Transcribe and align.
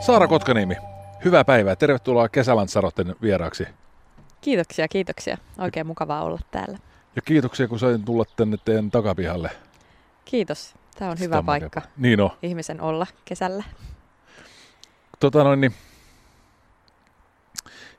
Saara 0.00 0.28
Kotkaniemi, 0.28 0.76
hyvää 1.24 1.44
päivää. 1.44 1.76
Tervetuloa 1.76 2.28
Kesälansarotten 2.28 3.16
vieraaksi. 3.22 3.66
Kiitoksia, 4.40 4.88
kiitoksia. 4.88 5.38
Oikein 5.58 5.86
mukavaa 5.86 6.22
olla 6.22 6.38
täällä. 6.50 6.78
Ja 7.16 7.22
kiitoksia, 7.22 7.68
kun 7.68 7.78
sain 7.78 8.04
tulla 8.04 8.24
tänne 8.36 8.56
teidän 8.64 8.90
takapihalle. 8.90 9.50
Kiitos. 10.24 10.74
Tämä 10.98 11.10
on 11.10 11.16
Sitä 11.16 11.24
hyvä 11.26 11.38
on 11.38 11.46
paikka. 11.46 11.82
Niin 11.96 12.20
on. 12.20 12.30
ihmisen 12.42 12.80
olla 12.80 13.06
kesällä. 13.24 13.64
Tota 15.20 15.44
noin, 15.44 15.60
niin 15.60 15.74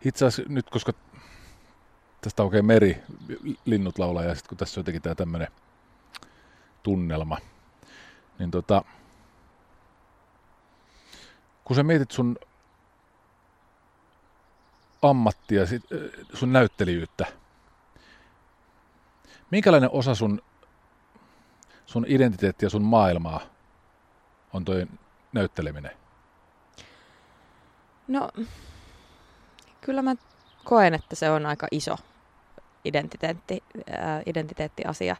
itse 0.05 0.25
asiassa 0.25 0.53
nyt, 0.53 0.69
koska 0.69 0.93
tästä 2.21 2.43
on 2.43 2.47
oikein 2.47 2.65
meri, 2.65 2.97
linnut 3.65 3.99
laulaa 3.99 4.23
ja 4.23 4.35
sitten 4.35 4.49
kun 4.49 4.57
tässä 4.57 4.79
on 4.79 4.81
jotenkin 4.81 5.01
tämä 5.01 5.15
tämmöinen 5.15 5.47
tunnelma, 6.83 7.37
niin 8.39 8.51
tota, 8.51 8.83
kun 11.71 11.75
sä 11.75 11.83
mietit 11.83 12.11
sun 12.11 12.35
ammattia, 15.01 15.61
äh, 15.61 15.69
sun 16.33 16.53
näyttelijyyttä, 16.53 17.25
minkälainen 19.51 19.89
osa 19.91 20.15
sun, 20.15 20.41
sun 21.85 22.05
identiteettiä, 22.07 22.69
sun 22.69 22.81
maailmaa 22.81 23.41
on 24.53 24.65
toi 24.65 24.87
näytteleminen? 25.33 25.91
No, 28.07 28.29
kyllä 29.81 30.01
mä 30.01 30.15
koen, 30.63 30.93
että 30.93 31.15
se 31.15 31.29
on 31.29 31.45
aika 31.45 31.67
iso 31.71 31.97
identiteetti, 32.85 33.63
ää, 33.97 34.21
identiteettiasia 34.25 35.15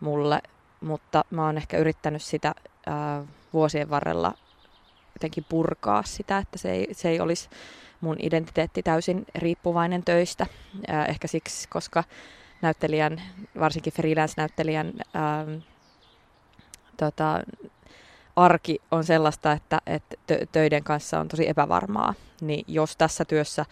mulle, 0.00 0.42
mutta 0.80 1.24
mä 1.30 1.46
oon 1.46 1.56
ehkä 1.56 1.78
yrittänyt 1.78 2.22
sitä 2.22 2.54
ää, 2.86 3.24
vuosien 3.52 3.90
varrella 3.90 4.34
jotenkin 5.16 5.44
purkaa 5.48 6.02
sitä, 6.02 6.38
että 6.38 6.58
se 6.58 6.72
ei, 6.72 6.88
se 6.92 7.08
ei 7.08 7.20
olisi 7.20 7.48
mun 8.00 8.16
identiteetti 8.20 8.82
täysin 8.82 9.26
riippuvainen 9.34 10.04
töistä. 10.04 10.46
Ehkä 11.08 11.28
siksi, 11.28 11.68
koska 11.68 12.04
näyttelijän, 12.62 13.22
varsinkin 13.60 13.92
freelance-näyttelijän 13.92 14.92
ää, 15.14 15.46
tota, 16.96 17.40
arki 18.36 18.78
on 18.90 19.04
sellaista, 19.04 19.52
että, 19.52 19.80
tö- 20.32 20.46
töiden 20.52 20.84
kanssa 20.84 21.20
on 21.20 21.28
tosi 21.28 21.48
epävarmaa, 21.48 22.14
niin 22.40 22.64
jos 22.68 22.96
tässä 22.96 23.24
työssä 23.24 23.64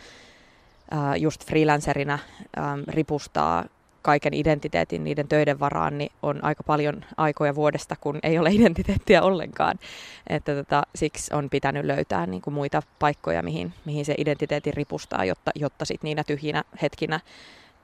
ää, 0.90 1.16
just 1.16 1.46
freelancerina 1.46 2.18
ää, 2.56 2.78
ripustaa 2.88 3.64
kaiken 4.04 4.34
identiteetin 4.34 5.04
niiden 5.04 5.28
töiden 5.28 5.60
varaan, 5.60 5.98
niin 5.98 6.12
on 6.22 6.44
aika 6.44 6.62
paljon 6.62 7.04
aikoja 7.16 7.54
vuodesta, 7.54 7.96
kun 8.00 8.18
ei 8.22 8.38
ole 8.38 8.50
identiteettiä 8.58 9.22
ollenkaan. 9.22 9.78
Että 10.26 10.54
tota, 10.54 10.82
siksi 10.94 11.34
on 11.34 11.50
pitänyt 11.50 11.84
löytää 11.84 12.26
niin 12.26 12.42
kuin 12.42 12.54
muita 12.54 12.82
paikkoja, 12.98 13.42
mihin, 13.42 13.72
mihin 13.84 14.04
se 14.04 14.14
identiteetin 14.18 14.74
ripustaa, 14.74 15.24
jotta, 15.24 15.50
jotta 15.54 15.84
sit 15.84 16.02
niinä 16.02 16.24
tyhjinä 16.24 16.64
hetkinä 16.82 17.20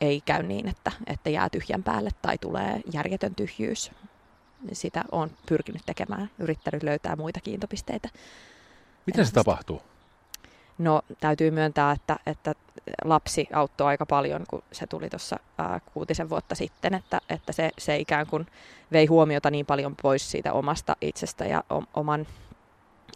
ei 0.00 0.20
käy 0.20 0.42
niin, 0.42 0.69
että, 0.69 0.92
että 1.06 1.30
jää 1.30 1.48
tyhjän 1.48 1.82
päälle 1.82 2.10
tai 2.22 2.38
tulee 2.38 2.80
järjetön 2.92 3.34
tyhjyys. 3.34 3.91
Sitä 4.72 5.04
on 5.12 5.30
pyrkinyt 5.48 5.82
tekemään, 5.86 6.30
yrittänyt 6.38 6.82
löytää 6.82 7.16
muita 7.16 7.41
kiintopisteitä. 7.41 8.09
Miten 9.06 9.26
se 9.26 9.32
tapahtuu? 9.32 9.82
No 10.80 11.02
täytyy 11.20 11.50
myöntää, 11.50 11.92
että, 11.92 12.16
että 12.26 12.54
lapsi 13.04 13.48
auttoi 13.52 13.86
aika 13.86 14.06
paljon, 14.06 14.44
kun 14.50 14.62
se 14.72 14.86
tuli 14.86 15.10
tuossa 15.10 15.36
kuutisen 15.94 16.30
vuotta 16.30 16.54
sitten, 16.54 16.94
että, 16.94 17.20
että 17.28 17.52
se, 17.52 17.70
se 17.78 17.96
ikään 17.96 18.26
kuin 18.26 18.46
vei 18.92 19.06
huomiota 19.06 19.50
niin 19.50 19.66
paljon 19.66 19.94
pois 20.02 20.30
siitä 20.30 20.52
omasta 20.52 20.96
itsestä 21.00 21.44
ja 21.44 21.64
o- 21.72 21.84
oman, 21.94 22.26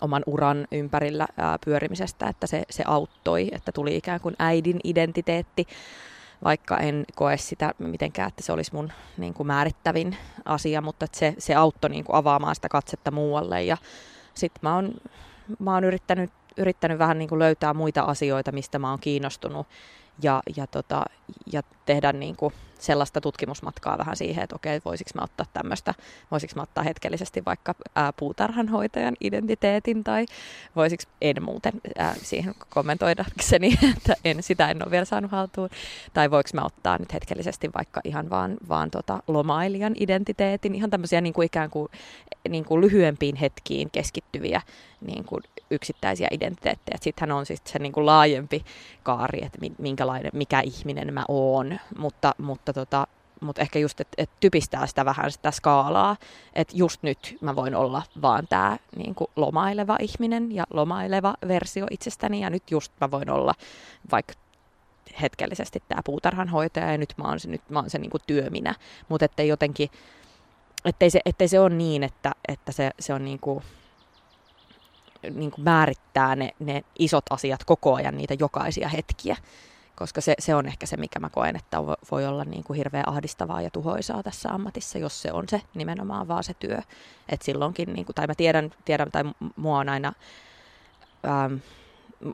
oman 0.01 0.23
uran 0.27 0.67
ympärillä 0.73 1.27
ää, 1.37 1.59
pyörimisestä, 1.65 2.27
että 2.27 2.47
se, 2.47 2.63
se 2.71 2.83
auttoi, 2.87 3.49
että 3.53 3.73
tuli 3.73 3.97
ikään 3.97 4.21
kuin 4.21 4.37
äidin 4.39 4.81
identiteetti, 4.85 5.67
vaikka 6.45 6.79
en 6.79 7.05
koe 7.15 7.37
sitä 7.37 7.75
mitenkään, 7.79 8.29
että 8.29 8.43
se 8.43 8.53
olisi 8.53 8.75
mun 8.75 8.93
niin 9.17 9.35
kuin 9.35 9.47
määrittävin 9.47 10.17
asia, 10.45 10.81
mutta 10.81 11.05
että 11.05 11.19
se, 11.19 11.35
se 11.39 11.55
auttoi 11.55 11.91
niin 11.91 12.05
kuin 12.05 12.17
avaamaan 12.17 12.55
sitä 12.55 12.69
katsetta 12.69 13.11
muualle. 13.11 13.63
Ja 13.63 13.77
sitten 14.35 14.61
mä 14.63 14.75
oon, 14.75 14.95
mä 15.59 15.75
oon 15.75 15.85
yrittänyt 15.85 16.31
yrittänyt 16.57 16.99
vähän 16.99 17.19
niin 17.19 17.29
kuin 17.29 17.39
löytää 17.39 17.75
muita 17.75 18.03
asioita, 18.03 18.53
mistä 18.53 18.79
mä 18.79 18.91
oon 18.91 19.01
kiinnostunut 19.01 19.67
ja, 20.23 20.43
ja, 20.57 20.67
tota, 20.67 21.05
ja 21.53 21.63
tehdä 21.87 22.13
niin 22.13 22.37
kuin 22.37 22.55
sellaista 22.79 23.21
tutkimusmatkaa 23.21 23.99
vähän 23.99 24.17
siihen, 24.17 24.45
että 24.45 24.57
okei, 24.57 24.81
voisiko 24.85 25.11
mä 25.15 25.25
ottaa 25.25 25.47
tämmöistä, 25.53 25.95
voisiko 26.31 26.53
mä 26.57 26.63
ottaa 26.63 26.85
hetkellisesti 26.85 27.43
vaikka 27.47 27.75
ää, 27.95 28.13
puutarhanhoitajan 28.13 29.17
identiteetin 29.21 30.05
tai 30.05 30.27
voisiko 30.77 31.03
en 31.21 31.43
muuten 31.43 31.73
ää, 31.99 32.15
siihen 32.23 32.55
kommentoidakseni, 32.69 33.79
että 33.97 34.15
en, 34.25 34.43
sitä 34.43 34.71
en 34.71 34.83
ole 34.85 34.91
vielä 34.91 35.05
saanut 35.05 35.31
haltuun, 35.31 35.69
tai 36.13 36.31
voiko 36.31 36.51
mä 36.55 36.65
ottaa 36.65 36.99
nyt 36.99 37.13
hetkellisesti 37.13 37.71
vaikka 37.75 38.01
ihan 38.05 38.31
vaan, 38.31 38.57
vaan 38.69 38.91
tota 38.91 39.23
lomailijan 39.27 39.95
identiteetin, 40.01 40.75
ihan 40.75 40.91
tämmöisiä 40.91 41.21
niin 41.21 41.33
kuin 41.33 41.47
ikään 41.47 41.71
kuin, 41.71 41.89
niin 42.49 42.65
kuin 42.65 42.81
lyhyempiin 42.81 43.37
hetkiin 43.37 43.91
keskittyviä 43.91 44.63
niin 45.01 45.25
kuin 45.25 45.43
yksittäisiä 45.71 46.29
identiteettejä. 46.31 46.99
Sittenhän 47.01 47.37
on 47.37 47.47
sitten 47.47 47.73
se 47.73 47.79
niin 47.79 47.93
kuin 47.93 48.07
laajempi 48.07 48.65
kaari, 49.03 49.45
että 49.45 49.59
mi- 49.61 49.75
minkälainen, 49.79 50.31
mikä 50.35 50.61
ihminen 50.61 51.15
mä 51.15 51.25
oon, 51.29 51.79
mutta, 51.99 52.35
mutta, 52.39 52.73
tota, 52.75 53.07
mutta 53.41 53.63
ehkä 53.63 53.79
just, 53.79 54.01
että 54.01 54.15
et 54.19 54.31
typistää 54.41 54.87
sitä 54.87 55.05
vähän 55.05 55.31
sitä 55.31 55.51
skaalaa, 55.51 56.17
että 56.55 56.77
just 56.77 57.03
nyt 57.03 57.37
mä 57.41 57.57
voin 57.57 57.75
olla 57.75 58.03
vaan 58.23 58.47
tämä 58.49 58.77
niin 58.97 59.15
kuin 59.15 59.29
lomaileva 59.37 59.97
ihminen 60.01 60.53
ja 60.53 60.65
lomaileva 60.71 61.35
versio 61.49 61.87
itsestäni 61.91 62.41
ja 62.41 62.51
nyt 62.51 62.71
just 62.71 62.93
mä 63.01 63.11
voin 63.11 63.31
olla 63.31 63.55
vaikka 64.13 64.35
hetkellisesti 65.21 65.83
tämä 65.89 66.01
puutarhanhoitaja 66.05 66.93
ja 66.93 66.99
nyt 66.99 67.15
mä 67.17 67.25
oon 67.25 67.41
se, 67.41 67.49
nyt 67.49 67.71
mä 67.71 67.79
oon 67.79 67.91
se 67.91 67.99
niin 67.99 68.11
kuin 68.11 68.23
työminä, 68.27 68.75
mutta 69.09 69.25
ettei 69.25 69.49
jotenkin, 69.49 69.91
ettei 70.85 71.11
se, 71.11 71.21
ettei 71.25 71.49
se 71.49 71.61
ole 71.61 71.75
niin, 71.75 72.03
että, 72.03 72.33
että 72.49 72.73
se, 72.73 72.91
se 73.01 73.15
on 73.15 73.25
niin 73.25 73.39
kuin, 73.39 73.65
niin 75.35 75.51
kuin 75.51 75.65
määrittää 75.65 76.37
ne, 76.37 76.51
ne 76.59 76.85
isot 76.99 77.25
asiat 77.31 77.65
koko 77.65 77.95
ajan, 77.95 78.17
niitä 78.17 78.35
jokaisia 78.39 78.89
hetkiä. 78.89 79.37
Koska 79.97 80.21
se, 80.21 80.35
se 80.39 80.55
on 80.55 80.67
ehkä 80.67 80.87
se, 80.87 80.97
mikä 80.97 81.21
mä 81.21 81.31
koen, 81.31 81.57
että 81.57 81.79
vo- 81.79 82.07
voi 82.11 82.27
olla 82.27 82.45
niin 82.45 82.65
kuin 82.65 82.77
hirveän 82.77 83.09
ahdistavaa 83.09 83.63
ja 83.63 83.71
tuhoisaa 83.71 84.23
tässä 84.23 84.49
ammatissa, 84.49 84.99
jos 84.99 85.23
se 85.23 85.33
on 85.33 85.49
se 85.49 85.63
nimenomaan 85.75 86.29
vaan 86.29 86.45
se 86.45 86.55
työ. 86.55 86.79
Et 87.29 87.43
silloinkin, 87.43 87.93
niin 87.93 88.07
kuin, 88.07 88.15
tai 88.15 88.27
mä 88.27 88.35
tiedän, 88.35 88.71
tiedän 88.85 89.11
tai 89.13 89.25
mua 89.57 89.79
on 89.79 89.89
aina, 89.89 90.13
ähm, 91.27 91.55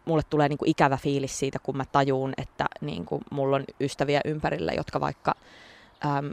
mulle 0.04 0.22
tulee 0.30 0.48
niin 0.48 0.58
kuin 0.58 0.70
ikävä 0.70 0.96
fiilis 0.96 1.38
siitä, 1.38 1.58
kun 1.58 1.76
mä 1.76 1.84
tajuun, 1.92 2.32
että 2.36 2.66
niin 2.80 3.04
kuin 3.04 3.22
mulla 3.30 3.56
on 3.56 3.64
ystäviä 3.80 4.20
ympärillä, 4.24 4.72
jotka 4.72 5.00
vaikka 5.00 5.34
äm, 6.04 6.32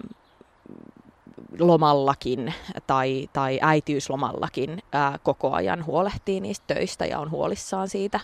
lomallakin 1.60 2.54
tai, 2.88 3.30
tai 3.34 3.60
äitiyslomallakin 3.62 4.84
ää, 4.92 5.20
koko 5.24 5.54
ajan 5.54 5.86
huolehtii 5.86 6.40
niistä 6.40 6.74
töistä 6.74 7.06
ja 7.06 7.20
on 7.20 7.32
huolissaan 7.32 7.90
siitä, 7.90 8.20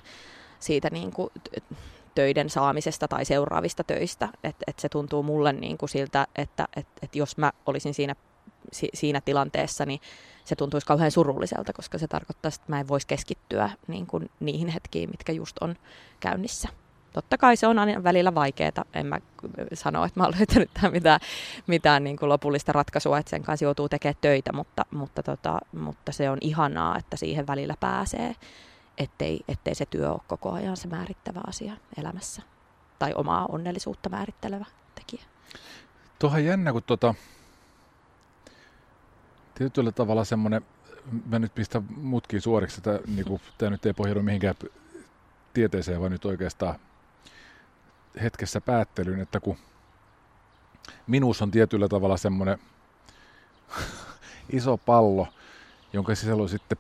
siitä 0.60 0.90
niin 0.90 1.12
kuin 1.12 1.30
töiden 2.16 2.50
saamisesta 2.50 3.08
tai 3.08 3.26
seuraavista 3.26 3.84
töistä. 3.84 4.30
Et, 4.44 4.56
et 4.68 4.80
se 4.80 4.90
tuntuu 4.90 5.24
mulle 5.24 5.54
niin 5.54 5.78
kuin 5.78 5.90
siltä, 5.90 6.28
että 6.36 6.68
et, 6.76 6.88
et 7.02 7.16
jos 7.16 7.38
mä 7.38 7.52
olisin 7.66 7.94
siinä, 7.94 8.16
si, 8.72 8.90
siinä 8.94 9.22
tilanteessa, 9.22 9.86
niin 9.86 10.00
se 10.46 10.56
tuntuisi 10.56 10.88
kauhean 10.88 11.12
surulliselta, 11.12 11.74
koska 11.74 11.98
se 11.98 12.08
tarkoittaa, 12.08 12.50
että 12.50 12.62
mä 12.68 12.80
en 12.80 12.88
voisi 12.88 13.08
keskittyä 13.08 13.70
niin 13.88 14.08
kuin 14.08 14.30
niihin 14.40 14.68
hetkiin, 14.68 15.10
mitkä 15.10 15.32
just 15.32 15.58
on 15.62 15.76
käynnissä. 16.20 16.70
totta 17.14 17.38
kai 17.38 17.58
se 17.58 17.68
on 17.68 17.80
aina 17.80 18.04
välillä 18.04 18.36
vaikeaa. 18.36 18.86
En 18.94 19.06
mä 19.06 19.20
sano, 19.74 20.06
että 20.06 20.20
mä 20.20 20.24
oon 20.24 20.34
löytänyt 20.38 20.70
tähän 20.74 20.92
mitään, 20.92 21.20
mitään 21.68 22.04
niin 22.04 22.18
kuin 22.18 22.30
lopullista 22.30 22.72
ratkaisua, 22.72 23.18
että 23.18 23.30
sen 23.30 23.44
kanssa 23.44 23.66
joutuu 23.66 23.90
tekemään 23.90 24.18
töitä, 24.22 24.54
mutta, 24.54 24.86
mutta, 24.92 25.24
tota, 25.24 25.60
mutta 25.78 26.12
se 26.12 26.30
on 26.30 26.38
ihanaa, 26.42 26.98
että 26.98 27.18
siihen 27.18 27.48
välillä 27.48 27.76
pääsee, 27.80 28.36
ettei, 28.98 29.44
ettei 29.48 29.76
se 29.76 29.86
työ 29.86 30.12
ole 30.12 30.20
koko 30.28 30.52
ajan 30.52 30.78
se 30.78 30.88
määrittävä 30.88 31.42
asia 31.48 31.74
elämässä 31.98 32.42
tai 33.00 33.14
omaa 33.16 33.46
onnellisuutta 33.46 34.10
määrittelevä 34.10 34.66
tekijä. 34.96 35.24
Tuohan 36.20 36.46
jännä, 36.46 36.72
kun 36.72 36.84
tota, 36.84 37.16
tietyllä 39.56 39.92
tavalla 39.92 40.26
semmoinen, 40.26 40.62
mä 41.26 41.40
nyt 41.40 41.56
pistän 41.56 41.86
mutkiin 41.98 42.42
suoriksi, 42.42 42.80
että 42.80 43.00
niin 43.16 43.42
tämä 43.58 43.70
nyt 43.70 43.86
ei 43.86 43.94
pohjaudu 43.94 44.22
mihinkään 44.22 44.56
tieteeseen, 45.54 46.00
vaan 46.00 46.12
nyt 46.12 46.26
oikeastaan 46.26 46.76
hetkessä 48.22 48.62
päättelyyn, 48.62 49.20
että 49.20 49.40
kun 49.40 49.58
minuus 51.08 51.42
on 51.42 51.52
tietyllä 51.52 51.88
tavalla 51.88 52.18
semmoinen 52.18 52.58
iso 54.52 54.78
pallo, 54.78 55.28
jonka 55.94 56.16
sisällä 56.16 56.44
on 56.44 56.50
sitten 56.50 56.78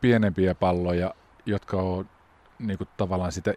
pienempiä 0.00 0.54
palloja, 0.54 1.14
jotka 1.46 1.76
on 1.76 2.08
niin 2.58 2.78
kuin 2.78 2.88
tavallaan 2.96 3.32
sitä, 3.32 3.54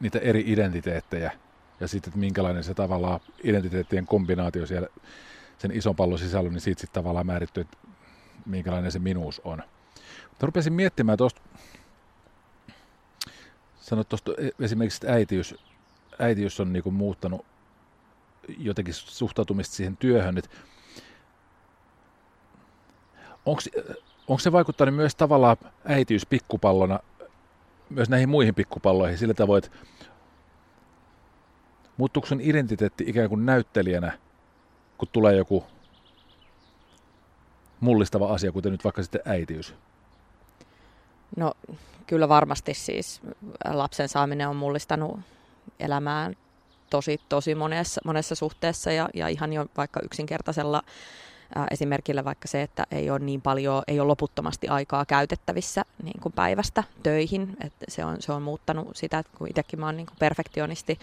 niitä 0.00 0.18
eri 0.18 0.44
identiteettejä 0.46 1.32
ja 1.80 1.88
sitten, 1.88 2.10
että 2.10 2.20
minkälainen 2.20 2.64
se 2.64 2.74
tavallaan 2.74 3.20
identiteettien 3.42 4.06
kombinaatio 4.06 4.66
siellä 4.66 4.88
sen 5.58 5.70
ison 5.70 5.96
pallon 5.96 6.18
sisällä, 6.18 6.50
niin 6.50 6.60
siitä 6.60 6.80
sitten 6.80 7.02
tavallaan 7.02 7.26
määrittyy, 7.26 7.60
että 7.60 7.76
minkälainen 8.46 8.92
se 8.92 8.98
minuus 8.98 9.40
on. 9.44 9.62
Mutta 10.28 10.46
rupesin 10.46 10.72
miettimään 10.72 11.18
tuosta, 11.18 11.40
sanoit 13.76 14.08
tuosta 14.08 14.32
e- 14.38 14.64
esimerkiksi, 14.64 14.96
että 14.96 15.14
äitiys, 15.14 15.54
äitiys 16.18 16.60
on 16.60 16.72
niinku 16.72 16.90
muuttanut 16.90 17.46
jotenkin 18.58 18.94
suhtautumista 18.94 19.76
siihen 19.76 19.96
työhön, 19.96 20.38
että 20.38 20.50
onko 23.46 23.62
se 24.40 24.52
vaikuttanut 24.52 24.94
myös 24.94 25.14
tavallaan 25.14 25.56
äitiys 25.84 26.26
pikkupallona 26.26 27.00
myös 27.90 28.08
näihin 28.08 28.28
muihin 28.28 28.54
pikkupalloihin 28.54 29.18
sillä 29.18 29.34
tavoin, 29.34 29.64
että 29.64 29.78
muuttuuko 31.96 32.26
sun 32.26 32.40
identiteetti 32.40 33.04
ikään 33.06 33.28
kuin 33.28 33.46
näyttelijänä, 33.46 34.18
kun 34.98 35.08
tulee 35.12 35.36
joku 35.36 35.64
mullistava 37.80 38.34
asia, 38.34 38.52
kuten 38.52 38.72
nyt 38.72 38.84
vaikka 38.84 39.02
sitten 39.02 39.20
äitiys? 39.24 39.74
No 41.36 41.52
kyllä 42.06 42.28
varmasti 42.28 42.74
siis 42.74 43.20
lapsen 43.64 44.08
saaminen 44.08 44.48
on 44.48 44.56
mullistanut 44.56 45.20
elämään 45.80 46.36
tosi, 46.90 47.20
tosi 47.28 47.54
monessa, 47.54 48.00
monessa 48.04 48.34
suhteessa 48.34 48.92
ja, 48.92 49.08
ja 49.14 49.28
ihan 49.28 49.52
jo 49.52 49.66
vaikka 49.76 50.00
yksinkertaisella 50.00 50.82
esimerkillä 51.70 52.24
vaikka 52.24 52.48
se, 52.48 52.62
että 52.62 52.86
ei 52.90 53.10
ole 53.10 53.18
niin 53.18 53.42
paljon, 53.42 53.82
ei 53.88 54.00
ole 54.00 54.06
loputtomasti 54.06 54.68
aikaa 54.68 55.04
käytettävissä 55.06 55.84
niin 56.02 56.20
kuin 56.22 56.32
päivästä 56.32 56.84
töihin, 57.02 57.56
että 57.64 57.86
se 57.88 58.04
on, 58.04 58.16
se 58.20 58.32
on 58.32 58.42
muuttanut 58.42 58.96
sitä, 58.96 59.18
että 59.18 59.32
kun 59.38 59.48
itsekin 59.48 59.80
mä 59.80 59.86
oon 59.86 59.96
niin 59.96 60.06
kuin 60.06 60.16
perfektionisti, 60.18 60.98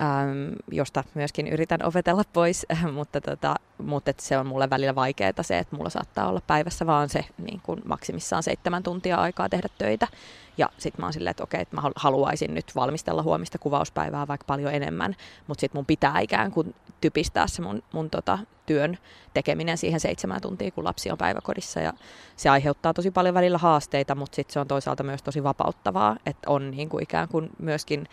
ähm, 0.00 0.52
josta 0.70 1.04
myöskin 1.14 1.48
yritän 1.48 1.82
opetella 1.84 2.22
pois, 2.32 2.66
mutta, 2.92 3.20
tota, 3.20 3.54
mutta 3.78 4.10
et 4.10 4.20
se 4.20 4.38
on 4.38 4.46
mulle 4.46 4.70
välillä 4.70 4.94
vaikeaa 4.94 5.42
se, 5.42 5.58
että 5.58 5.76
mulla 5.76 5.90
saattaa 5.90 6.28
olla 6.28 6.40
päivässä 6.46 6.86
vaan 6.86 7.08
se 7.08 7.24
niin 7.38 7.60
kuin 7.62 7.82
maksimissaan 7.84 8.42
seitsemän 8.42 8.82
tuntia 8.82 9.16
aikaa 9.16 9.48
tehdä 9.48 9.68
töitä. 9.78 10.08
Ja 10.58 10.70
sitten 10.78 11.02
mä 11.02 11.06
oon 11.06 11.12
silleen, 11.12 11.30
että 11.30 11.42
okei, 11.42 11.60
että 11.60 11.76
mä 11.76 11.82
haluaisin 11.96 12.54
nyt 12.54 12.76
valmistella 12.76 13.22
huomista 13.22 13.58
kuvauspäivää 13.58 14.28
vaikka 14.28 14.44
paljon 14.46 14.74
enemmän, 14.74 15.16
mutta 15.46 15.60
sitten 15.60 15.78
mun 15.78 15.86
pitää 15.86 16.20
ikään 16.20 16.50
kuin 16.50 16.74
typistää 17.00 17.46
se 17.46 17.62
mun, 17.62 17.82
mun 17.92 18.10
tota, 18.10 18.38
työn 18.66 18.98
tekeminen 19.34 19.78
siihen 19.78 20.00
seitsemän 20.00 20.40
tuntia, 20.40 20.70
kun 20.70 20.84
lapsi 20.84 21.10
on 21.10 21.18
päiväkodissa. 21.18 21.80
Ja 21.80 21.92
se 22.36 22.48
aiheuttaa 22.48 22.94
tosi 22.94 23.10
paljon 23.10 23.34
välillä 23.34 23.58
haasteita, 23.58 24.14
mutta 24.14 24.36
sitten 24.36 24.52
se 24.52 24.60
on 24.60 24.68
toisaalta 24.68 25.02
myös 25.02 25.22
tosi 25.22 25.42
vapauttavaa, 25.42 26.16
että 26.26 26.50
on 26.50 26.70
niin 26.70 26.88
kuin 26.88 27.02
ikään 27.02 27.28
kuin 27.28 27.50
myöskin 27.58 28.08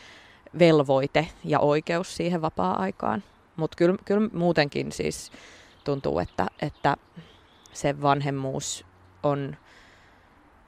velvoite 0.60 1.28
ja 1.44 1.60
oikeus 1.60 2.16
siihen 2.16 2.42
vapaa-aikaan. 2.42 3.24
Mutta 3.56 3.76
kyllä, 3.76 3.96
kyllä 4.06 4.30
muutenkin 4.34 4.92
siis 4.92 5.32
tuntuu, 5.84 6.20
että, 6.20 6.48
että 6.62 6.98
se 7.74 8.02
vanhemmuus 8.02 8.86
on, 9.24 9.58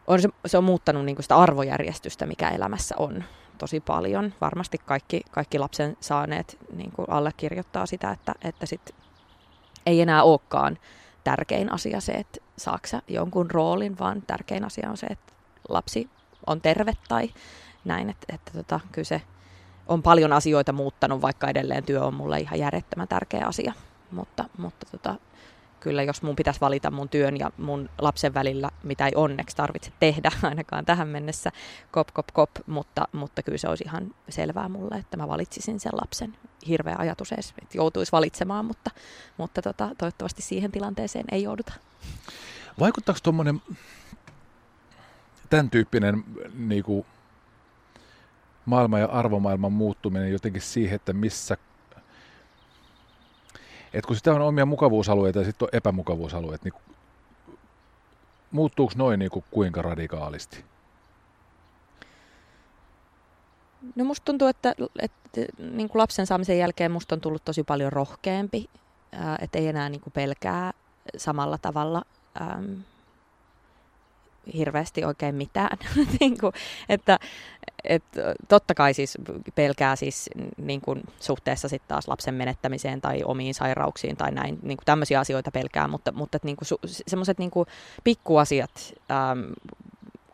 on, 0.07 0.21
se, 0.21 0.30
se 0.45 0.57
on 0.57 0.63
muuttanut 0.63 1.06
niin 1.06 1.18
sitä 1.19 1.38
arvojärjestystä, 1.38 2.25
mikä 2.25 2.50
elämässä 2.50 2.95
on 2.97 3.24
tosi 3.57 3.80
paljon. 3.80 4.33
Varmasti 4.41 4.77
kaikki, 4.77 5.21
kaikki 5.31 5.59
lapsen 5.59 5.97
saaneet 6.00 6.57
niin 6.75 6.91
allekirjoittaa 7.07 7.86
sitä, 7.86 8.12
että, 8.12 8.33
että 8.41 8.65
sit 8.65 8.95
ei 9.86 10.01
enää 10.01 10.24
olekaan 10.24 10.77
tärkein 11.24 11.71
asia 11.71 12.01
se, 12.01 12.12
että 12.12 12.39
saaksa 12.57 13.01
jonkun 13.07 13.51
roolin, 13.51 14.00
vaan 14.00 14.21
tärkein 14.21 14.65
asia 14.65 14.89
on 14.89 14.97
se, 14.97 15.07
että 15.07 15.33
lapsi 15.69 16.09
on 16.47 16.62
terve 16.62 16.94
tai 17.09 17.29
näin. 17.86 18.09
Että, 18.09 18.36
että 18.36 18.51
tota, 18.51 18.79
kyllä 18.91 19.06
se 19.06 19.21
on 19.88 20.03
paljon 20.03 20.33
asioita 20.33 20.74
muuttanut, 20.74 21.21
vaikka 21.21 21.50
edelleen 21.50 21.83
työ 21.83 22.03
on 22.03 22.13
mulle 22.13 22.39
ihan 22.39 22.59
järjettömän 22.59 23.07
tärkeä 23.07 23.45
asia. 23.45 23.74
Mutta, 24.12 24.45
mutta 24.57 24.85
tota, 24.91 25.15
kyllä 25.80 26.03
jos 26.03 26.21
mun 26.21 26.35
pitäisi 26.35 26.62
valita 26.62 26.91
mun 26.91 27.09
työn 27.09 27.39
ja 27.39 27.51
mun 27.57 27.89
lapsen 27.97 28.33
välillä, 28.33 28.69
mitä 28.83 29.06
ei 29.06 29.12
onneksi 29.15 29.56
tarvitse 29.56 29.91
tehdä 30.00 30.31
ainakaan 30.44 30.85
tähän 30.85 31.07
mennessä, 31.07 31.51
kop, 31.91 32.07
kop, 32.13 32.27
kop, 32.33 32.50
mutta, 32.65 33.07
mutta 33.12 33.44
kyllä 33.44 33.57
se 33.57 33.69
olisi 33.69 33.83
ihan 33.83 34.15
selvää 34.30 34.69
mulle, 34.69 34.95
että 34.95 35.18
mä 35.18 35.27
valitsisin 35.27 35.80
sen 35.80 35.91
lapsen. 36.01 36.38
Hirveä 36.68 36.95
ajatus 36.97 37.31
edes, 37.31 37.53
että 37.62 37.77
joutuisi 37.77 38.12
valitsemaan, 38.12 38.65
mutta, 38.65 38.91
mutta 39.38 39.62
tota, 39.62 39.89
toivottavasti 39.97 40.41
siihen 40.41 40.71
tilanteeseen 40.71 41.25
ei 41.31 41.44
jouduta. 41.44 41.74
Vaikuttaako 42.79 43.19
tuommoinen 43.24 43.62
tämän 45.50 45.69
tyyppinen 45.69 46.24
niin 46.53 46.83
kuin 46.83 47.06
maailman 48.65 49.00
ja 49.01 49.07
arvomaailman 49.07 49.74
muuttuminen 49.74 50.31
jotenkin 50.31 50.62
siihen, 50.62 50.95
että 50.95 51.13
missä 51.13 51.57
et 53.94 54.06
kun 54.06 54.15
sitä 54.15 54.33
on 54.33 54.42
omia 54.42 54.65
mukavuusalueita 54.65 55.39
ja 55.39 55.45
sitten 55.45 55.65
on 55.65 55.69
epämukavuusalueet, 55.77 56.63
niin 56.63 56.74
muuttuuko 58.51 58.94
noin 58.95 59.19
niin 59.19 59.31
kuin 59.31 59.45
kuinka 59.51 59.81
radikaalisti? 59.81 60.65
No 63.95 64.06
musta 64.06 64.25
tuntuu, 64.25 64.48
että, 64.48 64.75
että 65.00 65.42
niin 65.57 65.89
kuin 65.89 66.00
lapsen 66.00 66.27
saamisen 66.27 66.57
jälkeen 66.57 66.92
musta 66.92 67.15
on 67.15 67.21
tullut 67.21 67.45
tosi 67.45 67.63
paljon 67.63 67.94
rohkeampi, 67.94 68.69
että 69.39 69.60
ei 69.60 69.68
enää 69.68 69.89
niin 69.89 70.01
kuin 70.01 70.13
pelkää 70.13 70.74
samalla 71.18 71.57
tavalla 71.57 72.01
hirveästi 74.53 75.05
oikein 75.05 75.35
mitään. 75.35 75.77
niin 76.19 76.38
kuin, 76.38 76.53
että, 76.89 77.19
et, 77.83 78.03
totta 78.47 78.73
kai 78.73 78.93
siis 78.93 79.17
pelkää 79.55 79.95
siis 79.95 80.29
niin 80.57 80.81
kuin 80.81 81.01
suhteessa 81.19 81.69
sitten 81.69 81.88
taas 81.88 82.07
lapsen 82.07 82.33
menettämiseen 82.33 83.01
tai 83.01 83.21
omiin 83.25 83.53
sairauksiin 83.53 84.17
tai 84.17 84.31
näin, 84.31 84.59
niin 84.62 84.77
kuin 84.77 84.85
tämmöisiä 84.85 85.19
asioita 85.19 85.51
pelkää, 85.51 85.88
mutta, 85.88 86.12
mutta 86.12 86.38
niin 86.43 86.55
kuin, 86.55 86.79
semmoiset 87.07 87.38
niin 87.38 87.51
kuin 87.51 87.67
pikkuasiat, 88.03 88.93
äm, 89.12 89.53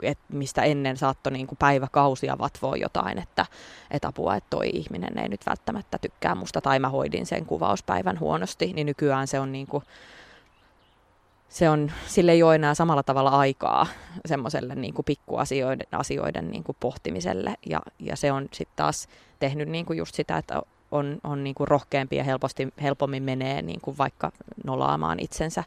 et 0.04 0.20
mistä 0.30 0.64
ennen 0.64 0.98
saattoi 0.98 1.34
niin 1.34 1.48
kuin 1.48 1.58
päiväkausia 1.58 2.38
vatvoa 2.38 2.76
jotain, 2.76 3.20
että 3.20 3.46
et 3.92 4.06
apua, 4.06 4.36
että 4.36 4.50
toi 4.50 4.70
ihminen 4.74 5.18
ei 5.18 5.30
nyt 5.30 5.46
välttämättä 5.46 5.98
tykkää 5.98 6.36
musta 6.36 6.62
tai 6.62 6.80
mä 6.80 6.90
hoidin 6.90 7.26
sen 7.26 7.46
kuvauspäivän 7.46 8.20
huonosti, 8.20 8.74
niin 8.74 8.88
nykyään 8.88 9.28
se 9.28 9.40
on 9.40 9.52
niin 9.52 9.68
kuin, 9.68 9.84
se 11.50 11.70
on, 11.70 11.92
sille 12.08 12.32
ei 12.32 12.44
ole 12.44 12.56
enää 12.56 12.74
samalla 12.74 13.04
tavalla 13.04 13.30
aikaa 13.30 13.88
semmoiselle 14.26 14.76
niin 14.76 14.94
pikkuasioiden 15.06 15.88
asioiden 15.92 16.52
niin 16.52 16.64
kuin 16.64 16.78
pohtimiselle. 16.80 17.56
Ja, 17.66 17.82
ja 18.00 18.16
se 18.16 18.32
on 18.32 18.48
sitten 18.54 18.76
taas 18.76 19.08
tehnyt 19.40 19.70
niin 19.70 19.86
kuin 19.86 19.98
just 19.98 20.16
sitä, 20.16 20.38
että 20.38 20.62
on, 20.92 21.18
on 21.24 21.44
niin 21.44 21.56
kuin 21.56 21.68
rohkeampi 21.68 22.16
ja 22.16 22.24
helposti, 22.24 22.68
helpommin 22.82 23.24
menee 23.24 23.62
niin 23.62 23.82
kuin 23.82 23.98
vaikka 23.98 24.32
nolaamaan 24.64 25.20
itsensä 25.20 25.64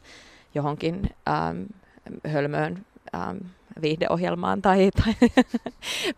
johonkin 0.55 1.09
äm, 1.27 1.65
hölmöön 2.27 2.85
äm, 3.15 3.39
viihdeohjelmaan 3.81 4.61
tai, 4.61 4.89
tai, 5.03 5.13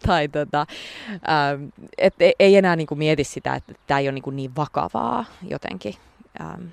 tai 0.06 0.28
tota, 0.28 0.66
äm, 1.12 1.72
et 1.98 2.14
ei 2.40 2.56
enää 2.56 2.76
niin 2.76 2.88
kuin 2.88 2.98
mieti 2.98 3.24
sitä, 3.24 3.56
että 3.56 3.74
tämä 3.88 4.00
ei 4.00 4.08
ole 4.08 4.12
niin, 4.12 4.24
kuin 4.24 4.36
niin 4.36 4.56
vakavaa 4.56 5.26
jotenkin. 5.50 5.96
Äm, 6.42 6.70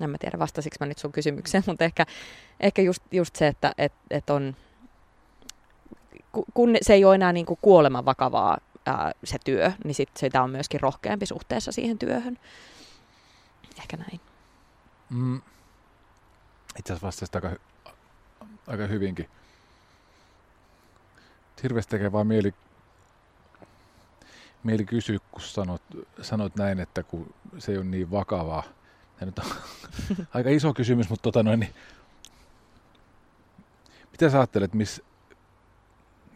en 0.00 0.10
mä 0.10 0.18
tiedä 0.18 0.38
vastasiko 0.38 0.76
mä 0.80 0.86
nyt 0.86 0.98
sun 0.98 1.12
kysymykseen, 1.12 1.64
mutta 1.66 1.84
ehkä, 1.84 2.06
ehkä 2.60 2.82
just, 2.82 3.02
just 3.10 3.36
se, 3.36 3.46
että 3.46 3.74
et, 3.78 3.92
et 4.10 4.30
on, 4.30 4.56
kun 6.54 6.76
se 6.82 6.94
ei 6.94 7.04
ole 7.04 7.14
enää 7.14 7.32
niin 7.32 7.46
kuin 7.46 7.58
kuoleman 7.62 8.04
vakavaa 8.04 8.58
ää, 8.86 9.12
se 9.24 9.38
työ, 9.44 9.72
niin 9.84 9.94
sit 9.94 10.10
sitä 10.16 10.42
on 10.42 10.50
myöskin 10.50 10.80
rohkeampi 10.80 11.26
suhteessa 11.26 11.72
siihen 11.72 11.98
työhön. 11.98 12.38
Ehkä 13.78 13.96
näin. 13.96 14.20
Mm. 15.10 15.42
Itse 16.78 16.92
asiassa 16.92 17.06
vastasit 17.06 17.34
aika, 17.34 17.50
aika 18.66 18.86
hyvinkin. 18.86 19.28
Hirveästi 21.62 21.90
tekee 21.90 22.12
vaan 22.12 22.26
mieli 22.26 22.54
mieli 24.64 24.84
kysyä, 24.84 25.18
kun 25.30 25.42
sanot, 25.42 25.82
sanot 26.22 26.56
näin, 26.56 26.80
että 26.80 27.02
kun 27.02 27.34
se 27.58 27.72
ei 27.72 27.78
ole 27.78 27.84
niin 27.84 28.10
vakavaa. 28.10 28.62
Tämä 29.16 29.26
nyt 29.26 29.38
on 29.38 29.46
aika 30.34 30.50
iso 30.50 30.74
kysymys, 30.74 31.10
mutta 31.10 31.22
tota 31.22 31.42
noin, 31.42 31.60
niin 31.60 31.74
mitä 34.12 34.30
sä 34.30 34.38
ajattelet, 34.38 34.74
miss, 34.74 35.02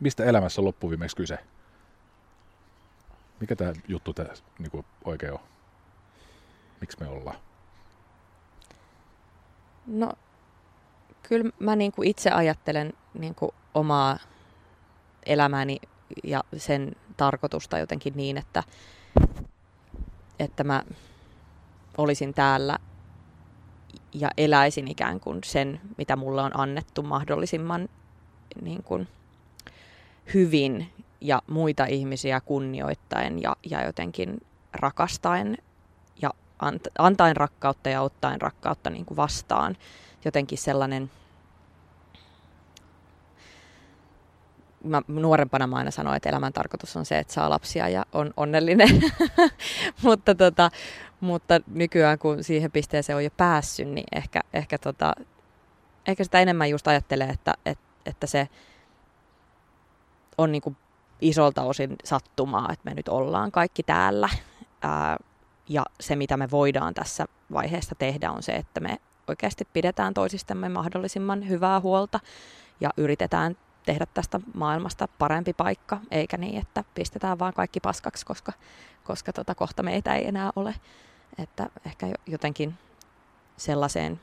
mistä 0.01 0.25
elämässä 0.25 0.61
on 0.61 0.65
loppuviimeksi 0.65 1.17
kyse? 1.17 1.39
Mikä 3.41 3.57
tämä 3.57 3.73
juttu 3.89 4.13
tää, 4.13 4.35
niin 4.59 4.85
oikein 5.05 5.33
on? 5.33 5.41
Miksi 6.81 7.01
me 7.01 7.07
ollaan? 7.07 7.37
No, 9.87 10.13
kyllä 11.23 11.51
mä 11.59 11.77
niin 11.77 11.93
kuin 11.93 12.09
itse 12.09 12.31
ajattelen 12.31 12.93
niin 13.15 13.35
kuin 13.35 13.51
omaa 13.75 14.19
elämääni 15.27 15.77
ja 16.25 16.45
sen 16.57 16.97
tarkoitusta 17.17 17.79
jotenkin 17.79 18.17
niin, 18.17 18.37
että, 18.37 18.63
että 20.39 20.65
mä 20.65 20.85
olisin 21.99 22.35
täällä 22.35 22.79
ja 24.15 24.31
eläisin 24.37 24.89
ikään 24.89 25.21
kuin 25.21 25.39
sen, 25.45 25.81
mitä 25.99 26.17
mulle 26.17 26.43
on 26.43 26.61
annettu 26.61 27.03
mahdollisimman 27.03 27.89
niin 28.63 28.83
kuin 28.83 29.09
hyvin 30.35 30.93
ja 31.21 31.43
muita 31.47 31.87
ihmisiä 31.87 32.41
kunnioittaen 32.41 33.43
ja, 33.43 33.57
ja 33.71 33.87
jotenkin 33.87 34.41
rakastaen 34.73 35.59
ja 36.23 36.31
antaen 36.99 37.37
rakkautta 37.37 37.89
ja 37.89 38.03
ottaen 38.03 38.41
rakkautta 38.41 38.91
niin 38.91 39.05
kuin 39.05 39.17
vastaan. 39.17 39.77
Jotenkin 40.25 40.59
sellainen 40.59 41.11
mä 44.85 45.03
nuorempana 45.09 45.67
mä 45.67 45.77
aina 45.77 45.91
sanoin, 45.91 46.17
että 46.17 46.29
elämän 46.29 46.53
tarkoitus 46.53 46.97
on 46.97 47.05
se, 47.05 47.19
että 47.19 47.33
saa 47.33 47.51
lapsia 47.51 47.89
ja 47.89 48.07
on 48.13 48.35
onnellinen. 48.37 49.03
mutta, 50.03 50.35
tota, 50.35 50.71
mutta 51.21 51.61
nykyään 51.67 52.19
kun 52.19 52.45
siihen 52.45 52.73
pisteeseen 52.73 53.17
on 53.17 53.25
jo 53.25 53.31
päässyt, 53.37 53.89
niin 53.89 54.07
ehkä, 54.13 54.41
ehkä, 54.53 54.79
tota, 54.79 55.13
ehkä 56.07 56.25
sitä 56.25 56.41
enemmän 56.41 56.71
just 56.71 56.89
ajattelee, 56.89 57.29
että, 57.29 57.55
että, 57.67 57.85
että 58.07 58.27
se 58.27 58.49
on 60.39 60.53
niin 60.53 60.63
kuin 60.63 60.77
isolta 61.21 61.63
osin 61.63 61.97
sattumaa, 62.05 62.73
että 62.73 62.91
me 62.91 62.95
nyt 62.95 63.09
ollaan 63.09 63.53
kaikki 63.53 63.83
täällä. 63.83 64.29
Ää, 64.83 65.17
ja 65.69 65.85
se, 66.01 66.17
mitä 66.17 66.37
me 66.37 66.51
voidaan 66.51 66.95
tässä 66.95 67.27
vaiheessa 67.53 67.95
tehdä, 67.95 68.31
on 68.33 68.43
se, 68.43 68.53
että 68.53 68.81
me 68.81 68.99
oikeasti 69.29 69.69
pidetään 69.73 70.15
toisistamme 70.15 70.69
mahdollisimman 70.69 71.49
hyvää 71.49 71.81
huolta 71.81 72.21
ja 72.81 72.91
yritetään 72.97 73.57
tehdä 73.89 74.07
tästä 74.15 74.41
maailmasta 74.55 75.09
parempi 75.19 75.53
paikka, 75.53 76.01
eikä 76.11 76.37
niin, 76.37 76.61
että 76.61 76.85
pistetään 76.95 77.39
vaan 77.39 77.55
kaikki 77.55 77.81
paskaksi, 77.81 78.27
koska, 78.27 78.53
koska 79.05 79.33
tota, 79.33 79.55
kohta 79.55 79.83
meitä 79.83 80.15
ei 80.15 80.29
enää 80.29 80.51
ole. 80.57 80.75
Että 81.39 81.71
ehkä 81.87 82.07
jotenkin 82.27 82.75
sellaiseen, 83.57 84.21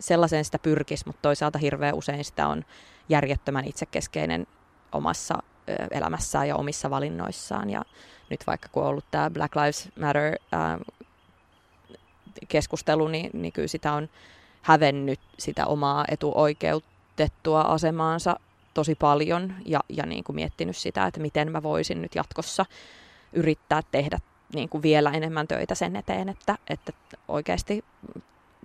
sellaiseen 0.00 0.44
sitä 0.44 0.58
pyrkisi, 0.58 1.06
mutta 1.06 1.22
toisaalta 1.22 1.58
hirveän 1.58 1.94
usein 1.94 2.24
sitä 2.24 2.48
on 2.48 2.64
järjettömän 3.08 3.64
itsekeskeinen 3.64 4.46
omassa 4.92 5.42
elämässään 5.90 6.48
ja 6.48 6.56
omissa 6.56 6.90
valinnoissaan. 6.90 7.70
Ja 7.70 7.82
nyt 8.30 8.46
vaikka 8.46 8.68
kun 8.72 8.82
on 8.82 8.88
ollut 8.88 9.10
tämä 9.10 9.30
Black 9.30 9.56
Lives 9.56 9.88
Matter 10.00 10.34
ää, 10.52 10.78
keskustelu, 12.48 13.08
niin, 13.08 13.30
niin 13.32 13.52
kyllä 13.52 13.68
sitä 13.68 13.92
on 13.92 14.08
hävennyt 14.62 15.20
sitä 15.38 15.66
omaa 15.66 16.04
etuoikeutettua 16.08 17.60
asemaansa 17.60 18.36
tosi 18.74 18.94
paljon 18.94 19.54
ja, 19.66 19.80
ja 19.88 20.06
niin 20.06 20.24
kuin 20.24 20.36
miettinyt 20.36 20.76
sitä, 20.76 21.06
että 21.06 21.20
miten 21.20 21.52
mä 21.52 21.62
voisin 21.62 22.02
nyt 22.02 22.14
jatkossa 22.14 22.66
yrittää 23.32 23.82
tehdä 23.90 24.18
niin 24.54 24.68
kuin 24.68 24.82
vielä 24.82 25.10
enemmän 25.10 25.48
töitä 25.48 25.74
sen 25.74 25.96
eteen, 25.96 26.28
että, 26.28 26.58
että 26.70 26.92
oikeasti 27.28 27.84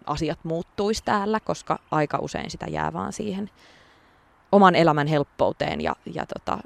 asiat 0.06 0.40
muuttuisi 0.44 1.04
täällä, 1.04 1.40
koska 1.40 1.80
aika 1.92 2.18
usein 2.22 2.52
sitä 2.52 2.66
jää 2.70 2.94
vaan 2.94 3.14
siihen 3.14 3.50
oman 4.52 4.76
elämän 4.76 5.08
helppouteen 5.08 5.82
ja, 5.82 5.96
ja 6.14 6.26
tota, 6.26 6.58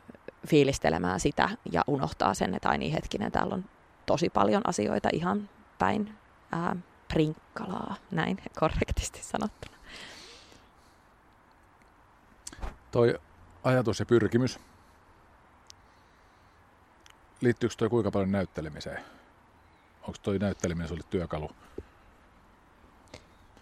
fiilistelemään 0.48 1.20
sitä 1.20 1.50
ja 1.72 1.84
unohtaa 1.88 2.34
sen, 2.34 2.56
että 2.56 2.70
ai 2.70 2.77
niin 2.77 2.91
hetkinen, 2.91 3.32
täällä 3.32 3.56
on 3.56 3.65
tosi 4.06 4.29
paljon 4.29 4.62
asioita 4.67 5.10
ihan 5.13 5.50
päin 5.79 6.13
ää, 6.51 6.75
prinkkalaa, 7.13 7.96
näin 8.12 8.38
korrektisti 8.60 9.24
sanottuna. 9.24 9.77
Toi 12.91 13.20
ajatus 13.67 14.00
ja 14.00 14.05
pyrkimys, 14.05 14.59
liittyykö 17.41 17.75
toi 17.77 17.89
kuinka 17.89 18.12
paljon 18.12 18.31
näyttelemiseen? 18.31 19.03
Onko 20.01 20.17
toi 20.24 20.39
näytteleminen 20.39 20.88
sulle 20.88 21.03
työkalu 21.09 21.51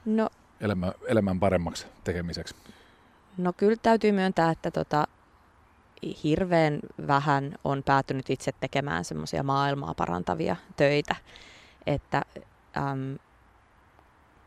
no, 0.06 0.30
elämän, 0.62 0.94
elämän 1.08 1.40
paremmaksi 1.40 1.88
tekemiseksi? 2.04 2.56
No 3.38 3.54
kyllä 3.54 3.76
täytyy 3.82 4.12
myöntää, 4.12 4.52
että 4.52 4.72
tota, 4.72 5.08
hirveän 6.24 6.80
vähän 7.08 7.56
on 7.64 7.84
päätynyt 7.84 8.30
itse 8.30 8.52
tekemään 8.60 9.06
semmoisia 9.06 9.44
maailmaa 9.44 9.94
parantavia 9.94 10.56
töitä. 10.76 11.16
Että 11.86 12.22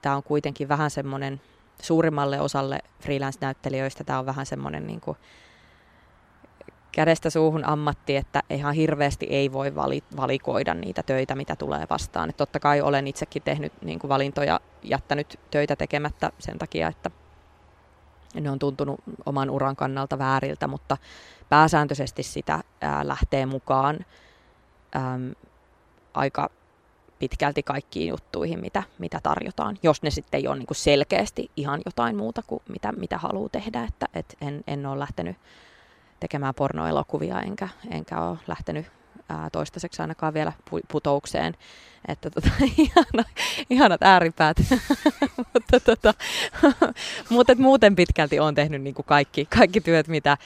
tämä 0.03 0.17
on 0.17 0.23
kuitenkin 0.23 0.69
vähän 0.69 0.91
semmoinen, 0.91 1.41
suurimmalle 1.83 2.41
osalle 2.41 2.79
freelance-näyttelijöistä 3.01 4.05
tämä 4.05 4.19
on 4.19 4.27
vähän 4.27 4.47
semmoinen 4.47 4.87
niin 4.87 5.01
kuin, 5.01 5.17
kädestä 6.93 7.31
suuhun 7.31 7.65
ammatti, 7.65 8.17
että 8.17 8.43
ihan 8.51 8.75
hirveästi 8.75 9.27
ei 9.31 9.53
voi 9.53 9.75
valikoida 10.17 10.75
niitä 10.75 11.03
töitä, 11.03 11.35
mitä 11.35 11.57
tulee 11.57 11.87
vastaan. 11.91 12.31
Että 12.31 12.39
totta 12.39 12.61
kai 12.61 12.81
olen 12.81 13.07
itsekin 13.07 13.43
tehnyt 13.43 13.73
niin 13.83 13.99
kuin 13.99 14.09
valintoja, 14.09 14.61
jättänyt 14.83 15.41
töitä 15.51 15.77
tekemättä 15.77 16.33
sen 16.39 16.59
takia, 16.59 16.89
että 16.89 17.11
ne 18.41 18.51
on 18.51 18.59
tuntunut 18.59 19.01
oman 19.27 19.51
uran 19.51 19.77
kannalta 19.77 20.19
vääriltä, 20.19 20.69
mutta 20.69 20.97
pääsääntöisesti 21.49 22.23
sitä 22.23 22.63
ää, 22.81 23.09
lähtee 23.09 23.47
mukaan 23.47 23.99
äm, 24.97 25.35
aika 26.15 26.51
pitkälti 27.19 27.63
kaikkiin 27.63 28.09
juttuihin, 28.09 28.61
mitä, 28.61 28.83
mitä 28.99 29.21
tarjotaan, 29.23 29.79
jos 29.83 30.03
ne 30.03 30.11
sitten 30.11 30.39
ei 30.39 30.49
ole 30.49 30.57
niin 30.57 30.67
kuin 30.67 30.77
selkeästi 30.77 31.51
ihan 31.57 31.81
jotain 31.85 32.17
muuta 32.17 32.43
kuin 32.47 32.63
mitä, 32.69 32.93
mitä 32.93 33.19
haluaa 33.19 33.49
tehdä, 33.49 33.85
että 33.85 34.07
et 34.15 34.37
en, 34.41 34.65
en 34.67 34.87
ole 34.87 34.99
lähtenyt 34.99 35.37
tekemään 36.21 36.55
pornoelokuvia, 36.55 37.41
enkä, 37.41 37.69
enkä 37.91 38.21
ole 38.21 38.39
lähtenyt 38.47 38.87
ää, 39.29 39.51
toistaiseksi 39.51 40.03
ainakaan 40.03 40.35
vielä 40.35 40.53
putoukseen. 40.93 41.55
Että 42.09 42.31
tota, 42.31 42.51
ihana, 42.77 43.25
ihanat 43.71 44.03
ääripäät. 44.03 44.57
mutta 45.55 45.81
tota, 45.81 46.15
mutta 47.31 47.55
muuten 47.55 47.97
pitkälti 47.97 48.41
olen 48.41 48.55
tehnyt 48.55 48.83
niin 48.83 48.95
kuin 48.95 49.07
kaikki, 49.07 49.47
kaikki 49.47 49.81
työt, 49.81 50.09
mitä 50.09 50.37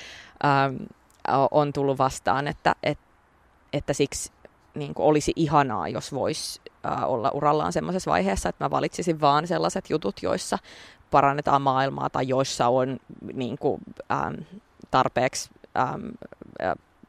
ää, 0.43 0.71
on 1.50 1.73
tullut 1.73 1.99
vastaan. 1.99 2.49
Että, 2.49 2.75
et, 2.83 2.99
että 3.73 3.93
siksi 3.93 4.33
niin 4.75 4.95
kuin 4.95 5.07
olisi 5.07 5.33
ihanaa, 5.37 5.88
jos 5.88 6.12
voisi 6.12 6.61
olla 7.07 7.31
urallaan 7.31 7.73
sellaisessa 7.73 8.11
vaiheessa, 8.11 8.49
että 8.49 8.64
mä 8.64 8.71
valitsisin 8.71 9.21
vaan 9.21 9.47
sellaiset 9.47 9.91
jutut, 9.91 10.23
joissa 10.23 10.59
parannetaan 11.11 11.62
maailmaa 11.62 12.11
tai 12.11 12.29
joissa 12.29 12.69
on 12.69 12.99
niin 13.33 13.59
kuin, 13.59 13.81
ähm, 14.12 14.35
tarpeeksi 14.91 15.50
äm, 15.76 16.12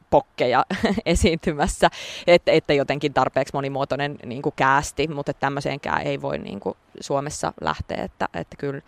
pokkeja 0.10 0.66
esiintymässä, 1.06 1.90
että, 2.28 2.52
että 2.52 2.74
jotenkin 2.74 3.14
tarpeeksi 3.14 3.54
monimuotoinen 3.54 4.20
niin 4.26 4.42
kuin 4.42 4.54
käästi, 4.56 5.08
mutta 5.08 5.34
tämmöiseenkään 5.34 6.02
ei 6.02 6.22
voi 6.22 6.38
niin 6.38 6.60
kuin 6.60 6.78
Suomessa 7.00 7.54
lähteä, 7.62 8.04
että, 8.04 8.28
että 8.34 8.58
kyllä 8.58 8.82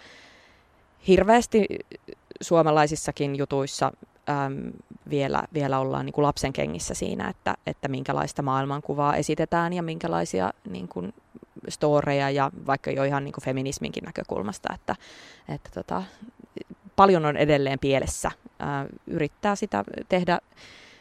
hirveästi 1.07 1.65
suomalaisissakin 2.41 3.35
jutuissa 3.35 3.91
äm, 4.29 4.71
vielä, 5.09 5.43
vielä 5.53 5.79
ollaan 5.79 6.05
niin 6.05 6.13
kuin 6.13 6.25
lapsen 6.25 6.53
kengissä 6.53 6.93
siinä, 6.93 7.29
että, 7.29 7.55
että 7.67 7.87
minkälaista 7.87 8.41
maailmankuvaa 8.41 9.15
esitetään 9.15 9.73
ja 9.73 9.83
minkälaisia 9.83 10.53
niin 10.69 10.87
kuin, 10.87 11.13
storeja 11.69 12.29
ja 12.29 12.51
vaikka 12.65 12.91
jo 12.91 13.03
ihan 13.03 13.23
niin 13.23 13.33
kuin 13.33 13.43
feminisminkin 13.43 14.03
näkökulmasta, 14.03 14.73
että, 14.73 14.95
että 15.49 15.69
tota, 15.73 16.03
paljon 16.95 17.25
on 17.25 17.37
edelleen 17.37 17.79
pielessä. 17.79 18.31
Ää, 18.59 18.85
yrittää 19.07 19.55
sitä 19.55 19.83
tehdä 20.09 20.39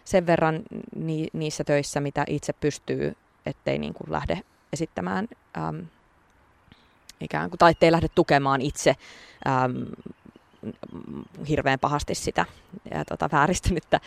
sen 0.04 0.26
verran 0.26 0.62
ni, 0.96 1.28
niissä 1.32 1.64
töissä, 1.64 2.00
mitä 2.00 2.24
itse 2.28 2.52
pystyy, 2.52 3.16
ettei 3.46 3.78
niin 3.78 3.94
kuin 3.94 4.12
lähde 4.12 4.40
esittämään 4.72 5.28
äm, 5.58 5.86
ikään 7.20 7.50
kuin, 7.50 7.58
tai 7.58 7.70
ettei 7.70 7.92
lähde 7.92 8.08
tukemaan 8.14 8.60
itse 8.60 8.96
äm, 9.46 9.86
hirveän 11.48 11.78
pahasti 11.78 12.14
sitä 12.14 12.44
ja, 12.94 13.04
tota, 13.04 13.28
vääristynyttä 13.32 14.00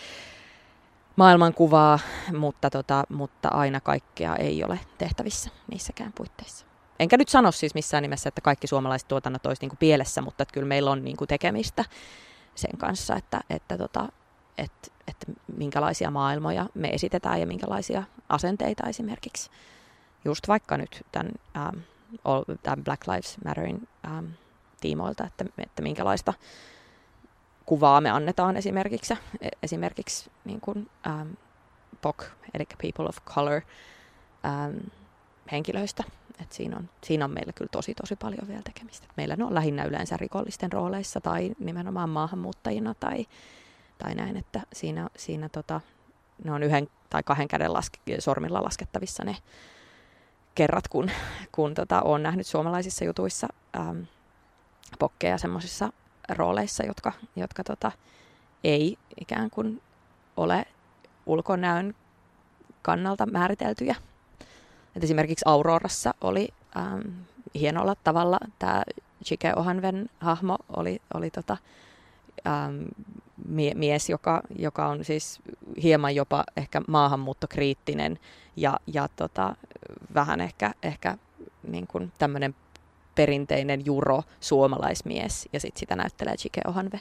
maailmankuvaa, 1.16 2.00
mutta, 2.38 2.70
tota, 2.70 3.04
mutta 3.10 3.50
aina 3.50 3.80
kaikkea 3.80 4.36
ei 4.36 4.64
ole 4.64 4.80
tehtävissä 4.98 5.50
niissäkään 5.72 6.14
puitteissa. 6.14 6.67
Enkä 7.00 7.18
nyt 7.18 7.30
sano 7.30 7.52
siis 7.52 7.74
missään 7.74 8.02
nimessä, 8.02 8.30
että 8.30 8.42
kaikki 8.42 8.68
suomalaiset 8.68 9.08
tuotannot 9.08 9.46
olisi 9.46 9.62
niin 9.62 9.70
kuin 9.70 9.78
pielessä, 9.78 10.22
mutta 10.22 10.44
että 10.44 10.54
kyllä 10.54 10.68
meillä 10.68 10.92
on 10.92 11.04
niin 11.04 11.18
kuin 11.18 11.28
tekemistä 11.28 11.86
sen 12.56 12.78
kanssa, 12.78 13.16
että, 13.16 13.42
että, 13.50 13.78
tota, 13.78 14.10
että 14.58 14.92
että 15.08 15.32
minkälaisia 15.58 16.12
maailmoja 16.12 16.66
me 16.74 16.90
esitetään 16.90 17.40
ja 17.40 17.48
minkälaisia 17.48 18.04
asenteita 18.30 18.88
esimerkiksi. 18.88 19.50
Just 20.26 20.48
vaikka 20.48 20.78
nyt 20.78 21.06
tämän, 21.12 21.32
ähm, 21.58 21.78
tämän 22.64 22.84
Black 22.84 23.08
Lives 23.08 23.38
Matterin 23.46 23.88
ähm, 24.08 24.26
tiimoilta, 24.82 25.26
että, 25.26 25.46
että 25.58 25.82
minkälaista 25.82 26.34
kuvaa 27.66 28.02
me 28.02 28.10
annetaan 28.10 28.58
esimerkiksi, 28.58 29.14
e, 29.42 29.50
esimerkiksi 29.64 30.32
niin 30.46 30.62
kuin, 30.62 30.90
ähm, 31.08 31.30
POC, 32.02 32.24
eli 32.54 32.66
People 32.82 33.10
of 33.10 33.18
Color, 33.26 33.62
ähm, 34.46 34.78
henkilöistä. 35.52 36.04
Et 36.42 36.52
siinä, 36.52 36.78
on, 36.78 36.90
siinä 37.04 37.26
on 37.26 37.32
meillä 37.32 37.54
kyllä 37.54 37.70
tosi 37.72 37.94
tosi 37.94 38.16
paljon 38.16 38.48
vielä 38.48 38.62
tekemistä. 38.64 39.08
Meillä 39.18 39.36
ne 39.36 39.44
on 39.44 39.54
lähinnä 39.54 39.84
yleensä 39.84 40.18
rikollisten 40.18 40.72
rooleissa 40.72 41.22
tai 41.22 41.52
nimenomaan 41.60 42.10
maahanmuuttajina 42.10 42.94
tai, 42.94 43.26
tai 43.98 44.16
näin, 44.16 44.38
että 44.38 44.62
siinä, 44.74 45.10
siinä 45.18 45.50
tota, 45.50 45.82
ne 46.44 46.52
on 46.52 46.64
yhden 46.64 46.90
tai 47.10 47.24
kahden 47.24 47.48
käden 47.48 47.74
laske, 47.74 48.00
sormilla 48.20 48.64
laskettavissa 48.64 49.24
ne 49.24 49.36
kerrat, 50.56 50.88
kun, 50.88 51.12
kun 51.52 51.74
tota, 51.74 52.02
olen 52.02 52.24
nähnyt 52.24 52.48
suomalaisissa 52.48 53.06
jutuissa 53.06 53.48
ähm, 53.78 54.00
pokkeja 55.00 55.38
semmoisissa 55.38 55.90
rooleissa, 56.30 56.86
jotka, 56.86 57.14
jotka 57.36 57.64
tota, 57.64 57.92
ei 58.64 58.98
ikään 59.22 59.50
kuin 59.50 59.82
ole 60.38 60.66
ulkonäön 61.26 61.96
kannalta 62.82 63.26
määriteltyjä. 63.26 63.96
Et 64.98 65.04
esimerkiksi 65.04 65.44
Aurorassa 65.46 66.14
oli 66.22 66.50
ähm, 66.78 67.02
hienolla 67.56 67.96
tavalla. 68.04 68.38
Tämä 68.60 68.84
Chike 69.24 69.54
Ohanven 69.56 70.10
hahmo 70.20 70.58
oli, 70.70 71.02
oli 71.14 71.32
tota, 71.32 71.58
ähm, 72.48 72.84
mie- 73.48 73.76
mies, 73.76 74.10
joka, 74.10 74.42
joka 74.60 74.88
on 74.88 75.06
siis 75.06 75.40
hieman 75.84 76.16
jopa 76.16 76.44
ehkä 76.58 76.82
maahanmuuttokriittinen 76.88 78.20
ja, 78.56 78.80
ja 78.88 79.08
tota, 79.16 79.56
vähän 80.14 80.42
ehkä, 80.42 80.74
ehkä 80.84 81.18
niin 81.68 81.88
kuin 81.88 82.12
tämmöinen 82.18 82.56
perinteinen 83.16 83.86
juro 83.86 84.24
suomalaismies. 84.40 85.50
Ja 85.54 85.60
sitten 85.60 85.80
sitä 85.80 85.96
näyttelee 85.96 86.38
Chike 86.38 86.62
Ohanve, 86.68 87.00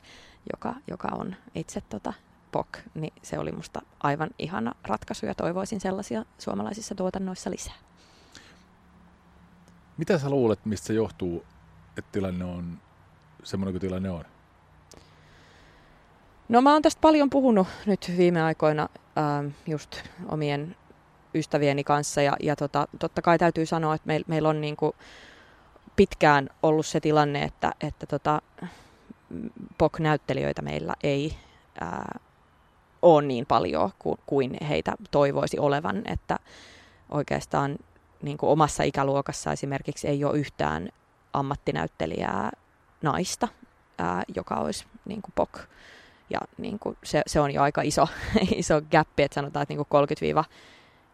joka, 0.53 0.75
joka 0.91 1.09
on 1.13 1.37
itse 1.55 1.81
tota, 1.81 2.13
POK, 2.57 2.79
niin 2.95 3.13
se 3.23 3.39
oli 3.39 3.53
musta 3.53 3.83
aivan 4.01 4.31
ihana 4.39 4.75
ratkaisu 4.83 5.27
ja 5.27 5.35
toivoisin 5.35 5.81
sellaisia 5.81 6.25
suomalaisissa 6.39 6.95
tuotannoissa 6.95 7.51
lisää. 7.51 7.75
Mitä 9.97 10.19
sä 10.19 10.31
luulet, 10.31 10.67
mistä 10.67 10.87
se 10.87 10.93
johtuu, 10.93 11.45
että 11.99 12.13
tilanne 12.13 12.45
on 12.45 12.79
semmoinen 13.43 13.73
kuin 13.73 13.81
tilanne 13.81 14.11
on? 14.11 14.25
No 16.49 16.63
mä 16.63 16.73
oon 16.73 16.83
tästä 16.83 17.01
paljon 17.01 17.31
puhunut 17.31 17.67
nyt 17.87 18.13
viime 18.17 18.43
aikoina 18.43 18.89
ähm, 19.19 19.47
just 19.67 19.97
omien 20.29 20.77
ystävieni 21.35 21.85
kanssa 21.85 22.23
ja, 22.23 22.37
ja 22.43 22.57
tota, 22.57 22.89
totta 22.99 23.23
kai 23.23 23.39
täytyy 23.39 23.67
sanoa, 23.67 23.95
että 23.95 24.07
meil, 24.07 24.25
meillä 24.27 24.49
on 24.49 24.61
niinku 24.61 24.95
pitkään 25.97 26.49
ollut 26.63 26.87
se 26.87 27.01
tilanne, 27.01 27.43
että, 27.43 27.73
että 27.81 28.07
tota, 28.07 28.43
POK-näyttelijöitä 29.79 30.63
meillä 30.63 30.95
ei 31.03 31.37
ää, 31.81 32.19
ole 33.07 33.23
niin 33.23 33.47
paljon 33.47 33.91
kuin, 33.99 34.19
kuin 34.27 34.57
heitä 34.69 34.93
toivoisi 35.11 35.59
olevan, 35.59 36.03
että 36.05 36.39
oikeastaan 37.11 37.77
niin 38.23 38.39
kuin 38.39 38.51
omassa 38.51 38.83
ikäluokassa 38.83 39.53
esimerkiksi 39.53 40.09
ei 40.09 40.25
ole 40.25 40.39
yhtään 40.39 40.89
ammattinäyttelijää 41.33 42.51
naista, 43.03 43.49
ää, 43.99 44.23
joka 44.35 44.55
olisi 44.55 44.87
niin 45.05 45.23
kuin 45.23 45.33
POK. 45.35 45.59
Ja 46.31 46.39
niin 46.59 46.79
kuin 46.79 46.97
se, 47.05 47.23
se 47.27 47.41
on 47.41 47.51
jo 47.51 47.63
aika 47.63 47.83
iso, 47.83 48.09
iso 48.57 48.83
gappi, 48.91 49.23
että 49.23 49.35
sanotaan, 49.35 49.63
että 49.63 49.75
niin 49.75 49.87
kuin 49.89 50.07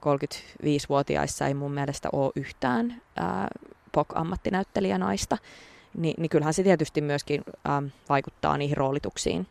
30-35-vuotiaissa 0.05 1.47
ei 1.47 1.55
mun 1.55 1.73
mielestä 1.73 2.09
ole 2.13 2.33
yhtään 2.37 3.03
ää, 3.17 3.49
POK-ammattinäyttelijä 3.93 4.99
naista. 4.99 5.39
Ni, 5.97 6.15
niin 6.19 6.31
kyllähän 6.31 6.55
se 6.55 6.63
tietysti 6.63 7.01
myöskin 7.01 7.43
ää, 7.65 7.83
vaikuttaa 8.09 8.59
niihin 8.59 8.77
roolituksiin. 8.77 9.47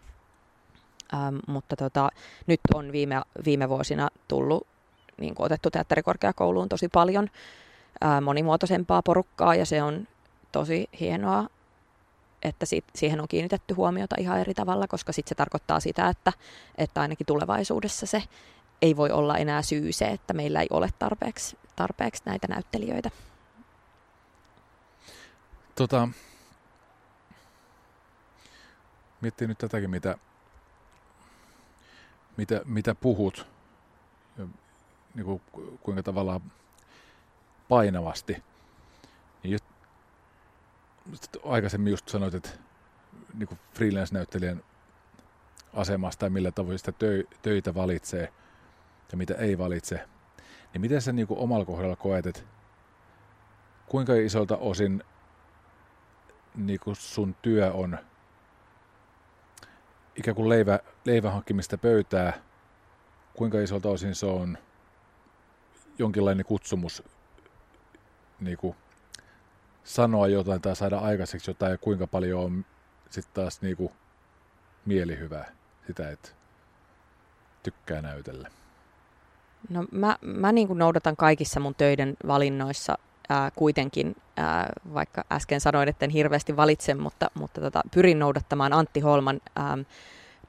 Ähm, 1.13 1.36
mutta 1.48 1.75
tota, 1.75 2.10
nyt 2.47 2.60
on 2.74 2.91
viime, 2.91 3.21
viime 3.45 3.69
vuosina 3.69 4.10
tullut 4.28 4.67
niin 5.17 5.36
kuin 5.36 5.45
otettu 5.45 5.69
teatterikorkeakouluun 5.71 6.69
tosi 6.69 6.88
paljon 6.88 7.28
ää, 8.02 8.21
monimuotoisempaa 8.21 9.02
porukkaa 9.02 9.56
ja 9.56 9.65
se 9.65 9.84
on 9.84 10.08
tosi 10.52 10.89
hienoa, 11.00 11.47
että 12.43 12.65
si- 12.65 12.84
siihen 12.95 13.21
on 13.21 13.28
kiinnitetty 13.28 13.74
huomiota 13.74 14.15
ihan 14.19 14.39
eri 14.39 14.54
tavalla, 14.54 14.88
koska 14.88 15.12
sitten 15.12 15.30
se 15.30 15.36
tarkoittaa 15.36 15.80
sitä, 15.80 16.08
että, 16.10 16.34
että 16.78 17.02
ainakin 17.02 17.28
tulevaisuudessa 17.28 18.06
se 18.06 18.24
ei 18.82 18.95
voi 18.95 19.12
olla 19.12 19.38
enää 19.38 19.62
syy 19.62 19.91
se, 19.91 20.06
että 20.06 20.34
meillä 20.34 20.62
ei 20.62 20.67
ole 20.69 20.89
tarpeeksi, 21.00 21.58
tarpeeksi 21.76 22.24
näitä 22.26 22.47
näyttelijöitä. 22.47 23.12
Tota, 25.76 26.08
miettii 29.21 29.47
nyt 29.47 29.58
tätäkin, 29.58 29.89
mitä, 29.89 30.17
mitä, 32.41 32.62
mitä 32.65 32.95
puhut 32.95 33.47
niin 35.15 35.25
kuin, 35.25 35.41
kuinka 35.82 36.04
tavallaan 36.04 36.41
painavasti. 37.69 38.43
Niin 39.43 39.51
just, 39.51 39.65
aikaisemmin 41.45 41.91
just 41.91 42.10
sanoit, 42.10 42.34
että 42.34 42.49
niin 43.34 43.60
freelance-näyttelijän 43.73 44.63
asemasta 45.73 46.19
tai 46.19 46.30
millä 46.30 46.51
tavoin 46.51 46.80
sitä 46.80 46.93
töitä 47.41 47.73
valitsee 47.73 48.34
ja 49.12 49.17
mitä 49.17 49.34
ei 49.34 49.58
valitse. 49.58 50.08
Niin 50.73 50.82
miten 50.82 51.01
sä 51.01 51.12
niin 51.12 51.27
kuin 51.27 51.39
omalla 51.39 51.65
kohdalla 51.65 51.95
koet, 51.95 52.25
että 52.25 52.41
kuinka 53.88 54.13
isolta 54.13 54.58
osin 54.58 55.04
niin 56.56 56.80
kuin 56.80 56.95
sun 56.95 57.36
työ 57.41 57.71
on 57.73 57.97
ikään 60.15 60.36
kuin 60.36 60.50
leivä, 60.50 60.80
leivän 61.06 61.34
hankkimista 61.34 61.78
pöytää, 61.78 62.34
kuinka 63.34 63.60
isolta 63.60 63.89
osin 63.89 64.15
se 64.15 64.26
on– 64.26 64.58
jonkinlainen 66.02 66.45
kutsumus 66.45 67.04
niin 68.39 68.58
kuin 68.58 68.76
sanoa 69.84 70.28
jotain 70.28 70.62
tai 70.62 70.76
saada 70.76 70.97
aikaiseksi 70.97 71.50
jotain 71.50 71.71
ja 71.71 71.78
kuinka 71.78 72.08
paljon 72.08 72.43
on 72.43 72.65
sitten 73.10 73.43
taas 73.43 73.62
niin 73.62 73.78
kuin 73.78 73.91
mielihyvää 74.86 75.52
sitä, 75.88 76.12
että 76.12 76.30
tykkää 77.63 78.02
näytellä? 78.02 78.50
No 79.69 79.86
mä, 79.91 80.17
mä 80.21 80.52
niin 80.52 80.67
kuin 80.67 80.80
noudatan 80.80 81.15
kaikissa 81.15 81.60
mun 81.60 81.76
töiden 81.76 82.17
valinnoissa 82.28 82.97
ää, 83.30 83.52
kuitenkin, 83.52 84.15
ää, 84.41 84.69
vaikka 84.93 85.23
äsken 85.32 85.62
sanoin, 85.62 85.89
että 85.89 86.06
en 86.06 86.12
hirveästi 86.12 86.58
valitse, 86.58 86.93
mutta, 86.93 87.32
mutta 87.34 87.62
tota, 87.62 87.82
pyrin 87.93 88.19
noudattamaan 88.19 88.73
Antti 88.73 88.99
Holman 88.99 89.41
ää, 89.56 89.77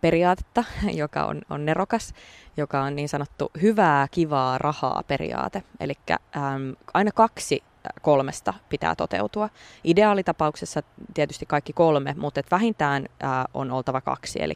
periaatetta, 0.00 0.64
joka 1.02 1.24
on, 1.24 1.42
on 1.50 1.66
nerokas, 1.66 2.14
joka 2.57 2.83
on 2.83 2.96
niin 2.96 3.09
sanottu 3.09 3.50
hyvää, 3.62 4.07
kivaa, 4.11 4.59
rahaa 4.59 5.02
periaate. 5.09 5.62
Eli 5.81 5.94
aina 6.94 7.11
kaksi 7.14 7.62
kolmesta 8.02 8.55
pitää 8.68 8.94
toteutua. 8.94 9.48
Ideaalitapauksessa 9.85 10.83
tietysti 11.14 11.46
kaikki 11.46 11.72
kolme, 11.72 12.14
mutta 12.18 12.40
et 12.40 12.50
vähintään 12.50 13.07
ää, 13.20 13.44
on 13.55 13.70
oltava 13.70 14.00
kaksi. 14.00 14.42
Eli 14.42 14.55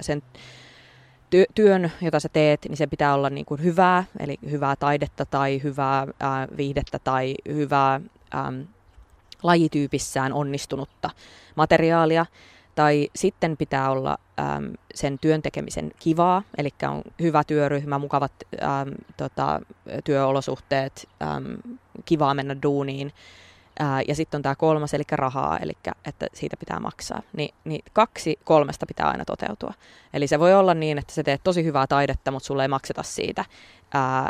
sen 0.00 0.22
työn, 1.54 1.92
jota 2.00 2.20
sä 2.20 2.28
teet, 2.28 2.60
niin 2.68 2.76
se 2.76 2.86
pitää 2.86 3.14
olla 3.14 3.30
niin 3.30 3.46
kuin 3.46 3.62
hyvää, 3.62 4.04
eli 4.20 4.38
hyvää 4.50 4.76
taidetta 4.76 5.26
tai 5.26 5.60
hyvää 5.62 6.06
ää, 6.20 6.48
viihdettä 6.56 6.98
tai 6.98 7.34
hyvää 7.48 8.00
ää, 8.32 8.52
lajityypissään 9.44 10.32
onnistunutta 10.32 11.10
materiaalia. 11.54 12.26
Tai 12.74 13.10
sitten 13.16 13.56
pitää 13.56 13.90
olla 13.90 14.18
äm, 14.40 14.72
sen 14.94 15.18
työn 15.18 15.42
tekemisen 15.42 15.90
kivaa, 15.98 16.42
eli 16.58 16.70
on 16.88 17.02
hyvä 17.22 17.44
työryhmä, 17.44 17.98
mukavat 17.98 18.32
äm, 18.62 18.94
tota, 19.16 19.60
työolosuhteet, 20.04 21.08
äm, 21.22 21.78
kivaa 22.04 22.34
mennä 22.34 22.56
duuniin. 22.62 23.12
Ää, 23.78 24.02
ja 24.08 24.14
sitten 24.14 24.38
on 24.38 24.42
tämä 24.42 24.54
kolmas, 24.54 24.94
eli 24.94 25.02
rahaa, 25.12 25.58
eli 25.58 25.72
että 26.04 26.26
siitä 26.34 26.56
pitää 26.56 26.80
maksaa. 26.80 27.22
Ni, 27.36 27.48
niin 27.64 27.84
kaksi 27.92 28.38
kolmesta 28.44 28.86
pitää 28.86 29.08
aina 29.08 29.24
toteutua. 29.24 29.74
Eli 30.12 30.26
se 30.26 30.38
voi 30.38 30.54
olla 30.54 30.74
niin, 30.74 30.98
että 30.98 31.14
sä 31.14 31.22
teet 31.22 31.40
tosi 31.44 31.64
hyvää 31.64 31.86
taidetta, 31.86 32.30
mutta 32.30 32.46
sulle 32.46 32.62
ei 32.64 32.68
makseta 32.68 33.02
siitä. 33.02 33.44
Ää, 33.94 34.28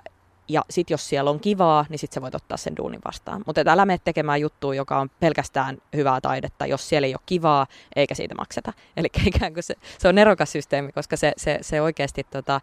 ja 0.49 0.63
sitten 0.71 0.95
jos 0.95 1.09
siellä 1.09 1.31
on 1.31 1.41
kivaa, 1.41 1.87
niin 1.89 1.99
sitten 1.99 2.15
sä 2.15 2.23
voit 2.23 2.35
ottaa 2.35 2.57
sen 2.57 2.77
duunin 2.77 3.01
vastaan. 3.05 3.43
Mutta 3.47 3.63
älä 3.67 3.87
mene 3.87 3.99
tekemään 4.05 4.41
juttua, 4.41 4.75
joka 4.75 5.01
on 5.01 5.11
pelkästään 5.21 5.79
hyvää 5.97 6.21
taidetta, 6.21 6.67
jos 6.67 6.89
siellä 6.89 7.07
ei 7.07 7.15
ole 7.15 7.21
kivaa, 7.27 7.67
eikä 7.97 8.15
siitä 8.15 8.35
makseta. 8.35 8.73
Eli 8.97 9.09
ikään 9.27 9.55
kuin 9.55 9.63
se, 9.63 9.75
se 9.99 10.09
on 10.09 10.15
nerokas 10.15 10.53
systeemi, 10.53 10.93
koska 10.93 11.17
se, 11.17 11.33
se, 11.37 11.59
se 11.61 11.81
oikeasti 11.81 12.27
tota, 12.31 12.61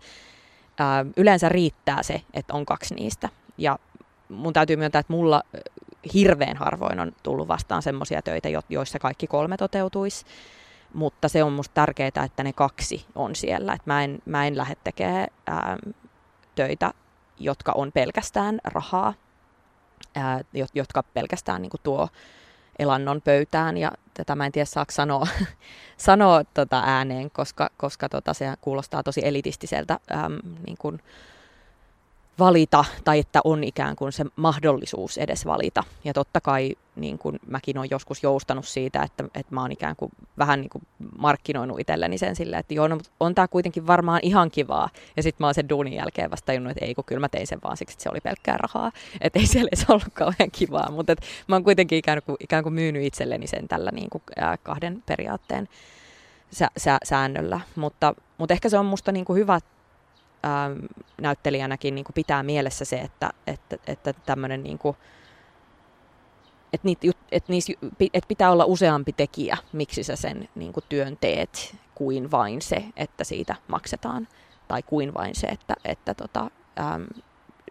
ää, 0.80 1.06
yleensä 1.18 1.50
riittää 1.50 2.04
se, 2.04 2.22
että 2.34 2.54
on 2.54 2.66
kaksi 2.66 2.96
niistä. 2.96 3.30
Ja 3.58 3.80
mun 4.30 4.54
täytyy 4.54 4.76
myöntää, 4.76 5.00
että 5.00 5.14
mulla 5.14 5.44
hirveän 6.14 6.58
harvoin 6.58 7.00
on 7.00 7.12
tullut 7.24 7.48
vastaan 7.48 7.82
semmoisia 7.82 8.22
töitä, 8.22 8.50
joissa 8.70 9.00
kaikki 9.00 9.28
kolme 9.28 9.58
toteutuisi. 9.58 10.26
mutta 10.94 11.30
se 11.30 11.44
on 11.44 11.54
musta 11.54 11.74
tärkeää, 11.74 12.24
että 12.26 12.44
ne 12.44 12.54
kaksi 12.54 13.06
on 13.16 13.36
siellä. 13.36 13.74
Et 13.74 13.86
mä, 13.86 14.04
en, 14.04 14.20
mä 14.26 14.48
en 14.48 14.58
lähde 14.58 14.76
tekemään 14.84 15.28
ää, 15.48 15.78
töitä, 16.56 16.94
jotka 17.44 17.72
on 17.76 17.92
pelkästään 17.92 18.60
rahaa, 18.64 19.14
ää, 20.16 20.42
jotka 20.74 21.04
pelkästään 21.04 21.62
niin 21.62 21.70
kuin 21.70 21.82
tuo 21.84 22.08
elannon 22.80 23.22
pöytään. 23.22 23.78
Ja 23.78 23.92
tätä 24.14 24.36
mä 24.36 24.46
en 24.46 24.52
tiedä 24.52 24.66
saako 24.66 24.92
sanoa, 24.92 25.28
sanoa 25.98 26.44
tota 26.44 26.84
ääneen, 26.86 27.32
koska, 27.32 27.70
koska 27.78 28.10
tota, 28.10 28.34
se 28.34 28.54
kuulostaa 28.62 29.04
tosi 29.04 29.22
elitistiseltä 29.24 30.00
äm, 30.12 30.40
niin 30.66 30.78
kuin, 30.80 31.02
valita 32.42 32.86
tai 33.04 33.20
että 33.20 33.40
on 33.44 33.64
ikään 33.64 33.96
kuin 33.96 34.12
se 34.12 34.26
mahdollisuus 34.36 35.18
edes 35.18 35.46
valita. 35.46 35.84
Ja 36.04 36.14
totta 36.14 36.42
kai 36.42 36.76
niin 36.96 37.18
kuin 37.18 37.40
mäkin 37.48 37.78
olen 37.78 37.90
joskus 37.92 38.24
joustanut 38.24 38.68
siitä, 38.68 39.04
että, 39.04 39.24
että 39.24 39.56
mä 39.56 39.62
oon 39.62 39.72
ikään 39.72 39.96
kuin 39.96 40.12
vähän 40.38 40.62
niin 40.62 40.70
kuin 40.70 40.88
markkinoinut 41.18 41.80
itselleni 41.80 42.18
sen 42.18 42.36
silleen, 42.36 42.60
että 42.60 42.74
joo, 42.74 42.88
no, 42.88 42.98
on 43.20 43.36
tämä 43.36 43.48
kuitenkin 43.48 43.88
varmaan 43.88 44.20
ihan 44.24 44.52
kivaa. 44.52 44.90
Ja 45.18 45.24
sitten 45.24 45.44
mä 45.44 45.48
oon 45.48 45.54
sen 45.54 45.70
duunin 45.70 45.94
jälkeen 45.94 46.32
vasta 46.32 46.46
tajunnut, 46.46 46.72
että 46.72 46.86
ei 46.86 46.96
kun 46.96 47.04
kyllä 47.04 47.20
mä 47.20 47.30
tein 47.30 47.48
sen 47.48 47.60
vaan 47.64 47.78
siksi, 47.78 47.94
että 47.94 48.04
se 48.04 48.10
oli 48.10 48.22
pelkkää 48.22 48.58
rahaa. 48.58 48.92
Että 49.22 49.40
ei 49.40 49.48
siellä 49.48 49.70
edes 49.74 49.86
ollut 49.90 50.14
kauhean 50.14 50.52
kivaa, 50.52 50.92
mutta 50.92 51.14
että 51.14 51.26
mä 51.48 51.56
oon 51.56 51.64
kuitenkin 51.64 51.98
ikään 51.98 52.22
kuin, 52.26 52.38
ikään 52.40 52.64
kuin 52.64 52.74
myynyt 52.74 53.04
itselleni 53.04 53.48
sen 53.48 53.68
tällä 53.68 53.92
niin 53.92 54.10
kuin, 54.10 54.24
kahden 54.64 55.04
periaatteen 55.06 55.70
sä, 56.52 56.68
sä, 56.78 56.98
säännöllä. 57.04 57.60
Mutta, 57.76 58.16
mutta 58.38 58.54
ehkä 58.54 58.70
se 58.70 58.78
on 58.78 58.86
musta 58.86 59.12
niin 59.12 59.26
kuin 59.26 59.40
hyvä 59.40 59.60
ähm, 60.46 60.86
näyttelijänäkin 61.22 61.96
niin 61.96 62.06
kuin 62.06 62.14
pitää 62.14 62.44
mielessä 62.44 62.86
se, 62.86 62.96
että, 62.98 63.30
että, 63.48 63.78
että 63.88 64.14
tämmöinen 64.14 64.64
niin 64.64 64.80
että, 66.74 66.88
niissä, 67.48 67.74
että 68.14 68.28
pitää 68.28 68.52
olla 68.52 68.66
useampi 68.66 69.14
tekijä, 69.14 69.58
miksi 69.74 70.04
sä 70.04 70.16
sen 70.16 70.50
niin 70.56 70.74
kuin 70.74 70.84
työn 70.90 71.18
teet, 71.22 71.76
kuin 71.96 72.32
vain 72.32 72.62
se, 72.62 72.86
että 72.96 73.24
siitä 73.24 73.56
maksetaan. 73.68 74.28
Tai 74.68 74.84
kuin 74.84 75.14
vain 75.14 75.36
se, 75.36 75.48
että, 75.48 75.76
että 75.86 76.14
tota, 76.14 76.52
äm, 76.80 77.06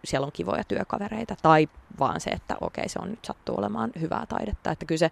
siellä 0.03 0.25
on 0.25 0.31
kivoja 0.31 0.63
työkavereita. 0.63 1.35
Tai 1.41 1.69
vaan 1.99 2.21
se, 2.21 2.29
että 2.29 2.57
okei, 2.61 2.89
se 2.89 2.99
on 3.01 3.09
nyt 3.09 3.25
sattuu 3.25 3.55
olemaan 3.57 3.91
hyvää 3.99 4.25
taidetta. 4.25 4.71
Että 4.71 4.85
kyllä 4.85 4.99
se, 4.99 5.11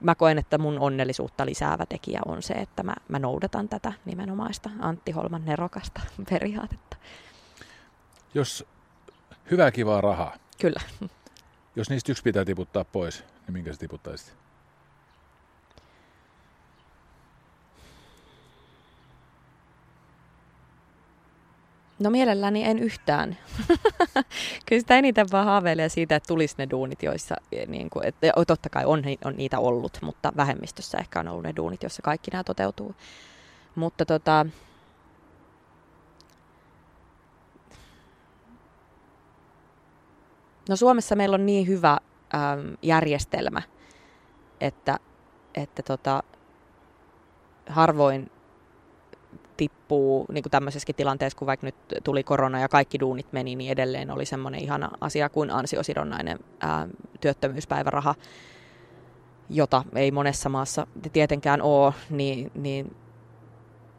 mä 0.00 0.14
koen, 0.14 0.38
että 0.38 0.58
mun 0.58 0.78
onnellisuutta 0.78 1.46
lisäävä 1.46 1.86
tekijä 1.86 2.20
on 2.26 2.42
se, 2.42 2.54
että 2.54 2.82
mä, 2.82 2.94
mä 3.08 3.18
noudatan 3.18 3.68
tätä 3.68 3.92
nimenomaista 4.04 4.70
Antti 4.80 5.12
Holman 5.12 5.44
nerokasta 5.44 6.00
periaatetta. 6.30 6.96
Jos 8.34 8.66
hyvää 9.50 9.70
kivaa 9.70 10.00
rahaa. 10.00 10.36
Kyllä. 10.60 10.80
Jos 11.76 11.90
niistä 11.90 12.12
yksi 12.12 12.22
pitää 12.22 12.44
tiputtaa 12.44 12.84
pois, 12.84 13.24
niin 13.46 13.52
minkä 13.52 13.72
se 13.72 13.78
tiputtaisit? 13.78 14.34
No 21.98 22.10
mielelläni 22.10 22.64
en 22.64 22.78
yhtään. 22.78 23.38
Kyllä 24.66 24.80
sitä 24.80 24.96
eniten 24.96 25.26
vaan 25.32 25.44
haaveilee 25.46 25.88
siitä, 25.88 26.16
että 26.16 26.26
tulisi 26.26 26.54
ne 26.58 26.70
duunit, 26.70 27.02
joissa, 27.02 27.34
eh, 27.52 27.68
niin 27.68 27.90
kuin, 27.90 28.06
että, 28.06 28.32
totta 28.46 28.68
kai 28.68 28.84
on, 28.84 29.02
on 29.24 29.36
niitä 29.36 29.58
ollut, 29.58 29.98
mutta 30.02 30.32
vähemmistössä 30.36 30.98
ehkä 30.98 31.20
on 31.20 31.28
ollut 31.28 31.42
ne 31.42 31.52
duunit, 31.56 31.82
joissa 31.82 32.02
kaikki 32.02 32.30
nämä 32.30 32.44
toteutuu. 32.44 32.94
Mutta 33.74 34.04
tota, 34.04 34.46
No 40.68 40.76
Suomessa 40.76 41.16
meillä 41.16 41.34
on 41.34 41.46
niin 41.46 41.66
hyvä 41.66 41.98
äm, 42.34 42.76
järjestelmä, 42.82 43.62
että, 44.60 44.98
että 45.54 45.82
tota, 45.82 46.22
harvoin 47.68 48.30
tippuu 49.58 50.26
niin 50.32 50.42
kuin 50.42 50.50
tämmöisessäkin 50.50 50.94
tilanteessa, 50.94 51.38
kun 51.38 51.46
vaikka 51.46 51.66
nyt 51.66 51.74
tuli 52.04 52.24
korona 52.24 52.60
ja 52.60 52.68
kaikki 52.68 53.00
duunit 53.00 53.32
meni, 53.32 53.56
niin 53.56 53.72
edelleen 53.72 54.10
oli 54.10 54.24
semmoinen 54.24 54.60
ihana 54.60 54.90
asia 55.00 55.28
kuin 55.28 55.50
ansiosidonnainen 55.50 56.38
ää, 56.60 56.88
työttömyyspäiväraha, 57.20 58.14
jota 59.50 59.84
ei 59.94 60.10
monessa 60.10 60.48
maassa 60.48 60.86
tietenkään 61.12 61.62
ole, 61.62 61.94
niin, 62.10 62.50
niin 62.54 62.96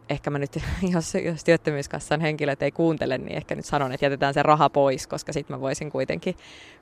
ehkä 0.09 0.29
mä 0.29 0.39
nyt, 0.39 0.55
jos, 0.93 1.13
jos 1.15 1.43
työttömyyskassan 1.43 2.21
henkilöt 2.21 2.61
ei 2.61 2.71
kuuntele, 2.71 3.17
niin 3.17 3.37
ehkä 3.37 3.55
nyt 3.55 3.65
sanon, 3.65 3.91
että 3.91 4.05
jätetään 4.05 4.33
se 4.33 4.43
raha 4.43 4.69
pois, 4.69 5.07
koska 5.07 5.33
sitten 5.33 5.55
mä 5.55 5.61
voisin 5.61 5.91
kuitenkin, 5.91 6.35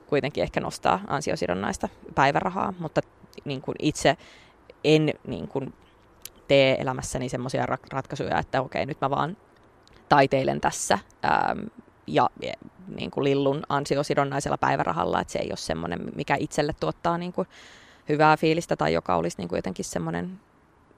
kuitenkin 0.08 0.44
ehkä 0.44 0.60
nostaa 0.60 1.00
ansiosidonnaista 1.08 1.90
päivärahaa, 2.16 2.74
mutta 2.80 3.02
niin 3.46 3.62
kuin 3.62 3.76
itse 3.80 4.18
en 4.84 5.14
niin 5.28 5.48
kuin 5.48 5.74
tee 6.48 6.82
elämässäni 6.82 7.30
semmoisia 7.30 7.66
ratkaisuja, 7.92 8.40
että 8.40 8.62
okei, 8.62 8.86
nyt 8.86 9.02
mä 9.02 9.10
vaan 9.10 9.38
taiteilen 10.10 10.62
tässä 10.62 11.00
ähm, 11.26 11.60
ja 12.08 12.30
niin 12.96 13.12
kuin 13.12 13.24
lillun 13.24 13.64
ansiosidonnaisella 13.70 14.58
päivärahalla, 14.58 15.22
että 15.22 15.34
se 15.34 15.40
ei 15.40 15.50
ole 15.50 15.58
semmoinen, 15.58 16.00
mikä 16.16 16.36
itselle 16.40 16.74
tuottaa 16.80 17.18
niin 17.18 17.34
kuin 17.34 17.48
hyvää 18.10 18.38
fiilistä 18.38 18.76
tai 18.76 18.94
joka 18.94 19.16
olisi 19.16 19.38
niin 19.38 19.48
kuin 19.48 19.58
jotenkin 19.58 19.86
semmoinen 19.86 20.40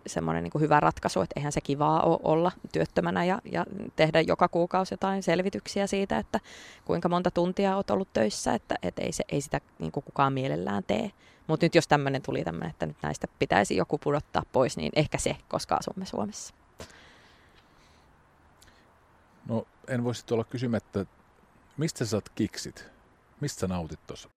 semmoinen 0.07 0.43
niin 0.43 0.61
hyvä 0.61 0.79
ratkaisu, 0.79 1.21
että 1.21 1.33
eihän 1.39 1.51
se 1.51 1.61
kivaa 1.61 2.01
ole 2.01 2.19
olla 2.23 2.51
työttömänä 2.71 3.25
ja, 3.25 3.41
ja 3.51 3.65
tehdä 3.95 4.21
joka 4.21 4.47
kuukausi 4.47 4.93
jotain 4.93 5.23
selvityksiä 5.23 5.87
siitä, 5.87 6.17
että 6.17 6.39
kuinka 6.85 7.09
monta 7.09 7.31
tuntia 7.31 7.75
olet 7.75 7.89
ollut 7.89 8.13
töissä, 8.13 8.53
että 8.53 8.75
et 8.83 8.99
ei, 8.99 9.11
se, 9.11 9.23
ei 9.29 9.41
sitä 9.41 9.61
niin 9.79 9.91
kuin 9.91 10.03
kukaan 10.03 10.33
mielellään 10.33 10.83
tee. 10.83 11.11
Mutta 11.49 11.65
nyt 11.65 11.75
jos 11.75 11.87
tämmöinen 11.87 12.21
tuli 12.21 12.43
tämmöinen, 12.43 12.69
että 12.69 12.85
nyt 12.85 12.97
näistä 13.01 13.27
pitäisi 13.39 13.75
joku 13.75 13.97
pudottaa 13.97 14.43
pois, 14.51 14.77
niin 14.77 14.91
ehkä 14.95 15.17
se, 15.17 15.37
koska 15.47 15.75
asumme 15.75 16.05
Suomessa. 16.05 16.53
No 19.47 19.67
en 19.87 20.03
voisi 20.03 20.23
olla 20.31 20.43
kysymättä, 20.43 21.05
mistä 21.77 21.97
sä 21.97 22.05
saat 22.05 22.29
kiksit? 22.29 22.85
Mistä 23.41 23.59
sä 23.59 23.67
nautit 23.67 24.07
tuossa? 24.07 24.29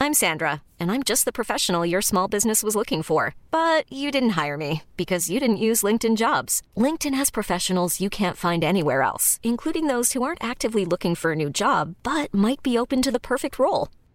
I'm 0.00 0.14
Sandra, 0.14 0.62
and 0.78 0.92
I'm 0.92 1.02
just 1.02 1.24
the 1.24 1.32
professional 1.32 1.84
your 1.84 2.02
small 2.02 2.28
business 2.28 2.62
was 2.62 2.76
looking 2.76 3.02
for. 3.02 3.34
But 3.50 3.84
you 3.90 4.12
didn't 4.12 4.44
hire 4.44 4.56
me 4.56 4.82
because 4.96 5.28
you 5.32 5.40
didn't 5.40 5.58
use 5.70 5.86
LinkedIn 5.86 6.16
jobs. 6.16 6.62
LinkedIn 6.76 7.16
has 7.16 7.30
professionals 7.30 8.00
you 8.00 8.08
can't 8.08 8.36
find 8.36 8.62
anywhere 8.62 9.02
else, 9.02 9.40
including 9.42 9.88
those 9.88 10.12
who 10.12 10.22
aren't 10.22 10.50
actively 10.50 10.84
looking 10.84 11.16
for 11.16 11.32
a 11.32 11.36
new 11.36 11.50
job, 11.50 11.96
but 12.04 12.32
might 12.32 12.62
be 12.62 12.78
open 12.78 13.02
to 13.02 13.10
the 13.10 13.20
perfect 13.20 13.58
role, 13.58 13.88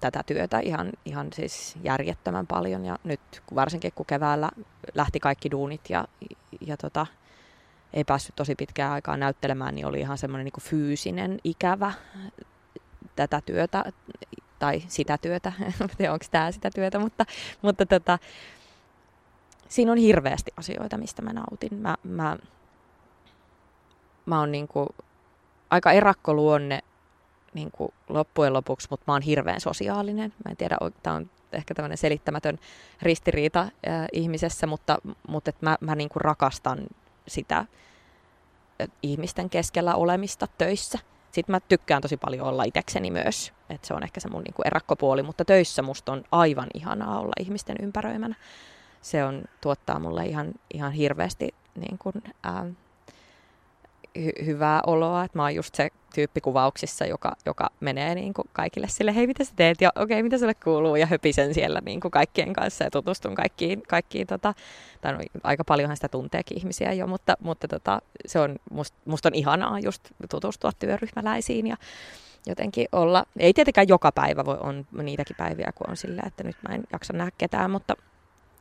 tätä 0.00 0.22
työtä 0.26 0.60
ihan, 0.60 0.92
ihan 1.04 1.28
siis 1.32 1.76
järjettömän 1.84 2.46
paljon 2.46 2.84
ja 2.84 2.98
nyt 3.04 3.20
varsinkin 3.54 3.92
kun 3.94 4.06
keväällä 4.06 4.50
lähti 4.94 5.20
kaikki 5.20 5.50
duunit 5.50 5.80
ja, 5.90 6.04
ja 6.60 6.76
tota, 6.76 7.06
ei 7.92 8.04
päässyt 8.04 8.36
tosi 8.36 8.54
pitkään 8.54 8.92
aikaa 8.92 9.16
näyttelemään, 9.16 9.74
niin 9.74 9.86
oli 9.86 10.00
ihan 10.00 10.18
semmoinen 10.18 10.44
niin 10.44 10.64
fyysinen 10.70 11.38
ikävä 11.44 11.92
tätä 13.16 13.40
työtä 13.46 13.84
tai 14.58 14.82
sitä 14.88 15.18
työtä, 15.18 15.52
onko 16.12 16.24
tämä 16.30 16.52
sitä 16.52 16.70
työtä, 16.70 16.98
mutta, 16.98 17.24
mutta 17.62 17.86
tota, 17.86 18.18
siinä 19.68 19.92
on 19.92 19.98
hirveästi 19.98 20.52
asioita, 20.56 20.98
mistä 20.98 21.22
mä 21.22 21.32
nautin. 21.32 21.74
Mä, 21.74 21.96
mä, 22.04 22.36
mä 24.26 24.40
oon 24.40 24.52
niin 24.52 24.68
kuin 24.68 24.88
aika 25.70 25.92
erakkoluonne 25.92 26.80
niin 27.54 27.70
kuin 27.70 27.92
loppujen 28.08 28.52
lopuksi, 28.52 28.86
mutta 28.90 29.04
mä 29.06 29.12
oon 29.12 29.22
hirveän 29.22 29.60
sosiaalinen. 29.60 30.32
Mä 30.44 30.50
en 30.50 30.56
tiedä, 30.56 30.78
tämä 31.02 31.16
on 31.16 31.30
ehkä 31.52 31.74
tämmöinen 31.74 31.98
selittämätön 31.98 32.58
ristiriita 33.02 33.60
äh, 33.60 33.70
ihmisessä, 34.12 34.66
mutta, 34.66 34.98
mutta 35.28 35.48
et 35.48 35.62
mä, 35.62 35.76
mä 35.80 35.94
niin 35.94 36.08
kuin 36.08 36.20
rakastan 36.20 36.78
sitä 37.28 37.64
ihmisten 39.02 39.50
keskellä 39.50 39.94
olemista 39.94 40.46
töissä. 40.58 40.98
Sitten 41.32 41.52
mä 41.52 41.60
tykkään 41.60 42.02
tosi 42.02 42.16
paljon 42.16 42.46
olla 42.46 42.64
itsekseni 42.64 43.10
myös, 43.10 43.52
että 43.70 43.86
se 43.86 43.94
on 43.94 44.02
ehkä 44.02 44.20
se 44.20 44.28
mun 44.28 44.42
niin 44.42 44.54
kuin 44.54 44.66
erakkopuoli, 44.66 45.22
mutta 45.22 45.44
töissä 45.44 45.82
musta 45.82 46.12
on 46.12 46.24
aivan 46.32 46.68
ihanaa 46.74 47.20
olla 47.20 47.32
ihmisten 47.40 47.76
ympäröimänä. 47.82 48.34
Se 49.00 49.24
on, 49.24 49.42
tuottaa 49.60 49.98
mulle 49.98 50.26
ihan, 50.26 50.52
ihan 50.74 50.92
hirveästi 50.92 51.54
niin 51.74 51.98
kuin, 51.98 52.14
ää, 52.42 52.66
hy- 54.18 54.44
hyvää 54.44 54.80
oloa, 54.86 55.24
että 55.24 55.38
mä 55.38 55.42
oon 55.42 55.54
just 55.54 55.74
se 55.74 55.88
tyyppi 56.14 56.40
kuvauksissa, 56.40 57.06
joka, 57.06 57.32
joka 57.46 57.70
menee 57.80 58.14
niin 58.14 58.34
kuin 58.34 58.48
kaikille 58.52 58.88
sille, 58.88 59.14
hei 59.14 59.26
mitä 59.26 59.44
sä 59.44 59.52
teet? 59.56 59.80
Ja 59.80 59.90
okei 59.96 60.04
okay, 60.04 60.22
mitä 60.22 60.38
sulle 60.38 60.54
kuuluu? 60.54 60.96
Ja 60.96 61.06
höpisen 61.06 61.54
siellä 61.54 61.80
niin 61.84 62.00
kuin 62.00 62.10
kaikkien 62.10 62.52
kanssa 62.52 62.84
ja 62.84 62.90
tutustun 62.90 63.34
kaikkiin, 63.34 63.82
kaikkiin 63.88 64.26
tota, 64.26 64.54
tai 65.00 65.12
no, 65.12 65.18
aika 65.42 65.64
paljonhan 65.64 65.96
sitä 65.96 66.08
tunteekin 66.08 66.58
ihmisiä 66.58 66.92
jo, 66.92 67.06
mutta, 67.06 67.36
mutta 67.40 67.68
tota, 67.68 68.02
se 68.26 68.40
on, 68.40 68.56
must, 68.70 68.94
musta 69.04 69.28
on 69.28 69.34
ihanaa 69.34 69.80
just 69.80 70.02
tutustua 70.30 70.70
työryhmäläisiin 70.78 71.66
ja 71.66 71.76
jotenkin 72.46 72.86
olla, 72.92 73.24
ei 73.38 73.52
tietenkään 73.52 73.88
joka 73.88 74.12
päivä 74.12 74.44
voi, 74.44 74.58
on 74.60 74.86
niitäkin 75.02 75.36
päiviä, 75.36 75.72
kun 75.74 75.90
on 75.90 75.96
silleen, 75.96 76.26
että 76.26 76.44
nyt 76.44 76.56
mä 76.68 76.74
en 76.74 76.84
jaksa 76.92 77.12
nähdä 77.12 77.30
ketään, 77.38 77.70
mutta, 77.70 77.96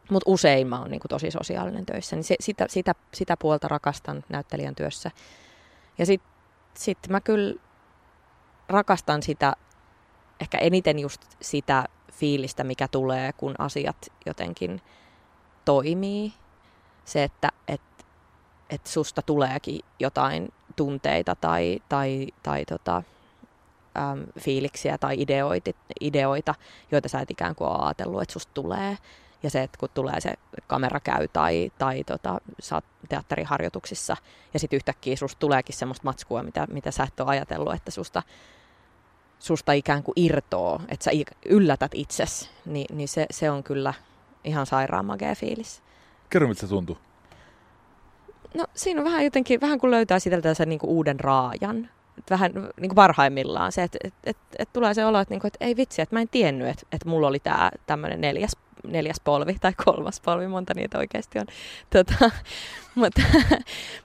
mutta 0.09 0.31
usein 0.31 0.67
mä 0.67 0.79
oon 0.79 0.91
niin 0.91 1.01
tosi 1.09 1.31
sosiaalinen 1.31 1.85
töissä, 1.85 2.15
niin 2.15 2.23
se, 2.23 2.35
sitä, 2.39 2.65
sitä, 2.69 2.95
sitä 3.13 3.37
puolta 3.37 3.67
rakastan 3.67 4.23
näyttelijän 4.29 4.75
työssä. 4.75 5.11
Ja 5.97 6.05
sitten 6.05 6.31
sit 6.73 6.97
mä 7.09 7.21
kyllä 7.21 7.55
rakastan 8.69 9.23
sitä, 9.23 9.53
ehkä 10.39 10.57
eniten 10.57 10.99
just 10.99 11.21
sitä 11.41 11.85
fiilistä, 12.11 12.63
mikä 12.63 12.87
tulee, 12.87 13.33
kun 13.33 13.55
asiat 13.57 13.97
jotenkin 14.25 14.81
toimii. 15.65 16.33
Se, 17.05 17.23
että 17.23 17.49
et, 17.67 17.81
et 18.69 18.87
susta 18.87 19.21
tuleekin 19.21 19.79
jotain 19.99 20.53
tunteita 20.75 21.35
tai, 21.35 21.81
tai, 21.89 22.27
tai 22.43 22.65
tota, 22.65 23.03
äm, 23.97 24.23
fiiliksiä 24.39 24.97
tai 24.97 25.21
ideoita, 25.21 25.71
ideoita, 26.01 26.55
joita 26.91 27.09
sä 27.09 27.19
et 27.19 27.31
ikään 27.31 27.55
kuin 27.55 27.69
ole 27.69 27.85
ajatellut, 27.85 28.21
että 28.21 28.33
susta 28.33 28.53
tulee. 28.53 28.97
Ja 29.43 29.49
se, 29.49 29.63
että 29.63 29.77
kun 29.77 29.89
tulee 29.93 30.21
se 30.21 30.33
kamera 30.67 30.99
käy 30.99 31.27
tai, 31.27 31.71
tai 31.77 32.03
tota, 32.03 32.41
sä 32.59 32.75
oot 32.75 32.85
teatteriharjoituksissa 33.09 34.17
ja 34.53 34.59
sitten 34.59 34.77
yhtäkkiä 34.77 35.15
susta 35.15 35.39
tuleekin 35.39 35.75
semmoista 35.75 36.03
matskua, 36.03 36.43
mitä, 36.43 36.67
mitä 36.71 36.91
sä 36.91 37.03
et 37.03 37.19
ole 37.19 37.29
ajatellut, 37.29 37.73
että 37.73 37.91
susta, 37.91 38.23
susta 39.39 39.71
ikään 39.71 40.03
kuin 40.03 40.13
irtoo, 40.15 40.81
että 40.89 41.03
sä 41.03 41.11
yllätät 41.45 41.91
itses, 41.93 42.49
niin, 42.65 42.97
niin 42.97 43.07
se, 43.07 43.25
se 43.31 43.51
on 43.51 43.63
kyllä 43.63 43.93
ihan 44.43 44.65
sairaan 44.65 45.05
magea 45.05 45.35
fiilis. 45.35 45.83
Kerro, 46.29 46.47
miltä 46.47 46.61
se 46.61 46.67
tuntuu. 46.67 46.97
No 48.53 48.65
siinä 48.75 49.01
on 49.01 49.05
vähän 49.05 49.23
jotenkin, 49.23 49.61
vähän 49.61 49.79
kun 49.79 49.91
löytää 49.91 50.19
sitä 50.19 50.53
sen 50.53 50.69
niin 50.69 50.79
kuin 50.79 50.89
uuden 50.89 51.19
raajan 51.19 51.89
vähän 52.29 52.51
niin 52.53 52.89
kuin 52.89 52.95
parhaimmillaan 52.95 53.71
se, 53.71 53.83
että 53.83 53.97
et, 54.03 54.13
et, 54.23 54.37
et 54.59 54.69
tulee 54.73 54.93
se 54.93 55.05
olo, 55.05 55.19
että, 55.19 55.33
niin 55.33 55.41
kuin, 55.41 55.49
että 55.49 55.65
ei 55.65 55.77
vitsi, 55.77 56.01
että 56.01 56.15
mä 56.15 56.21
en 56.21 56.29
tiennyt, 56.29 56.67
että, 56.67 56.85
että 56.91 57.09
mulla 57.09 57.27
oli 57.27 57.39
tämä 57.39 57.71
tämmöinen 57.87 58.21
neljäs, 58.21 58.51
neljäs 58.87 59.21
polvi 59.23 59.55
tai 59.61 59.73
kolmas 59.85 60.21
polvi, 60.21 60.47
monta 60.47 60.73
niitä 60.73 60.97
oikeasti 60.97 61.39
on. 61.39 61.45
Tota, 61.89 62.31
mutta 62.95 63.21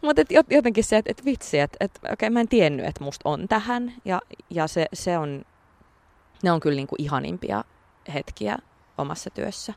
mutta 0.02 0.22
et 0.22 0.28
jotenkin 0.50 0.84
se, 0.84 0.96
että, 0.96 1.10
että 1.10 1.24
vitsi, 1.24 1.58
että, 1.58 1.76
että 1.80 2.00
okei, 2.02 2.12
okay, 2.12 2.30
mä 2.30 2.40
en 2.40 2.48
tiennyt, 2.48 2.86
että 2.86 3.04
musta 3.04 3.28
on 3.28 3.48
tähän 3.48 3.92
ja, 4.04 4.20
ja 4.50 4.66
se, 4.66 4.86
se 4.92 5.18
on, 5.18 5.44
ne 6.42 6.52
on 6.52 6.60
kyllä 6.60 6.76
niin 6.76 6.86
kuin 6.86 7.02
ihanimpia 7.02 7.64
hetkiä 8.14 8.56
omassa 8.98 9.30
työssä. 9.30 9.74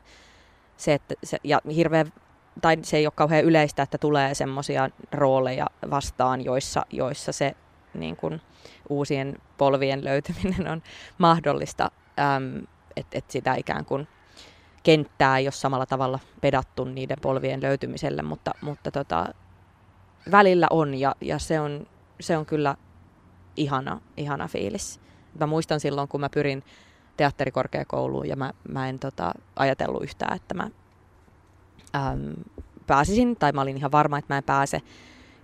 Se, 0.76 0.94
että 0.94 1.14
se, 1.24 1.38
ja 1.44 1.60
hirveän 1.74 2.12
tai 2.60 2.78
se 2.82 2.96
ei 2.96 3.06
ole 3.06 3.12
kauhean 3.16 3.44
yleistä, 3.44 3.82
että 3.82 3.98
tulee 3.98 4.34
semmoisia 4.34 4.90
rooleja 5.12 5.66
vastaan, 5.90 6.44
joissa, 6.44 6.86
joissa 6.90 7.32
se 7.32 7.54
niin 7.94 8.16
kuin 8.16 8.40
uusien 8.88 9.36
polvien 9.58 10.04
löytyminen 10.04 10.68
on 10.68 10.82
mahdollista, 11.18 11.90
että 12.96 13.18
et 13.18 13.30
sitä 13.30 13.54
ikään 13.54 13.84
kuin 13.84 14.08
kenttää 14.82 15.38
ei 15.38 15.46
ole 15.46 15.52
samalla 15.52 15.86
tavalla 15.86 16.18
pedattu 16.40 16.84
niiden 16.84 17.16
polvien 17.22 17.62
löytymiselle, 17.62 18.22
mutta, 18.22 18.50
mutta 18.60 18.90
tota, 18.90 19.26
välillä 20.30 20.66
on 20.70 20.94
ja, 20.94 21.14
ja 21.20 21.38
se, 21.38 21.60
on, 21.60 21.86
se 22.20 22.36
on 22.36 22.46
kyllä 22.46 22.76
ihana, 23.56 24.00
ihana 24.16 24.48
fiilis. 24.48 25.00
Mä 25.40 25.46
muistan 25.46 25.80
silloin, 25.80 26.08
kun 26.08 26.20
mä 26.20 26.28
pyrin 26.28 26.64
teatterikorkeakouluun 27.16 28.28
ja 28.28 28.36
mä, 28.36 28.52
mä 28.68 28.88
en 28.88 28.98
tota, 28.98 29.32
ajatellut 29.56 30.02
yhtään, 30.02 30.36
että 30.36 30.54
mä 30.54 30.62
äm, 30.62 32.34
pääsisin, 32.86 33.36
tai 33.36 33.52
mä 33.52 33.60
olin 33.60 33.76
ihan 33.76 33.92
varma, 33.92 34.18
että 34.18 34.34
mä 34.34 34.38
en 34.38 34.44
pääse 34.44 34.82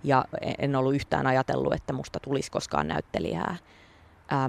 ja 0.03 0.25
en 0.57 0.75
ollut 0.75 0.95
yhtään 0.95 1.27
ajatellut, 1.27 1.73
että 1.73 1.93
musta 1.93 2.19
tulisi 2.19 2.51
koskaan 2.51 2.87
näyttelijää. 2.87 3.55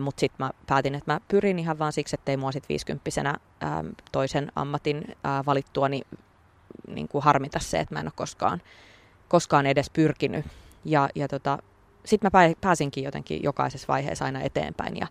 Mutta 0.00 0.20
sitten 0.20 0.46
mä 0.46 0.50
päätin, 0.66 0.94
että 0.94 1.12
mä 1.12 1.20
pyrin 1.28 1.58
ihan 1.58 1.78
vaan 1.78 1.92
siksi, 1.92 2.16
ettei 2.16 2.36
mua 2.36 2.52
sitten 2.52 2.68
viisikymppisenä 2.68 3.34
ää, 3.60 3.84
toisen 4.12 4.52
ammatin 4.56 5.16
valittua, 5.46 5.88
niin 5.88 7.08
kuin 7.08 7.24
harmita 7.24 7.58
se, 7.58 7.80
että 7.80 7.94
mä 7.94 8.00
en 8.00 8.06
ole 8.06 8.12
koskaan, 8.16 8.62
koskaan 9.28 9.66
edes 9.66 9.90
pyrkinyt. 9.90 10.46
Ja, 10.84 11.08
ja 11.14 11.28
tota, 11.28 11.58
sitten 12.04 12.30
mä 12.34 12.54
pääsinkin 12.60 13.04
jotenkin 13.04 13.42
jokaisessa 13.42 13.88
vaiheessa 13.88 14.24
aina 14.24 14.40
eteenpäin 14.40 14.96
ja 14.96 15.06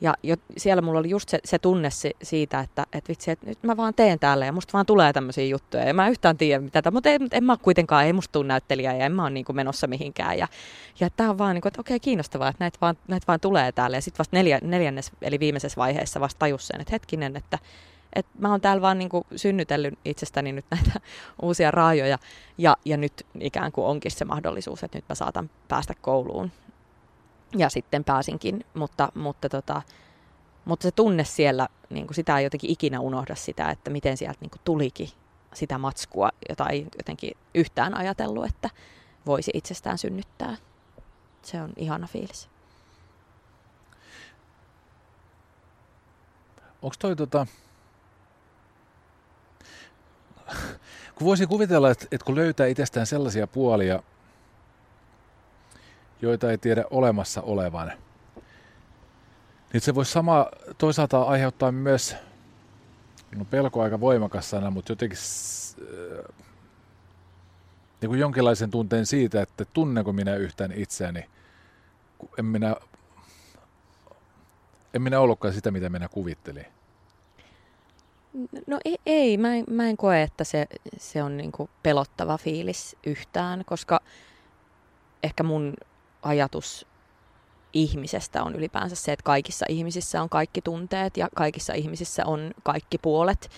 ja 0.00 0.14
jo, 0.22 0.36
siellä 0.56 0.82
mulla 0.82 0.98
oli 0.98 1.10
just 1.10 1.28
se, 1.28 1.38
se 1.44 1.58
tunne 1.58 1.90
si, 1.90 2.10
siitä, 2.22 2.60
että 2.60 2.86
et 2.92 3.08
vitsi, 3.08 3.30
että 3.30 3.46
nyt 3.46 3.62
mä 3.62 3.76
vaan 3.76 3.94
teen 3.94 4.18
täällä 4.18 4.46
ja 4.46 4.52
musta 4.52 4.72
vaan 4.72 4.86
tulee 4.86 5.12
tämmöisiä 5.12 5.44
juttuja. 5.44 5.84
Ja 5.84 5.94
mä 5.94 6.06
en 6.06 6.10
yhtään 6.10 6.36
tiedä 6.36 6.60
mitä, 6.60 6.90
mutta 6.90 7.10
en, 7.10 7.28
en 7.32 7.44
mä 7.44 7.56
kuitenkaan, 7.56 8.04
ei 8.04 8.12
musta 8.12 8.32
tule 8.32 8.46
näyttelijä 8.46 8.92
ja 8.92 9.06
en 9.06 9.12
mä 9.12 9.22
ole 9.22 9.30
niin 9.30 9.44
menossa 9.52 9.86
mihinkään. 9.86 10.38
Ja, 10.38 10.48
ja 11.00 11.10
tää 11.10 11.30
on 11.30 11.38
vaan 11.38 11.54
niin 11.54 11.62
kuin, 11.62 11.70
että 11.70 11.80
okei, 11.80 12.00
kiinnostavaa, 12.00 12.48
että 12.48 12.64
näitä 12.64 12.78
vaan, 12.80 12.96
näitä 13.08 13.24
vaan 13.28 13.40
tulee 13.40 13.72
täällä. 13.72 13.96
Ja 13.96 14.00
sitten 14.00 14.18
vasta 14.18 14.36
neljä, 14.36 14.58
neljännes, 14.62 15.12
eli 15.22 15.40
viimeisessä 15.40 15.76
vaiheessa 15.76 16.20
vasta 16.20 16.38
tajus 16.38 16.66
sen, 16.66 16.80
että 16.80 16.92
hetkinen, 16.92 17.36
että, 17.36 17.58
että 18.12 18.32
mä 18.38 18.50
oon 18.50 18.60
täällä 18.60 18.82
vaan 18.82 18.98
niin 18.98 19.08
kuin 19.08 19.24
synnytellyt 19.36 19.98
itsestäni 20.04 20.52
nyt 20.52 20.66
näitä 20.70 21.00
uusia 21.42 21.70
raajoja 21.70 22.18
ja, 22.58 22.76
ja 22.84 22.96
nyt 22.96 23.26
ikään 23.40 23.72
kuin 23.72 23.86
onkin 23.86 24.10
se 24.10 24.24
mahdollisuus, 24.24 24.82
että 24.82 24.98
nyt 24.98 25.08
mä 25.08 25.14
saatan 25.14 25.50
päästä 25.68 25.94
kouluun 26.00 26.52
ja 27.56 27.70
sitten 27.70 28.04
pääsinkin, 28.04 28.64
mutta, 28.74 29.12
mutta, 29.14 29.48
tota, 29.48 29.82
mutta 30.64 30.82
se 30.82 30.90
tunne 30.90 31.24
siellä, 31.24 31.68
niin 31.90 32.06
kuin 32.06 32.14
sitä 32.14 32.38
ei 32.38 32.44
jotenkin 32.44 32.70
ikinä 32.70 33.00
unohda 33.00 33.34
sitä, 33.34 33.70
että 33.70 33.90
miten 33.90 34.16
sieltä 34.16 34.38
niin 34.40 34.50
kuin 34.50 34.60
tulikin 34.64 35.08
sitä 35.54 35.78
matskua, 35.78 36.28
jota 36.48 36.68
ei 36.68 36.86
jotenkin 36.98 37.36
yhtään 37.54 37.94
ajatellut, 37.94 38.46
että 38.46 38.70
voisi 39.26 39.50
itsestään 39.54 39.98
synnyttää. 39.98 40.56
Se 41.42 41.62
on 41.62 41.72
ihana 41.76 42.06
fiilis. 42.06 42.48
Onko 46.82 46.96
toi 46.98 47.16
tota... 47.16 47.46
kun 51.14 51.24
voisi 51.24 51.46
kuvitella, 51.46 51.90
että, 51.90 52.06
että 52.12 52.24
kun 52.24 52.34
löytää 52.34 52.66
itsestään 52.66 53.06
sellaisia 53.06 53.46
puolia, 53.46 54.02
joita 56.22 56.50
ei 56.50 56.58
tiedä 56.58 56.84
olemassa 56.90 57.42
olevan. 57.42 57.92
Niin 59.72 59.80
se 59.80 59.94
voisi 59.94 60.12
sama 60.12 60.46
toisaalta 60.78 61.22
aiheuttaa 61.22 61.72
myös, 61.72 62.16
no 63.36 63.44
pelko 63.44 63.82
aika 63.82 64.00
voimakas 64.00 64.50
sana, 64.50 64.70
mutta 64.70 64.92
jotenkin 64.92 65.18
äh, 65.82 66.34
niin 68.00 68.08
kuin 68.08 68.20
jonkinlaisen 68.20 68.70
tunteen 68.70 69.06
siitä, 69.06 69.42
että 69.42 69.64
tunnenko 69.64 70.12
minä 70.12 70.36
yhtään 70.36 70.72
itseäni, 70.72 71.24
en 72.38 72.44
minä, 72.44 72.76
en 74.94 75.02
minä 75.02 75.20
ollutkaan 75.20 75.54
sitä, 75.54 75.70
mitä 75.70 75.88
minä 75.88 76.08
kuvittelin. 76.08 76.66
No 78.66 78.78
ei, 78.84 78.98
ei 79.06 79.36
mä, 79.36 79.54
en, 79.54 79.64
mä 79.70 79.88
en 79.88 79.96
koe, 79.96 80.22
että 80.22 80.44
se, 80.44 80.66
se 80.96 81.22
on 81.22 81.36
niin 81.36 81.52
pelottava 81.82 82.38
fiilis 82.38 82.96
yhtään, 83.06 83.64
koska 83.66 84.00
ehkä 85.22 85.42
mun 85.42 85.74
ajatus 86.22 86.86
ihmisestä 87.72 88.42
on 88.42 88.54
ylipäänsä 88.54 88.96
se, 88.96 89.12
että 89.12 89.22
kaikissa 89.22 89.66
ihmisissä 89.68 90.22
on 90.22 90.28
kaikki 90.28 90.62
tunteet 90.62 91.16
ja 91.16 91.28
kaikissa 91.34 91.74
ihmisissä 91.74 92.26
on 92.26 92.50
kaikki 92.62 92.98
puolet. 92.98 93.50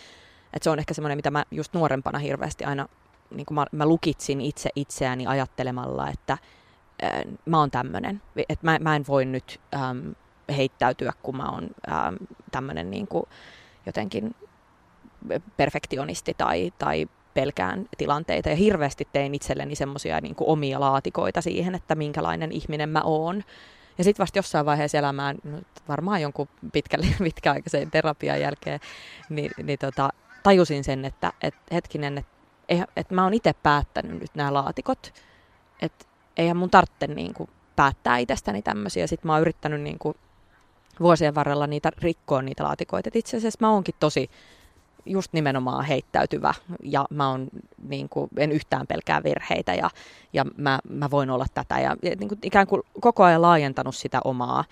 Et 0.52 0.62
se 0.62 0.70
on 0.70 0.78
ehkä 0.78 0.94
semmoinen, 0.94 1.18
mitä 1.18 1.30
mä 1.30 1.44
just 1.50 1.74
nuorempana 1.74 2.18
hirveästi 2.18 2.64
aina, 2.64 2.88
niin 3.30 3.46
mä, 3.50 3.66
mä 3.72 3.86
lukitsin 3.86 4.40
itse 4.40 4.70
itseäni 4.76 5.26
ajattelemalla, 5.26 6.08
että 6.08 6.32
äh, 6.32 7.10
mä 7.46 7.58
oon 7.58 7.70
tämmöinen. 7.70 8.22
Että 8.48 8.66
mä, 8.66 8.78
mä 8.78 8.96
en 8.96 9.04
voi 9.08 9.24
nyt 9.24 9.60
ähm, 9.74 10.10
heittäytyä, 10.56 11.12
kun 11.22 11.36
mä 11.36 11.50
oon 11.50 11.70
ähm, 11.92 12.14
tämmöinen 12.50 12.90
niin 12.90 13.08
jotenkin 13.86 14.34
perfektionisti 15.56 16.34
tai, 16.38 16.72
tai 16.78 17.08
pelkään 17.34 17.88
tilanteita 17.98 18.48
ja 18.48 18.56
hirveästi 18.56 19.08
tein 19.12 19.34
itselleni 19.34 19.74
semmoisia 19.74 20.20
niin 20.20 20.34
omia 20.40 20.80
laatikoita 20.80 21.40
siihen, 21.40 21.74
että 21.74 21.94
minkälainen 21.94 22.52
ihminen 22.52 22.88
mä 22.88 23.02
oon. 23.04 23.44
Ja 23.98 24.04
sitten 24.04 24.22
vasta 24.22 24.38
jossain 24.38 24.66
vaiheessa 24.66 24.98
elämään, 24.98 25.36
no, 25.44 25.58
varmaan 25.88 26.22
jonkun 26.22 26.48
pitkälle, 26.72 27.06
pitkäaikaisen 27.24 27.90
terapian 27.90 28.40
jälkeen, 28.40 28.80
niin, 29.30 29.50
niin 29.62 29.78
tota, 29.78 30.10
tajusin 30.42 30.84
sen, 30.84 31.04
että 31.04 31.32
et, 31.42 31.54
hetkinen, 31.72 32.18
että 32.18 32.32
et, 32.96 33.10
mä 33.10 33.24
oon 33.24 33.34
itse 33.34 33.52
päättänyt 33.52 34.20
nyt 34.20 34.34
nämä 34.34 34.54
laatikot, 34.54 35.14
että 35.82 36.04
eihän 36.36 36.56
mun 36.56 36.70
tarvitse 36.70 37.06
niin 37.06 37.34
kuin, 37.34 37.50
päättää 37.76 38.18
itsestäni 38.18 38.62
tämmöisiä. 38.62 39.06
Sitten 39.06 39.28
mä 39.28 39.32
oon 39.32 39.40
yrittänyt 39.40 39.80
niin 39.80 39.98
kuin, 39.98 40.14
vuosien 41.00 41.34
varrella 41.34 41.66
niitä 41.66 41.90
rikkoa 41.98 42.42
niitä 42.42 42.64
laatikoita. 42.64 43.08
Et 43.08 43.16
itse 43.16 43.36
asiassa 43.36 43.58
mä 43.60 43.72
oonkin 43.72 43.94
tosi 44.00 44.30
just 45.06 45.32
nimenomaan 45.32 45.84
heittäytyvä. 45.84 46.54
Ja 46.82 47.06
mä 47.10 47.28
on, 47.28 47.48
niin 47.88 48.08
kuin, 48.08 48.30
en 48.36 48.52
yhtään 48.52 48.86
pelkää 48.86 49.22
virheitä 49.24 49.74
ja, 49.74 49.90
ja 50.32 50.44
mä, 50.56 50.78
mä 50.88 51.10
voin 51.10 51.30
olla 51.30 51.46
tätä. 51.54 51.80
Ja, 51.80 51.96
niin 52.02 52.28
kuin, 52.28 52.38
ikään 52.42 52.66
kuin 52.66 52.82
koko 53.00 53.24
ajan 53.24 53.42
laajentanut 53.42 53.94
sitä 53.94 54.20
omaa, 54.24 54.64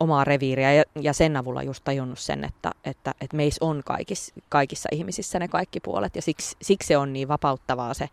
omaa 0.00 0.24
reviiriä. 0.24 0.72
Ja, 0.72 0.84
ja 1.00 1.12
sen 1.12 1.36
avulla 1.36 1.62
just 1.62 1.84
tajunnut 1.84 2.18
sen, 2.18 2.44
että, 2.44 2.70
että, 2.84 3.14
että 3.20 3.36
meissä 3.36 3.64
on 3.64 3.82
kaikissa, 3.84 4.34
kaikissa 4.48 4.88
ihmisissä 4.92 5.38
ne 5.38 5.48
kaikki 5.48 5.80
puolet. 5.80 6.16
Ja 6.16 6.22
siksi, 6.22 6.56
siksi 6.62 6.86
se 6.86 6.96
on 6.96 7.12
niin 7.12 7.28
vapauttavaa 7.28 7.94
se 7.94 8.08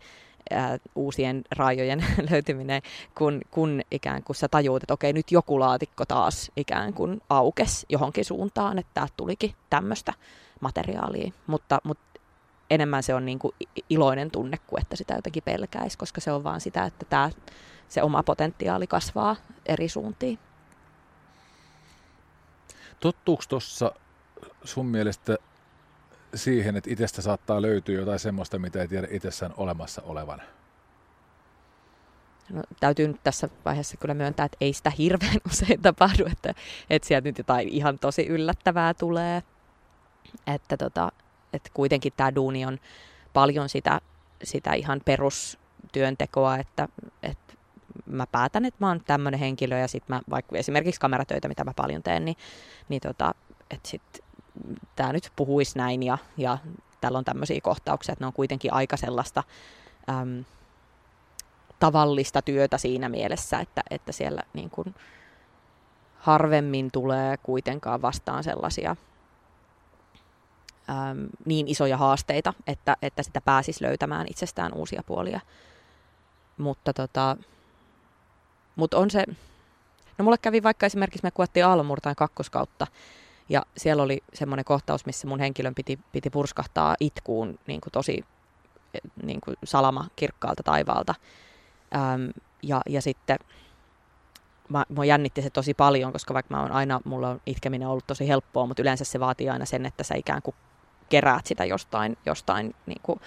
ää, 0.50 0.78
uusien 0.94 1.42
rajojen 1.50 2.04
löytyminen, 2.30 2.82
kun, 3.18 3.40
kun 3.50 3.82
ikään 3.90 4.22
kuin 4.22 4.36
sä 4.36 4.48
tajuut, 4.48 4.82
että 4.82 4.94
okei, 4.94 5.12
nyt 5.12 5.32
joku 5.32 5.60
laatikko 5.60 6.04
taas 6.04 6.50
ikään 6.56 6.94
kuin 6.94 7.20
aukes 7.28 7.86
johonkin 7.88 8.24
suuntaan, 8.24 8.78
että 8.78 8.90
täältä 8.94 9.12
tulikin 9.16 9.54
tämmöistä 9.70 10.12
materiaalia, 10.60 11.32
mutta, 11.46 11.78
mutta 11.84 12.20
enemmän 12.70 13.02
se 13.02 13.14
on 13.14 13.26
niin 13.26 13.38
kuin 13.38 13.54
iloinen 13.90 14.30
tunne 14.30 14.58
kuin 14.66 14.82
että 14.82 14.96
sitä 14.96 15.14
jotenkin 15.14 15.42
pelkäisi, 15.42 15.98
koska 15.98 16.20
se 16.20 16.32
on 16.32 16.44
vaan 16.44 16.60
sitä, 16.60 16.84
että 16.84 17.06
tämä, 17.10 17.30
se 17.88 18.02
oma 18.02 18.22
potentiaali 18.22 18.86
kasvaa 18.86 19.36
eri 19.66 19.88
suuntiin. 19.88 20.38
Tottuuko 23.00 23.42
tuossa 23.48 23.92
sun 24.64 24.86
mielestä 24.86 25.36
siihen, 26.34 26.76
että 26.76 26.90
itsestä 26.90 27.22
saattaa 27.22 27.62
löytyä 27.62 27.94
jotain 27.94 28.18
semmoista, 28.18 28.58
mitä 28.58 28.80
ei 28.80 28.88
tiedä 28.88 29.08
itsessään 29.10 29.54
olemassa 29.56 30.02
olevan? 30.02 30.42
No, 32.50 32.62
täytyy 32.80 33.08
nyt 33.08 33.20
tässä 33.24 33.48
vaiheessa 33.64 33.96
kyllä 33.96 34.14
myöntää, 34.14 34.46
että 34.46 34.56
ei 34.60 34.72
sitä 34.72 34.90
hirveän 34.90 35.40
usein 35.50 35.82
tapahdu, 35.82 36.26
että, 36.32 36.54
että 36.90 37.08
sieltä 37.08 37.28
nyt 37.28 37.38
jotain 37.38 37.68
ihan 37.68 37.98
tosi 37.98 38.26
yllättävää 38.26 38.94
tulee. 38.94 39.42
Että, 40.46 40.76
tota, 40.76 41.12
että 41.52 41.70
kuitenkin 41.74 42.12
tämä 42.16 42.34
duuni 42.34 42.66
on 42.66 42.78
paljon 43.32 43.68
sitä, 43.68 44.00
sitä 44.44 44.72
ihan 44.72 45.00
perustyöntekoa, 45.04 46.56
että, 46.56 46.88
että 47.22 47.54
mä 48.06 48.26
päätän, 48.26 48.64
että 48.64 48.84
mä 48.84 48.88
oon 48.88 49.00
tämmöinen 49.06 49.40
henkilö 49.40 49.78
ja 49.78 49.88
sitten 49.88 50.16
mä 50.16 50.22
vaikka 50.30 50.58
esimerkiksi 50.58 51.00
kameratöitä, 51.00 51.48
mitä 51.48 51.64
mä 51.64 51.72
paljon 51.76 52.02
teen, 52.02 52.24
niin, 52.24 52.36
niin 52.88 53.00
tota, 53.00 53.34
että 53.70 53.88
sitten 53.88 54.22
tämä 54.96 55.12
nyt 55.12 55.32
puhuisi 55.36 55.78
näin 55.78 56.02
ja, 56.02 56.18
ja 56.36 56.58
täällä 57.00 57.18
on 57.18 57.24
tämmöisiä 57.24 57.60
kohtauksia, 57.62 58.12
että 58.12 58.22
ne 58.22 58.26
on 58.26 58.32
kuitenkin 58.32 58.72
aika 58.72 58.96
sellaista 58.96 59.42
äm, 60.10 60.44
tavallista 61.78 62.42
työtä 62.42 62.78
siinä 62.78 63.08
mielessä, 63.08 63.58
että, 63.58 63.82
että 63.90 64.12
siellä 64.12 64.42
niin 64.52 64.70
kuin 64.70 64.94
harvemmin 66.18 66.90
tulee 66.90 67.36
kuitenkaan 67.36 68.02
vastaan 68.02 68.44
sellaisia 68.44 68.96
äm, 70.90 71.28
niin 71.44 71.68
isoja 71.68 71.96
haasteita, 71.96 72.54
että, 72.66 72.96
että 73.02 73.22
sitä 73.22 73.40
pääsisi 73.40 73.84
löytämään 73.84 74.26
itsestään 74.30 74.74
uusia 74.74 75.02
puolia. 75.06 75.40
Mutta 76.58 76.92
tota, 76.92 77.36
mut 78.76 78.94
on 78.94 79.10
se, 79.10 79.24
no 80.18 80.22
mulle 80.22 80.38
kävi 80.38 80.62
vaikka 80.62 80.86
esimerkiksi, 80.86 81.22
me 81.22 81.30
kuvattiin 81.30 81.66
Aallonmurtain 81.66 82.16
kakkoskautta, 82.16 82.86
ja 83.48 83.62
siellä 83.76 84.02
oli 84.02 84.22
semmoinen 84.34 84.64
kohtaus, 84.64 85.06
missä 85.06 85.26
mun 85.26 85.40
henkilön 85.40 85.74
piti, 85.74 85.98
piti 86.12 86.30
purskahtaa 86.30 86.96
itkuun 87.00 87.58
niin 87.66 87.80
kuin 87.80 87.92
tosi 87.92 88.24
niin 89.22 89.40
kuin 89.40 89.56
salama 89.64 90.06
kirkkaalta 90.16 90.62
taivaalta. 90.62 91.14
Ähm, 91.94 92.28
ja, 92.62 92.80
ja 92.88 93.02
sitten 93.02 93.38
mä, 94.68 94.84
mua 94.88 95.04
jännitti 95.04 95.42
se 95.42 95.50
tosi 95.50 95.74
paljon, 95.74 96.12
koska 96.12 96.34
vaikka 96.34 96.54
mä 96.54 96.62
oon 96.62 96.72
aina, 96.72 97.00
mulla 97.04 97.28
on 97.28 97.40
itkeminen 97.46 97.88
ollut 97.88 98.06
tosi 98.06 98.28
helppoa, 98.28 98.66
mutta 98.66 98.82
yleensä 98.82 99.04
se 99.04 99.20
vaatii 99.20 99.50
aina 99.50 99.64
sen, 99.64 99.86
että 99.86 100.04
sä 100.04 100.14
ikään 100.14 100.42
kuin 100.42 100.56
keräät 101.08 101.46
sitä 101.46 101.64
jostain, 101.64 102.16
jostain 102.26 102.74
niin 102.86 103.00
kuin 103.02 103.20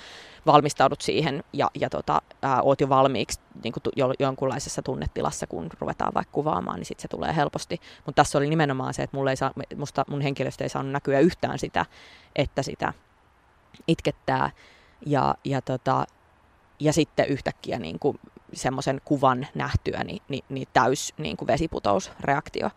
valmistaudut 0.45 1.01
siihen 1.01 1.43
ja, 1.53 1.69
ja 1.79 1.89
tota, 1.89 2.21
ää, 2.41 2.61
oot 2.61 2.81
jo 2.81 2.89
valmiiksi 2.89 3.39
niin 3.63 3.73
kuin 3.73 3.83
jo, 3.95 4.13
jonkunlaisessa 4.19 4.81
tunnetilassa, 4.81 5.47
kun 5.47 5.69
ruvetaan 5.79 6.13
vaikka 6.13 6.31
kuvaamaan, 6.31 6.79
niin 6.79 6.85
sitten 6.85 7.01
se 7.01 7.07
tulee 7.07 7.35
helposti. 7.35 7.81
Mutta 8.05 8.21
tässä 8.21 8.37
oli 8.37 8.49
nimenomaan 8.49 8.93
se, 8.93 9.03
että 9.03 9.17
mulla 9.17 9.29
ei 9.29 9.37
saa, 9.37 9.51
musta 9.75 10.05
mun 10.09 10.21
henkilöstö 10.21 10.63
ei 10.63 10.69
saanut 10.69 10.91
näkyä 10.91 11.19
yhtään 11.19 11.59
sitä, 11.59 11.85
että 12.35 12.63
sitä 12.63 12.93
itkettää. 13.87 14.49
Ja, 15.05 15.35
ja, 15.43 15.61
tota, 15.61 16.05
ja 16.79 16.93
sitten 16.93 17.27
yhtäkkiä 17.27 17.79
niin 17.79 17.99
semmoisen 18.53 19.01
kuvan 19.05 19.47
nähtyä, 19.55 20.03
niin, 20.03 20.21
niin, 20.29 20.43
niin 20.49 20.67
täys 20.73 21.13
niin 21.17 21.37
kuin 21.37 21.47
vesiputousreaktio. 21.47 22.69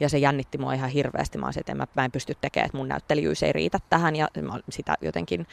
Ja 0.00 0.08
se 0.08 0.18
jännitti 0.18 0.58
mua 0.58 0.72
ihan 0.72 0.90
hirveästi. 0.90 1.38
Mä 1.38 1.46
olisin, 1.46 1.60
että 1.60 1.74
mä, 1.74 1.86
mä 1.94 2.04
en 2.04 2.12
pysty 2.12 2.36
tekemään, 2.40 2.66
että 2.66 2.78
mun 2.78 2.88
näyttelijyys 2.88 3.42
ei 3.42 3.52
riitä 3.52 3.78
tähän. 3.90 4.16
Ja 4.16 4.28
mä 4.42 4.60
sitä 4.68 4.94
jotenkin 5.02 5.46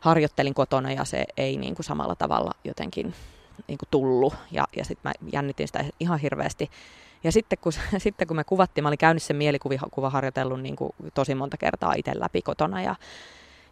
harjoittelin 0.00 0.54
kotona 0.54 0.92
ja 0.92 1.04
se 1.04 1.24
ei 1.36 1.56
niin 1.56 1.74
kuin 1.74 1.84
samalla 1.84 2.14
tavalla 2.14 2.50
jotenkin 2.64 3.14
niin 3.68 3.78
kuin 3.78 3.88
tullut. 3.90 4.34
Ja, 4.50 4.64
ja 4.76 4.84
sitten 4.84 5.10
mä 5.10 5.28
jännitin 5.32 5.66
sitä 5.66 5.84
ihan 6.00 6.18
hirveästi. 6.18 6.70
Ja 7.24 7.32
sitten 7.32 7.58
kun, 7.60 7.72
sitten 7.98 8.28
kun 8.28 8.36
me 8.36 8.44
kuvattiin, 8.44 8.84
mä 8.84 8.88
olin 8.88 8.98
käynyt 8.98 9.22
sen 9.22 9.36
mielikuva 9.36 10.10
harjoitellut 10.10 10.60
niin 10.60 10.76
kuin 10.76 10.92
tosi 11.14 11.34
monta 11.34 11.56
kertaa 11.56 11.94
itse 11.96 12.12
läpi 12.14 12.42
kotona. 12.42 12.82
Ja, 12.82 12.94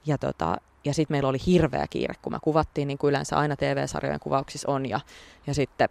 ja, 0.07 0.19
tota, 0.19 0.57
ja 0.85 0.95
sitten 0.95 1.15
meillä 1.15 1.29
oli 1.29 1.39
hirveä 1.47 1.87
kiire, 1.91 2.15
kun 2.23 2.33
me 2.33 2.39
kuvattiin, 2.43 2.89
niin 2.89 2.99
kuin 2.99 3.09
yleensä 3.09 3.37
aina 3.37 3.57
TV-sarjojen 3.57 4.21
kuvauksissa 4.21 4.71
on. 4.71 4.87
Ja, 4.87 5.01
ja 5.47 5.55
sitten 5.55 5.89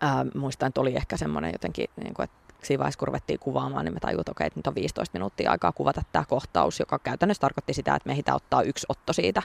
ää, 0.00 0.26
muistan, 0.34 0.68
että 0.68 0.80
oli 0.80 0.96
ehkä 0.96 1.16
semmoinen 1.16 1.52
jotenkin, 1.52 1.86
niin 1.96 2.14
kuin, 2.14 2.24
että 2.24 2.43
siinä 2.66 2.78
vaiheessa, 2.78 2.98
kun 2.98 3.08
ruvettiin 3.08 3.38
kuvaamaan, 3.38 3.84
niin 3.84 3.94
me 3.94 4.10
että 4.20 4.30
okei, 4.30 4.46
että 4.46 4.58
nyt 4.58 4.66
on 4.66 4.74
15 4.74 5.18
minuuttia 5.18 5.50
aikaa 5.50 5.72
kuvata 5.72 6.02
tämä 6.12 6.24
kohtaus, 6.28 6.80
joka 6.80 6.98
käytännössä 6.98 7.40
tarkoitti 7.40 7.74
sitä, 7.74 7.94
että 7.94 8.08
meitä 8.08 8.34
ottaa 8.34 8.62
yksi 8.62 8.86
otto 8.88 9.12
siitä 9.12 9.42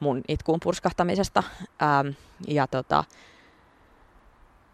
mun 0.00 0.22
itkuun 0.28 0.60
purskahtamisesta. 0.62 1.42
Ähm, 1.82 2.08
ja 2.48 2.66
tota, 2.66 3.04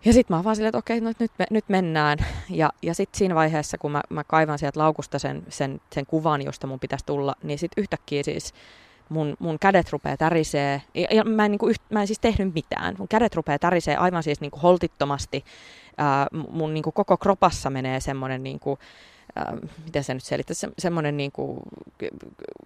ja 0.05 0.13
sitten 0.13 0.37
mä 0.37 0.45
vaan 0.45 0.57
silleen, 0.57 0.69
että 0.69 0.79
okei, 0.79 1.01
no, 1.01 1.13
nyt, 1.19 1.33
me, 1.39 1.47
nyt 1.51 1.65
mennään. 1.69 2.19
Ja, 2.51 2.73
ja 2.83 2.95
sitten 2.95 3.19
siinä 3.19 3.35
vaiheessa, 3.35 3.79
kun 3.79 3.93
mä, 3.93 4.01
mä 4.11 4.25
kaivan 4.25 4.59
sieltä 4.59 4.81
laukusta 4.81 5.19
sen, 5.19 5.43
sen, 5.49 5.81
sen 5.93 6.07
kuvan, 6.07 6.43
josta 6.43 6.67
mun 6.67 6.81
pitäisi 6.81 7.07
tulla, 7.07 7.35
niin 7.43 7.59
sitten 7.59 7.83
yhtäkkiä 7.83 8.23
siis 8.23 8.55
mun, 9.09 9.37
mun 9.39 9.59
kädet 9.59 9.93
rupeaa 9.93 10.17
tärisee. 10.17 10.83
Ja, 10.95 11.07
ja 11.11 11.25
mä, 11.25 11.45
en, 11.45 11.51
niin 11.51 11.59
kuin, 11.59 11.75
mä 11.91 12.01
en 12.01 12.07
siis 12.07 12.19
tehnyt 12.19 12.55
mitään. 12.55 12.95
Mun 12.99 13.09
kädet 13.09 13.35
rupeaa 13.35 13.59
tärisee 13.59 13.97
aivan 13.97 14.23
siis 14.23 14.41
niin 14.41 14.51
kuin 14.51 14.61
holtittomasti 14.61 15.45
ää, 15.97 16.27
mun 16.51 16.75
niin 16.75 16.83
kuin 16.83 16.95
koko 16.95 17.17
kropassa 17.17 17.71
menee 17.71 18.01
semmoinen, 18.01 18.43
niin 18.43 18.61
kuin, 18.61 18.79
ää, 19.37 19.57
miten 19.85 20.05
se 20.05 20.15
nyt 20.15 20.25
selittää, 20.25 20.55
se, 20.55 20.69
semmoinen 20.79 21.17
niin 21.17 21.33
kuin 21.33 21.61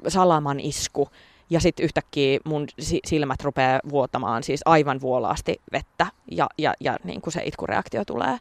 salaman 0.09 0.61
isku. 0.61 1.09
Ja 1.51 1.61
sitten 1.61 1.85
yhtäkkiä 1.85 2.41
mun 2.45 2.67
silmät 3.05 3.43
rupeaa 3.43 3.81
vuotamaan 3.91 4.43
siis 4.43 4.61
aivan 4.65 5.01
vuolaasti 5.01 5.61
vettä 5.73 6.07
ja, 6.31 6.47
ja, 6.59 6.75
ja 6.81 6.97
niin 7.05 7.21
kuin 7.21 7.33
se 7.33 7.43
itkureaktio 7.45 8.05
tulee. 8.05 8.39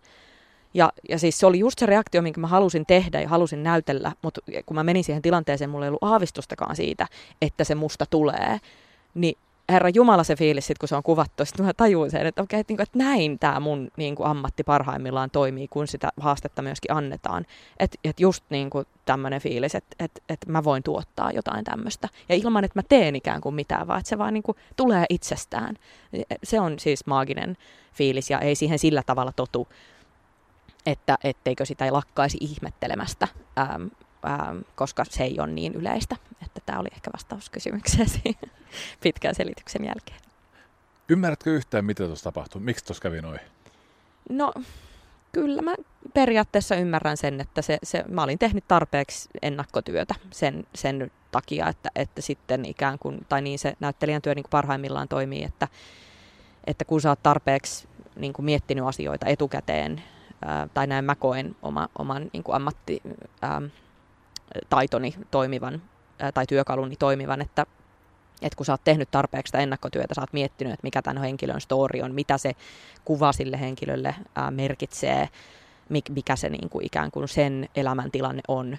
Ja, 0.74 0.92
ja 1.10 1.20
siis 1.20 1.40
se 1.40 1.46
oli 1.46 1.60
just 1.60 1.80
se 1.80 1.86
reaktio, 1.86 2.22
minkä 2.22 2.42
mä 2.42 2.48
halusin 2.48 2.86
tehdä 2.86 3.22
ja 3.22 3.30
halusin 3.30 3.64
näytellä, 3.64 4.12
mutta 4.22 4.42
kun 4.66 4.76
mä 4.76 4.84
menin 4.84 5.04
siihen 5.04 5.22
tilanteeseen, 5.22 5.70
mulla 5.70 5.86
ei 5.86 5.90
ollut 5.90 6.04
aavistustakaan 6.04 6.76
siitä, 6.76 7.08
että 7.42 7.64
se 7.64 7.76
musta 7.76 8.06
tulee. 8.10 8.60
Niin 9.14 9.38
Herra 9.70 9.90
Jumala 9.90 10.24
se 10.24 10.36
fiilis, 10.36 10.68
sit, 10.68 10.78
kun 10.78 10.90
se 10.90 10.96
on 10.96 11.04
kuvattu, 11.04 11.46
sitten 11.46 11.66
mä 11.66 11.74
tajuin 11.74 12.12
sen, 12.12 12.26
että 12.26 12.42
okei, 12.42 12.60
että, 12.60 12.74
niin 12.74 12.82
että 12.82 12.98
näin 12.98 13.40
tämä 13.40 13.60
mun 13.60 13.92
niin 13.98 14.16
kuin 14.16 14.28
ammatti 14.28 14.64
parhaimmillaan 14.64 15.30
toimii, 15.30 15.68
kun 15.68 15.88
sitä 15.88 16.10
haastetta 16.20 16.62
myöskin 16.62 16.94
annetaan. 16.94 17.46
Että 17.80 17.98
et 18.04 18.20
just 18.20 18.44
niin 18.50 18.70
kuin 18.70 18.86
tämmöinen 19.06 19.42
fiilis, 19.42 19.76
että 19.76 19.96
et, 20.00 20.24
et 20.30 20.40
mä 20.48 20.64
voin 20.64 20.84
tuottaa 20.84 21.32
jotain 21.32 21.66
tämmöistä. 21.66 22.10
Ja 22.30 22.36
ilman, 22.36 22.64
että 22.64 22.80
mä 22.80 22.84
teen 22.90 23.16
ikään 23.16 23.42
kuin 23.42 23.56
mitään, 23.56 23.88
vaan 23.88 24.00
että 24.00 24.10
se 24.10 24.18
vaan 24.18 24.34
niin 24.34 24.44
kuin 24.44 24.58
tulee 24.76 25.06
itsestään. 25.10 25.76
Se 26.44 26.60
on 26.60 26.80
siis 26.80 27.06
maaginen 27.06 27.58
fiilis 27.94 28.30
ja 28.30 28.40
ei 28.40 28.56
siihen 28.56 28.80
sillä 28.80 29.04
tavalla 29.06 29.32
totu, 29.36 29.68
että 30.92 31.18
etteikö 31.24 31.66
sitä 31.66 31.86
ei 31.86 31.92
lakkaisi 31.92 32.38
ihmettelemästä. 32.42 33.28
Ähm, 33.60 33.88
ähm, 34.26 34.58
koska 34.76 35.06
se 35.10 35.24
ei 35.24 35.40
ole 35.40 35.48
niin 35.48 35.74
yleistä. 35.74 36.16
Että 36.46 36.62
tämä 36.66 36.80
oli 36.80 36.90
ehkä 36.92 37.12
vastaus 37.14 37.50
kysymykseesi 37.50 38.22
pitkän 39.04 39.36
selityksen 39.36 39.86
jälkeen. 39.86 40.20
Ymmärrätkö 41.10 41.50
yhtään, 41.50 41.86
mitä 41.86 42.06
tuossa 42.06 42.24
tapahtui? 42.24 42.62
Miksi 42.62 42.86
tuossa 42.86 43.02
kävi 43.02 43.22
noin? 43.22 43.40
No, 44.30 44.54
kyllä 45.32 45.62
mä 45.62 45.76
periaatteessa 46.14 46.76
ymmärrän 46.76 47.18
sen, 47.18 47.42
että 47.42 47.62
se, 47.62 47.78
se, 47.84 48.04
mä 48.08 48.24
olin 48.24 48.40
tehnyt 48.40 48.68
tarpeeksi 48.68 49.30
ennakkotyötä 49.42 50.16
sen, 50.32 50.68
sen 50.76 51.12
takia, 51.32 51.68
että, 51.68 51.90
että 51.96 52.22
sitten 52.22 52.66
ikään 52.66 53.00
kuin, 53.00 53.26
tai 53.30 53.42
niin 53.42 53.60
se 53.60 53.74
näyttelijän 53.80 54.22
työ 54.22 54.36
niin 54.36 54.44
kuin 54.44 54.50
parhaimmillaan 54.50 55.08
toimii, 55.08 55.44
että, 55.44 55.68
että 56.68 56.86
kun 56.86 57.02
sä 57.02 57.10
oot 57.10 57.24
tarpeeksi 57.24 57.88
niin 58.16 58.34
kuin 58.34 58.46
miettinyt 58.46 58.86
asioita 58.86 59.26
etukäteen, 59.26 60.04
ää, 60.46 60.68
tai 60.74 60.88
näin 60.88 61.06
mä 61.06 61.16
koen 61.16 61.56
oma, 61.62 61.90
oman 62.00 62.30
niin 62.34 62.44
kuin 62.44 62.56
ammatti, 62.56 63.02
toimivan 65.32 65.82
tai 66.34 66.46
työkaluni 66.48 66.96
toimivan, 66.96 67.42
että, 67.42 67.66
että 68.42 68.58
kun 68.58 68.66
sä 68.66 68.74
oot 68.74 68.84
tehnyt 68.84 69.12
tarpeeksi 69.12 69.50
sitä 69.50 69.58
ennakkotyötä, 69.60 70.14
sä 70.14 70.22
oot 70.22 70.34
miettinyt, 70.34 70.74
että 70.74 70.88
mikä 70.88 71.02
tämän 71.02 71.22
henkilön 71.24 71.62
story 71.62 72.02
on, 72.02 72.16
mitä 72.16 72.38
se 72.38 72.56
kuva 73.06 73.32
sille 73.32 73.60
henkilölle 73.60 74.16
ää, 74.36 74.52
merkitsee, 74.52 75.30
mikä 76.10 76.36
se 76.36 76.50
niin 76.50 76.70
kuin 76.70 76.86
ikään 76.86 77.12
kuin 77.12 77.28
sen 77.28 77.70
elämäntilanne 77.76 78.42
on, 78.48 78.78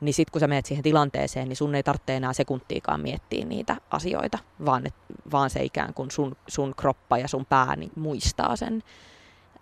niin 0.00 0.14
sitten 0.14 0.32
kun 0.32 0.40
sä 0.40 0.46
menet 0.46 0.66
siihen 0.66 0.82
tilanteeseen, 0.82 1.48
niin 1.48 1.56
sun 1.56 1.74
ei 1.74 1.82
tarvitse 1.82 2.16
enää 2.16 2.32
sekuntiikaan 2.32 3.00
miettiä 3.00 3.44
niitä 3.44 3.76
asioita, 3.90 4.38
vaan, 4.64 4.86
et, 4.86 4.94
vaan 5.32 5.50
se 5.50 5.62
ikään 5.62 5.94
kuin 5.94 6.10
sun, 6.10 6.36
sun 6.46 6.74
kroppa 6.76 7.18
ja 7.18 7.28
sun 7.28 7.46
pää 7.46 7.76
niin 7.76 7.92
muistaa 7.96 8.56
sen. 8.56 8.82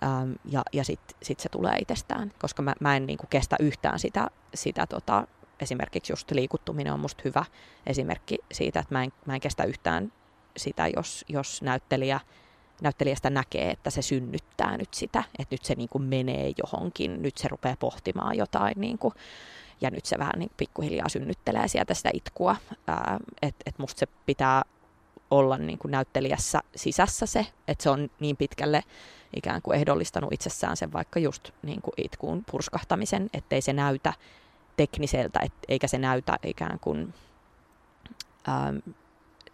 Ähm, 0.03 0.33
ja 0.45 0.63
ja 0.73 0.85
sitten 0.85 1.17
sit 1.23 1.41
se 1.41 1.49
tulee 1.49 1.77
itsestään, 1.81 2.33
koska 2.39 2.63
mä, 2.63 2.75
mä 2.81 2.97
en 2.97 3.07
niin 3.07 3.19
kuin 3.19 3.29
kestä 3.31 3.57
yhtään 3.61 3.99
sitä, 3.99 4.31
sitä 4.55 4.87
tota, 4.87 5.27
esimerkiksi 5.61 6.13
just 6.13 6.31
liikuttuminen 6.31 6.93
on 6.93 7.01
musta 7.01 7.23
hyvä 7.25 7.45
esimerkki 7.87 8.39
siitä, 8.53 8.81
että 8.81 8.95
mä 8.95 9.05
en, 9.05 9.13
mä 9.27 9.35
en 9.35 9.41
kestä 9.41 9.65
yhtään 9.65 10.13
sitä, 10.57 10.89
jos, 10.97 11.25
jos 11.29 11.63
näyttelijä, 11.63 12.21
näyttelijästä 12.83 13.31
näkee, 13.31 13.71
että 13.71 13.91
se 13.91 14.03
synnyttää 14.03 14.77
nyt 14.77 14.95
sitä, 14.95 15.25
että 15.39 15.55
nyt 15.55 15.65
se 15.65 15.75
niin 15.75 15.89
kuin 15.89 16.05
menee 16.05 16.53
johonkin, 16.63 17.23
nyt 17.23 17.39
se 17.39 17.49
rupeaa 17.49 17.77
pohtimaan 17.79 18.37
jotain 18.37 18.75
niin 18.77 18.99
kuin, 18.99 19.15
ja 19.81 19.91
nyt 19.91 20.07
se 20.07 20.19
vähän 20.19 20.35
niin 20.39 20.51
pikkuhiljaa 20.57 21.09
synnyttelee 21.09 21.69
sieltä 21.69 21.95
sitä 21.95 22.11
itkua. 22.13 22.57
Että 23.43 23.63
et 23.67 23.79
musta 23.79 24.01
se 24.01 24.07
pitää 24.27 24.63
olla 25.33 25.59
niin 25.59 25.79
kuin 25.79 25.93
näyttelijässä 25.93 26.61
sisässä 26.77 27.27
se, 27.27 27.47
että 27.69 27.83
se 27.83 27.91
on 27.91 28.11
niin 28.21 28.37
pitkälle 28.37 28.83
ikään 29.37 29.63
kuin 29.63 29.79
ehdollistanut 29.79 30.33
itsessään 30.33 30.77
sen 30.77 30.93
vaikka 30.93 31.21
just 31.21 31.51
niin 31.63 31.83
kuin 31.83 31.95
itkuun 31.97 32.45
purskahtamisen, 32.51 33.31
ettei 33.35 33.61
se 33.61 33.73
näytä 33.73 34.13
tekniseltä, 34.77 35.41
et, 35.43 35.53
eikä 35.69 35.87
se 35.87 35.99
näytä 35.99 36.39
ikään 36.43 36.79
kuin 36.81 37.15
ähm, 38.49 38.77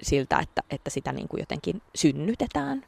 siltä, 0.02 0.38
että, 0.38 0.62
että 0.70 0.90
sitä 0.90 1.12
niin 1.12 1.28
kuin 1.28 1.40
jotenkin 1.40 1.82
synnytetään. 1.94 2.84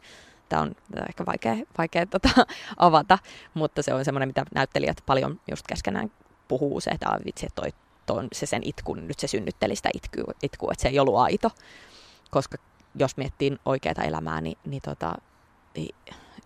Tämä 0.48 0.62
on 0.62 0.74
ehkä 1.08 1.26
vaikea, 1.26 1.56
vaikea 1.78 2.06
tota, 2.06 2.30
avata, 2.76 3.18
mutta 3.54 3.82
se 3.82 3.94
on 3.94 4.04
semmoinen, 4.04 4.28
mitä 4.28 4.44
näyttelijät 4.54 5.02
paljon 5.06 5.40
just 5.50 5.66
keskenään 5.66 6.12
puhuu, 6.48 6.80
se, 6.80 6.90
että 6.90 7.18
vitsi, 7.24 7.46
että 7.46 7.62
toi, 7.62 7.72
toi, 8.06 8.28
se 8.32 8.46
sen 8.46 8.62
itkun, 8.64 9.08
nyt 9.08 9.18
se 9.18 9.26
synnytteli 9.26 9.76
sitä 9.76 9.90
itkua, 9.94 10.34
itku, 10.42 10.70
että 10.70 10.82
se 10.82 10.88
ei 10.88 10.98
ollut 10.98 11.16
aito. 11.16 11.50
Koska 12.30 12.58
jos 12.94 13.16
miettii 13.16 13.56
oikeaa 13.64 14.04
elämää, 14.04 14.40
niin, 14.40 14.58
niin, 14.64 14.82
tota, 14.82 15.14
niin 15.76 15.94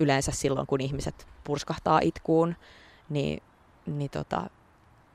yleensä 0.01 0.33
silloin, 0.33 0.67
kun 0.67 0.81
ihmiset 0.81 1.27
purskahtaa 1.45 2.01
itkuun, 2.03 2.57
niin, 3.09 3.43
niin 3.87 4.11
tota, 4.11 4.51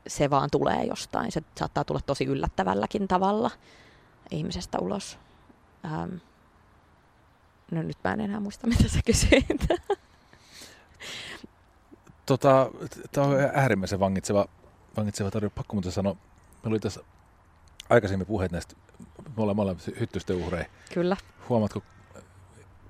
se 0.06 0.30
vaan 0.30 0.50
tulee 0.50 0.84
jostain. 0.84 1.32
Se 1.32 1.42
saattaa 1.58 1.84
tulla 1.84 2.00
tosi 2.06 2.24
yllättävälläkin 2.24 3.08
tavalla 3.08 3.50
ihmisestä 4.30 4.78
ulos. 4.78 5.18
Ähm. 5.84 6.14
No 7.70 7.82
nyt 7.82 7.96
mä 8.04 8.12
en 8.12 8.20
enää 8.20 8.40
muista, 8.40 8.66
mitä 8.78 8.88
sä 8.88 9.00
kysyit. 9.06 9.46
Tota, 12.26 12.70
Tämä 13.12 13.26
on 13.26 13.36
äärimmäisen 13.54 14.00
vangitseva, 14.00 14.46
vangitseva 14.96 15.30
tarina. 15.30 15.50
Pakko 15.54 15.74
muuten 15.74 15.92
sanoa, 15.92 16.14
meillä 16.14 16.74
oli 16.74 16.80
tässä 16.80 17.00
aikaisemmin 17.90 18.26
puheet 18.26 18.52
näistä, 18.52 18.74
me 19.36 19.42
ollaan 19.42 19.56
molemmat 19.56 19.90
hyttysten 20.00 20.36
uhreja. 20.36 20.64
Kyllä. 20.94 21.16
Huomaatko, 21.48 21.82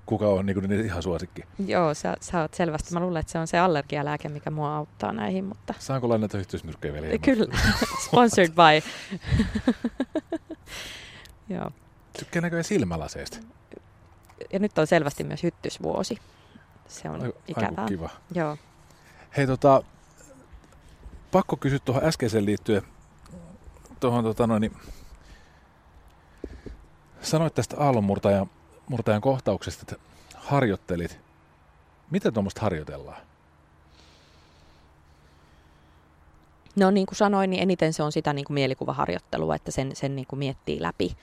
kuka 0.05 0.27
on 0.27 0.45
niin 0.45 0.59
kuin, 0.59 0.71
ihan 0.71 1.03
suosikki? 1.03 1.43
Joo, 1.67 1.93
sä, 1.93 2.17
sä 2.21 2.41
oot 2.41 2.53
selvästi. 2.53 2.93
Mä 2.93 2.99
luulen, 2.99 3.19
että 3.19 3.31
se 3.31 3.39
on 3.39 3.47
se 3.47 3.59
allergialääke, 3.59 4.29
mikä 4.29 4.51
mua 4.51 4.75
auttaa 4.75 5.13
näihin. 5.13 5.45
Mutta... 5.45 5.73
Saanko 5.79 6.09
lainata 6.09 6.37
hyttysmyrkkejä 6.37 6.93
vielä? 6.93 7.17
Kyllä. 7.17 7.57
Sponsored 8.05 8.51
by. 8.51 8.87
Joo. 11.55 11.71
Tykkää 12.19 12.41
näköjään 12.41 12.63
silmälaseista. 12.63 13.37
Ja 14.53 14.59
nyt 14.59 14.77
on 14.77 14.87
selvästi 14.87 15.23
myös 15.23 15.43
hyttysvuosi. 15.43 16.17
Se 16.87 17.09
on 17.09 17.21
Ai, 17.21 17.33
ikävää. 17.47 17.85
kiva. 17.87 18.09
Joo. 18.35 18.57
Hei 19.37 19.47
tota, 19.47 19.83
pakko 21.31 21.57
kysyä 21.57 21.79
tuohon 21.85 22.05
äskeiseen 22.05 22.45
liittyen, 22.45 22.81
tuohon 23.99 24.23
tota 24.23 24.47
noin, 24.47 24.61
niin, 24.61 24.77
sanoit 27.21 27.53
tästä 27.53 27.77
aallonmurtajan 27.79 28.49
murtajan 28.89 29.21
kohtauksesta, 29.21 29.81
että 29.81 30.05
harjoittelit. 30.35 31.19
Miten 32.11 32.33
tuommoista 32.33 32.61
harjoitellaan? 32.61 33.21
No 36.75 36.91
niin 36.91 37.05
kuin 37.05 37.17
sanoin, 37.17 37.49
niin 37.49 37.63
eniten 37.63 37.93
se 37.93 38.03
on 38.03 38.11
sitä 38.11 38.33
niin 38.33 38.45
kuin 38.45 38.55
mielikuvaharjoittelua, 38.55 39.55
että 39.55 39.71
sen, 39.71 39.95
sen 39.95 40.15
niin 40.15 40.27
kuin 40.27 40.39
miettii 40.39 40.81
läpi. 40.81 41.17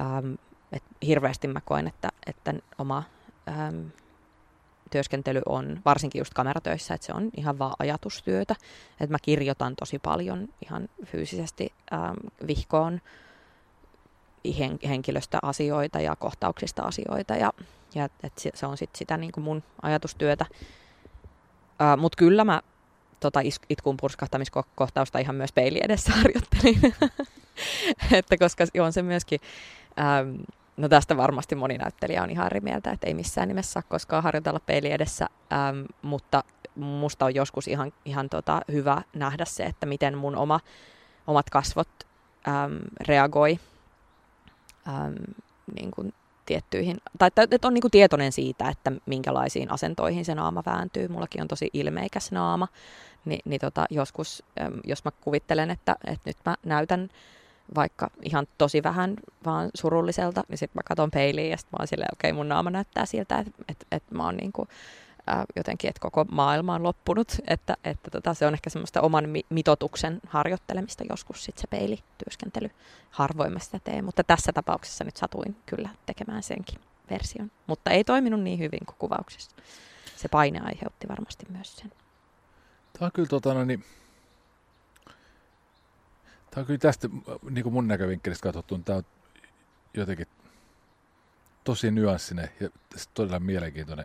Ähm, 0.00 0.34
et 0.72 0.82
hirveästi 1.06 1.48
mä 1.48 1.60
koen, 1.64 1.86
että, 1.86 2.08
että 2.26 2.54
oma 2.78 3.02
ähm, 3.48 3.86
työskentely 4.90 5.40
on, 5.46 5.80
varsinkin 5.84 6.18
just 6.18 6.34
kameratöissä, 6.34 6.94
että 6.94 7.06
se 7.06 7.12
on 7.12 7.30
ihan 7.36 7.58
vaan 7.58 7.74
ajatustyötä. 7.78 8.54
Että 9.00 9.14
mä 9.14 9.18
kirjoitan 9.22 9.76
tosi 9.76 9.98
paljon 9.98 10.48
ihan 10.64 10.88
fyysisesti 11.04 11.72
ähm, 11.92 12.46
vihkoon 12.46 13.00
hen, 14.58 14.78
henkilöstä 14.88 15.38
asioita 15.42 16.00
ja 16.00 16.16
kohtauksista 16.16 16.82
asioita 16.82 17.36
ja, 17.36 17.52
ja 17.94 18.08
et 18.22 18.32
se 18.54 18.66
on 18.66 18.76
sit 18.76 18.90
sitä 18.96 19.16
niin 19.16 19.32
kuin 19.32 19.44
mun 19.44 19.62
ajatustyötä. 19.82 20.46
Mutta 21.96 22.16
kyllä 22.16 22.44
mä 22.44 22.60
tota 23.20 23.40
itkun 23.68 23.96
purskahtamiskohtausta 24.00 25.18
ihan 25.18 25.36
myös 25.36 25.52
peili 25.52 25.80
edessä 25.84 26.12
harjoittelin. 26.16 26.80
että 28.18 28.36
koska 28.38 28.64
on 28.80 28.92
se 28.92 29.02
myöskin, 29.02 29.40
ähm, 30.00 30.36
no 30.76 30.88
tästä 30.88 31.16
varmasti 31.16 31.54
moni 31.54 31.78
näyttelijä 31.78 32.22
on 32.22 32.30
ihan 32.30 32.46
eri 32.46 32.60
mieltä, 32.60 32.90
että 32.90 33.06
ei 33.06 33.14
missään 33.14 33.48
nimessä 33.48 33.72
saa 33.72 33.82
koskaan 33.82 34.22
harjoitella 34.22 34.60
peili 34.66 34.92
edessä, 34.92 35.26
ähm, 35.52 35.80
mutta 36.02 36.44
musta 36.74 37.24
on 37.24 37.34
joskus 37.34 37.68
ihan, 37.68 37.92
ihan 38.04 38.28
tota 38.28 38.60
hyvä 38.72 39.02
nähdä 39.14 39.44
se, 39.44 39.64
että 39.64 39.86
miten 39.86 40.18
mun 40.18 40.36
oma, 40.36 40.60
omat 41.26 41.50
kasvot 41.50 41.88
ähm, 42.48 42.76
reagoi 43.08 43.58
ähm, 44.96 45.14
niin 45.74 45.90
kuin 45.90 46.14
tiettyihin, 46.46 46.96
tai 47.18 47.30
että 47.50 47.68
on 47.68 47.74
niin 47.74 47.82
kuin 47.82 47.90
tietoinen 47.90 48.32
siitä, 48.32 48.68
että 48.68 48.92
minkälaisiin 49.06 49.72
asentoihin 49.72 50.24
se 50.24 50.34
naama 50.34 50.62
vääntyy. 50.66 51.08
Mullakin 51.08 51.42
on 51.42 51.48
tosi 51.48 51.70
ilmeikäs 51.72 52.32
naama, 52.32 52.68
Ni, 53.24 53.38
niin 53.44 53.60
tota, 53.60 53.86
joskus, 53.90 54.42
jos 54.84 55.04
mä 55.04 55.10
kuvittelen, 55.20 55.70
että, 55.70 55.96
että 56.06 56.30
nyt 56.30 56.36
mä 56.46 56.56
näytän 56.64 57.08
vaikka 57.74 58.10
ihan 58.22 58.46
tosi 58.58 58.82
vähän 58.82 59.16
vaan 59.44 59.70
surulliselta, 59.74 60.42
niin 60.48 60.58
sitten 60.58 60.78
mä 60.78 60.82
katson 60.84 61.10
peiliin 61.10 61.50
ja 61.50 61.56
sitten 61.56 61.70
mä 61.72 61.80
oon 61.80 61.86
silleen, 61.86 62.10
okei, 62.12 62.30
okay, 62.30 62.36
mun 62.36 62.48
naama 62.48 62.70
näyttää 62.70 63.06
siltä, 63.06 63.38
että, 63.38 63.52
että, 63.68 63.86
että 63.90 64.14
mä 64.14 64.24
oon 64.24 64.36
niin 64.36 64.52
kuin, 64.52 64.68
ää, 65.30 65.44
jotenkin, 65.56 65.88
että 65.88 66.00
koko 66.00 66.24
maailma 66.24 66.74
on 66.74 66.82
loppunut, 66.82 67.36
että, 67.46 67.76
että 67.84 68.10
tota, 68.10 68.34
se 68.34 68.46
on 68.46 68.54
ehkä 68.54 68.70
semmoista 68.70 69.00
oman 69.00 69.28
mi- 69.28 69.46
mitotuksen 69.48 70.20
harjoittelemista 70.26 71.04
joskus 71.10 71.44
sitten 71.44 71.60
se 71.60 71.66
peilityöskentely. 71.66 72.70
Harvoin 73.10 73.52
mä 73.52 73.58
sitä 73.58 73.78
teen, 73.84 74.04
mutta 74.04 74.24
tässä 74.24 74.52
tapauksessa 74.52 75.04
nyt 75.04 75.16
satuin 75.16 75.56
kyllä 75.66 75.88
tekemään 76.06 76.42
senkin 76.42 76.80
version, 77.10 77.50
mutta 77.66 77.90
ei 77.90 78.04
toiminut 78.04 78.40
niin 78.40 78.58
hyvin 78.58 78.86
kuin 78.86 78.96
kuvauksessa. 78.98 79.56
Se 80.16 80.28
paine 80.28 80.60
aiheutti 80.60 81.08
varmasti 81.08 81.46
myös 81.48 81.76
sen. 81.76 81.92
Tämä 82.92 83.06
on 83.06 83.12
kyllä 83.12 83.28
tota, 83.28 83.54
no, 83.54 83.64
niin, 83.64 83.84
tämä 86.50 86.60
on 86.60 86.66
kyllä 86.66 86.78
tästä 86.78 87.08
niin 87.50 87.62
kuin 87.62 87.72
mun 87.72 87.88
näkövinkkelistä 87.88 88.42
katsottu, 88.42 88.78
tämä 88.78 88.98
on 88.98 89.04
jotenkin 89.94 90.26
tosi 91.64 91.90
nyanssinen 91.90 92.50
ja 92.60 92.68
todella 93.14 93.40
mielenkiintoinen 93.40 94.04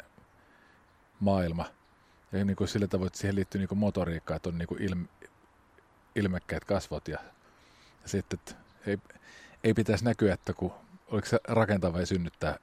maailma. 1.25 1.65
Ja 2.31 2.45
niin 2.45 2.55
kuin 2.55 2.67
sillä 2.67 2.87
tavoin, 2.87 3.07
että 3.07 3.19
siihen 3.19 3.35
liittyy 3.35 3.59
niin 3.59 3.69
kuin 3.69 3.79
motoriikkaa, 3.79 4.37
että 4.37 4.49
on 4.49 4.57
niin 4.57 4.67
kuin 4.67 4.81
ilme, 4.81 5.05
ilmekkäät 6.15 6.65
kasvot 6.65 7.07
ja, 7.07 7.17
ja 8.03 8.09
sitten, 8.09 8.39
että 8.39 8.55
ei, 8.87 8.97
ei 9.63 9.73
pitäisi 9.73 10.05
näkyä, 10.05 10.33
että 10.33 10.53
kun, 10.53 10.73
oliko 11.07 11.27
se 11.27 11.39
rakentaa 11.47 11.93
vai 11.93 12.05
synnyttää 12.05 12.59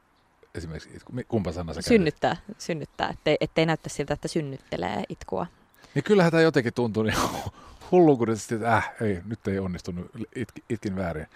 esimerkiksi, 0.54 0.90
kumpa 1.28 1.52
sana 1.52 1.74
se 1.74 1.82
Synnyttää, 1.82 2.36
käynyt? 2.36 2.60
synnyttää, 2.60 3.10
ettei, 3.10 3.36
ettei 3.40 3.66
näyttä 3.66 3.88
siltä, 3.88 4.14
että 4.14 4.28
synnyttelee 4.28 5.02
itkua. 5.08 5.46
Niin 5.94 6.04
kyllähän 6.04 6.30
tämä 6.32 6.42
jotenkin 6.42 6.74
tuntuu 6.74 7.02
niin 7.02 7.16
hullukurisesti, 7.90 8.54
että 8.54 8.76
äh, 8.76 8.92
ei, 9.00 9.20
nyt 9.26 9.48
ei 9.48 9.58
onnistunut, 9.58 10.10
itkin, 10.34 10.64
itkin 10.70 10.96
väärin. 10.96 11.26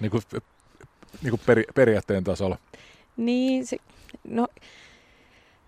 Niin 0.00 0.10
kuin, 0.10 0.22
niin 1.22 1.30
kuin 1.30 1.40
peri, 1.46 1.64
periaatteen 1.74 2.24
tasolla. 2.24 2.58
Niin, 3.16 3.66
se, 3.66 3.76
no 4.28 4.48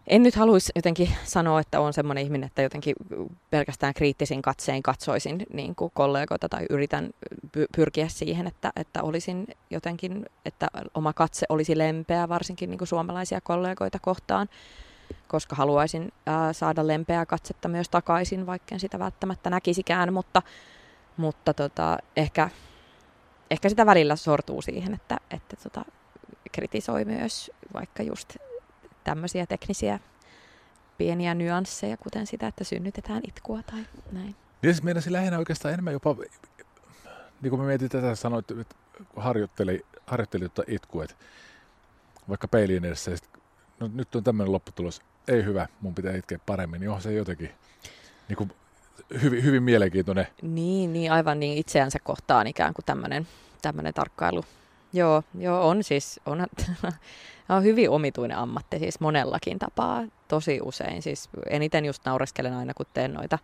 en 0.08 0.22
nyt 0.22 0.34
haluaisi 0.34 0.72
jotenkin 0.76 1.08
sanoa, 1.24 1.60
että 1.60 1.80
on 1.80 1.92
semmoinen 1.92 2.24
ihminen, 2.24 2.46
että 2.46 2.62
jotenkin 2.62 2.94
pelkästään 3.50 3.94
kriittisin 3.94 4.42
katsein 4.42 4.82
katsoisin 4.82 5.46
niin 5.52 5.74
kuin 5.74 5.90
kollegoita 5.94 6.48
tai 6.48 6.66
yritän 6.70 7.10
pyrkiä 7.76 8.08
siihen, 8.08 8.46
että, 8.46 8.72
että 8.76 9.02
olisin 9.02 9.46
jotenkin, 9.70 10.26
että 10.44 10.66
oma 10.94 11.12
katse 11.12 11.46
olisi 11.48 11.78
lempeä, 11.78 12.28
varsinkin 12.28 12.70
niin 12.70 12.78
kuin 12.78 12.88
suomalaisia 12.88 13.40
kollegoita 13.40 13.98
kohtaan, 13.98 14.48
koska 15.28 15.56
haluaisin 15.56 16.12
ää, 16.26 16.52
saada 16.52 16.86
lempeää 16.86 17.26
katsetta 17.26 17.68
myös 17.68 17.88
takaisin, 17.88 18.46
vaikka 18.46 18.74
en 18.74 18.80
sitä 18.80 18.98
välttämättä 18.98 19.50
näkisikään, 19.50 20.12
mutta, 20.12 20.42
mutta 21.16 21.54
tota, 21.54 21.98
ehkä, 22.16 22.50
ehkä 23.50 23.68
sitä 23.68 23.86
välillä 23.86 24.16
sortuu 24.16 24.62
siihen, 24.62 24.94
että, 24.94 25.16
että 25.30 25.56
tota, 25.62 25.84
kritisoi 26.52 27.04
myös 27.04 27.50
vaikka 27.74 28.02
just 28.02 28.36
tämmöisiä 29.08 29.46
teknisiä 29.46 29.98
pieniä 30.98 31.34
nyansseja, 31.34 31.96
kuten 31.96 32.26
sitä, 32.26 32.46
että 32.46 32.64
synnytetään 32.64 33.22
itkua 33.28 33.62
tai 33.62 33.84
näin. 34.12 34.36
Niin 34.62 34.74
siis 34.74 34.82
meidän 34.82 35.02
lähinnä 35.08 35.38
oikeastaan 35.38 35.74
enemmän 35.74 35.92
jopa 35.92 36.16
niin 37.42 37.50
kuin 37.50 37.60
mä 37.60 37.66
mietin 37.66 37.88
tätä, 37.88 38.14
sanoit, 38.14 38.50
että 38.50 38.74
kun 39.08 39.22
harjoitteli, 39.22 39.84
harjoitteli 40.06 40.44
jotta 40.44 40.62
itku, 40.66 41.00
että 41.00 41.16
vaikka 42.28 42.48
peiliin 42.48 42.84
edessä, 42.84 43.16
sit, 43.16 43.28
no 43.80 43.90
nyt 43.94 44.14
on 44.14 44.24
tämmöinen 44.24 44.52
lopputulos, 44.52 45.02
ei 45.28 45.44
hyvä, 45.44 45.66
mun 45.80 45.94
pitää 45.94 46.16
itkeä 46.16 46.38
paremmin, 46.46 46.80
niin 46.80 46.88
onhan 46.88 47.02
se 47.02 47.12
jotenkin 47.12 47.50
niin 48.28 48.36
kuin, 48.36 48.52
hyvin, 49.22 49.44
hyvin 49.44 49.62
mielenkiintoinen. 49.62 50.26
Niin, 50.42 50.92
niin, 50.92 51.12
aivan 51.12 51.40
niin 51.40 51.58
itseänsä 51.58 51.98
kohtaan 51.98 52.46
ikään 52.46 52.74
kuin 52.74 52.84
tämmöinen, 52.84 53.28
tämmöinen 53.62 53.94
tarkkailu. 53.94 54.44
Joo, 54.92 55.22
joo, 55.38 55.68
on 55.68 55.84
siis, 55.84 56.20
on, 56.26 56.46
on 57.48 57.62
hyvin 57.62 57.90
omituinen 57.90 58.38
ammatti 58.38 58.78
siis 58.78 59.00
monellakin 59.00 59.58
tapaa, 59.58 60.04
tosi 60.28 60.60
usein. 60.62 61.02
Siis 61.02 61.28
eniten 61.50 61.84
just 61.84 62.04
naureskelen 62.04 62.54
aina, 62.54 62.74
kun 62.74 62.86
teen 62.94 63.14
noita 63.14 63.38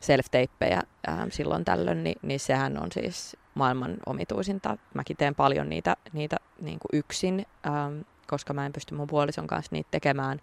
self-teippejä 0.00 0.82
ähm, 1.08 1.28
silloin 1.30 1.64
tällöin, 1.64 2.04
niin, 2.04 2.18
niin 2.22 2.40
sehän 2.40 2.82
on 2.82 2.92
siis 2.92 3.36
maailman 3.54 3.96
omituisinta. 4.06 4.76
Mäkin 4.94 5.16
teen 5.16 5.34
paljon 5.34 5.68
niitä, 5.68 5.96
niitä 6.12 6.36
niin 6.60 6.78
kuin 6.78 6.98
yksin, 6.98 7.46
ähm, 7.66 8.00
koska 8.26 8.52
mä 8.52 8.66
en 8.66 8.72
pysty 8.72 8.94
mun 8.94 9.06
puolison 9.06 9.46
kanssa 9.46 9.68
niitä 9.72 9.88
tekemään. 9.90 10.40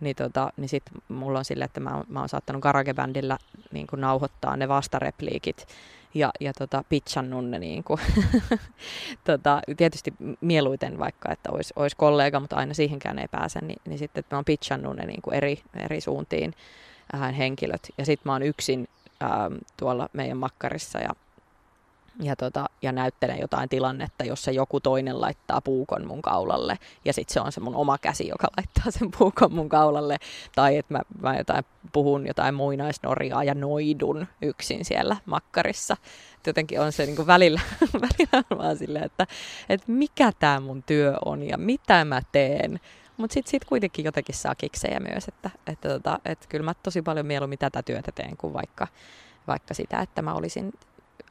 Niin, 0.00 0.16
tota, 0.16 0.52
niin 0.56 0.68
sit 0.68 0.82
mulla 1.08 1.38
on 1.38 1.44
sille, 1.44 1.64
että 1.64 1.80
mä, 1.80 1.90
oon, 1.96 2.04
mä 2.08 2.18
oon 2.18 2.28
saattanut 2.28 2.62
garagebändillä 2.62 3.38
niin 3.72 3.86
kuin 3.86 4.00
nauhoittaa 4.00 4.56
ne 4.56 4.68
vastarepliikit 4.68 5.66
ja, 6.14 6.30
ja 6.40 6.52
tota, 6.52 6.84
pitchannut 6.88 7.48
ne 7.48 7.58
niin 7.58 7.84
kuin, 7.84 8.00
tota, 9.24 9.60
tietysti 9.76 10.14
mieluiten 10.40 10.98
vaikka, 10.98 11.32
että 11.32 11.50
olisi, 11.50 11.72
olisi 11.76 11.96
kollega, 11.96 12.40
mutta 12.40 12.56
aina 12.56 12.74
siihenkään 12.74 13.18
ei 13.18 13.28
pääse, 13.28 13.60
niin, 13.60 13.80
niin 13.88 13.98
sitten 13.98 14.20
että 14.20 14.34
mä 14.34 14.38
oon 14.38 14.44
pitchannut 14.44 14.96
ne 14.96 15.06
niin 15.06 15.22
kuin 15.22 15.34
eri, 15.34 15.62
eri 15.76 16.00
suuntiin 16.00 16.54
äh, 17.14 17.38
henkilöt. 17.38 17.88
Ja 17.98 18.06
sitten 18.06 18.22
mä 18.30 18.32
oon 18.32 18.42
yksin 18.42 18.88
äh, 19.22 19.30
tuolla 19.76 20.08
meidän 20.12 20.36
makkarissa 20.36 20.98
ja, 20.98 21.10
ja, 22.20 22.36
tota, 22.36 22.66
ja 22.82 22.92
näyttelen 22.92 23.40
jotain 23.40 23.68
tilannetta, 23.68 24.24
jossa 24.24 24.50
joku 24.50 24.80
toinen 24.80 25.20
laittaa 25.20 25.60
puukon 25.60 26.06
mun 26.06 26.22
kaulalle. 26.22 26.78
Ja 27.04 27.12
sitten 27.12 27.34
se 27.34 27.40
on 27.40 27.52
se 27.52 27.60
mun 27.60 27.76
oma 27.76 27.98
käsi, 27.98 28.28
joka 28.28 28.48
laittaa 28.56 28.90
sen 28.90 29.10
puukon 29.18 29.54
mun 29.54 29.68
kaulalle. 29.68 30.16
Tai 30.54 30.76
että 30.76 30.94
mä, 30.94 31.00
mä 31.20 31.36
jotain, 31.36 31.64
puhun 31.92 32.26
jotain 32.26 32.54
muinaisnorjaa 32.54 33.44
ja 33.44 33.54
noidun 33.54 34.26
yksin 34.42 34.84
siellä 34.84 35.16
makkarissa. 35.26 35.96
Et 36.34 36.46
jotenkin 36.46 36.80
on 36.80 36.92
se 36.92 37.06
niin 37.06 37.16
kuin 37.16 37.26
välillä, 37.26 37.60
välillä 38.06 38.44
vaan 38.58 38.76
silleen, 38.76 39.04
että, 39.04 39.26
että 39.68 39.92
mikä 39.92 40.32
tämä 40.38 40.60
mun 40.60 40.82
työ 40.82 41.14
on 41.24 41.42
ja 41.42 41.58
mitä 41.58 42.04
mä 42.04 42.22
teen. 42.32 42.80
Mutta 43.16 43.34
sitten 43.34 43.50
sit 43.50 43.64
kuitenkin 43.64 44.04
jotenkin 44.04 44.34
saa 44.34 44.54
kiksejä 44.54 45.00
myös, 45.00 45.28
että, 45.28 45.50
että, 45.66 45.88
tota, 45.88 46.18
että 46.24 46.46
kyllä 46.48 46.64
mä 46.64 46.74
tosi 46.74 47.02
paljon 47.02 47.26
mieluummin 47.26 47.58
tätä 47.58 47.82
työtä 47.82 48.12
teen 48.12 48.36
kuin 48.36 48.52
vaikka, 48.52 48.86
vaikka 49.46 49.74
sitä, 49.74 50.00
että 50.00 50.22
mä 50.22 50.34
olisin 50.34 50.72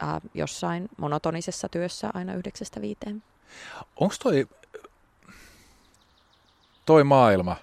ää, 0.00 0.20
jossain 0.34 0.88
monotonisessa 0.96 1.68
työssä 1.68 2.10
aina 2.14 2.34
yhdeksästä 2.34 2.80
viiteen. 2.80 3.22
Onko 3.96 4.14
toi, 4.22 4.46
toi 6.86 7.04
maailma, 7.04 7.56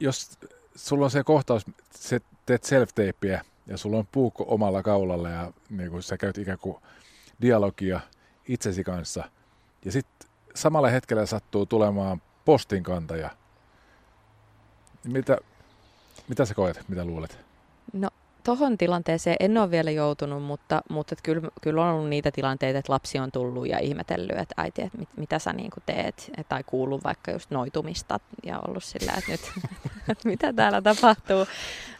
jos 0.00 0.38
sulla 0.76 1.04
on 1.04 1.10
se 1.10 1.24
kohtaus, 1.24 1.66
se 1.94 2.20
teet 2.46 2.64
self 2.64 2.90
ja 3.66 3.76
sulla 3.76 3.98
on 3.98 4.08
puukko 4.12 4.44
omalla 4.48 4.82
kaulalla 4.82 5.28
ja 5.28 5.52
niin 5.70 5.90
kuin 5.90 6.02
sä 6.02 6.16
käyt 6.16 6.38
ikään 6.38 6.58
kuin 6.58 6.76
dialogia 7.40 8.00
itsesi 8.48 8.84
kanssa 8.84 9.30
ja 9.84 9.92
sitten 9.92 10.28
samalla 10.54 10.88
hetkellä 10.88 11.26
sattuu 11.26 11.66
tulemaan 11.66 12.22
postinkantaja. 12.44 13.30
Mitä, 15.04 15.38
mitä 16.28 16.44
sä 16.44 16.54
koet, 16.54 16.84
mitä 16.88 17.04
luulet? 17.04 17.38
No 17.92 18.10
tohon 18.44 18.78
tilanteeseen 18.78 19.36
en 19.40 19.58
ole 19.58 19.70
vielä 19.70 19.90
joutunut, 19.90 20.42
mutta, 20.42 20.82
mutta 20.90 21.16
kyllä, 21.22 21.48
kyllä 21.60 21.84
on 21.84 21.94
ollut 21.94 22.08
niitä 22.08 22.30
tilanteita, 22.30 22.78
että 22.78 22.92
lapsi 22.92 23.18
on 23.18 23.32
tullut 23.32 23.68
ja 23.68 23.78
ihmetellyt, 23.78 24.38
että 24.38 24.54
äiti, 24.56 24.82
että 24.82 24.98
mit, 24.98 25.08
mitä 25.16 25.38
sä 25.38 25.52
niin 25.52 25.70
teet, 25.86 26.30
tai 26.48 26.64
kuuluu 26.66 27.00
vaikka 27.04 27.30
just 27.30 27.50
noitumista 27.50 28.20
ja 28.44 28.60
ollut 28.68 28.84
sillä, 28.84 29.12
että 29.18 29.30
nyt, 29.30 29.40
mitä 30.24 30.52
täällä 30.52 30.82
tapahtuu. 30.82 31.46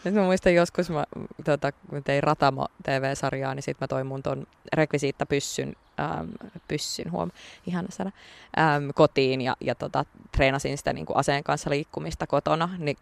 Nyt 0.04 0.14
mä 0.14 0.22
muistan 0.22 0.54
joskus, 0.54 0.90
mä 0.90 1.04
tota, 1.44 1.72
kun 1.72 2.04
tein 2.04 2.22
Ratamo 2.22 2.66
TV-sarjaa, 2.82 3.54
niin 3.54 3.62
sitten 3.62 3.84
mä 3.84 3.88
toin 3.88 4.06
mun 4.06 4.22
ton 4.22 4.46
rekvisiittapyssyn 4.72 5.76
ähm, 6.00 6.28
pyssyn, 6.68 7.12
huom, 7.12 7.30
ihana 7.66 7.88
sana, 7.90 8.10
ähm, 8.58 8.90
kotiin 8.94 9.40
ja, 9.40 9.56
ja 9.60 9.74
tota, 9.74 10.04
treenasin 10.36 10.78
sitä 10.78 10.92
niin 10.92 11.06
aseen 11.14 11.44
kanssa 11.44 11.70
liikkumista 11.70 12.26
kotona, 12.26 12.68
niin 12.78 12.96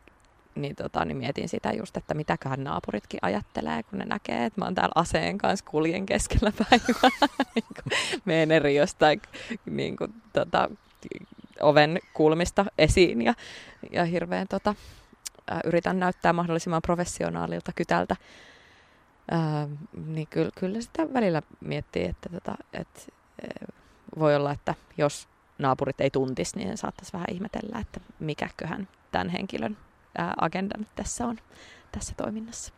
niin, 0.62 0.76
tota, 0.76 1.04
niin 1.04 1.16
mietin 1.16 1.48
sitä 1.48 1.72
just, 1.72 1.96
että 1.96 2.14
mitäköhän 2.14 2.64
naapuritkin 2.64 3.18
ajattelee, 3.22 3.82
kun 3.82 3.98
ne 3.98 4.04
näkee, 4.04 4.44
että 4.44 4.60
mä 4.60 4.64
oon 4.64 4.74
täällä 4.74 4.92
aseen 4.94 5.38
kanssa 5.38 5.64
kuljen 5.64 6.06
keskellä 6.06 6.52
päivää. 6.70 7.28
niin 7.54 7.64
menen 8.24 8.50
eri 8.50 8.76
jostain 8.76 9.22
niin 9.66 9.96
kuin, 9.96 10.14
tota, 10.32 10.70
oven 11.60 11.98
kulmista 12.14 12.64
esiin 12.78 13.22
ja, 13.22 13.34
ja 13.90 14.04
hirveän 14.04 14.48
tota, 14.48 14.74
yritän 15.64 16.00
näyttää 16.00 16.32
mahdollisimman 16.32 16.82
professionaalilta 16.82 17.72
kytältä. 17.72 18.16
Äh, 19.32 19.68
niin 20.06 20.26
kyllä, 20.30 20.50
kyllä 20.58 20.80
sitä 20.80 21.14
välillä 21.14 21.42
miettii, 21.60 22.04
että, 22.04 22.28
tota, 22.28 22.54
äh, 22.76 22.84
voi 24.18 24.36
olla, 24.36 24.52
että 24.52 24.74
jos 24.98 25.28
naapurit 25.58 26.00
ei 26.00 26.10
tuntisi, 26.10 26.56
niin 26.58 26.78
saattaisi 26.78 27.12
vähän 27.12 27.26
ihmetellä, 27.32 27.78
että 27.78 28.00
mikäköhän 28.20 28.88
tämän 29.12 29.28
henkilön 29.28 29.76
agenda 30.36 30.78
nyt 30.78 30.88
tässä 30.94 31.26
on 31.26 31.38
tässä 31.92 32.14
toiminnassa. 32.16 32.72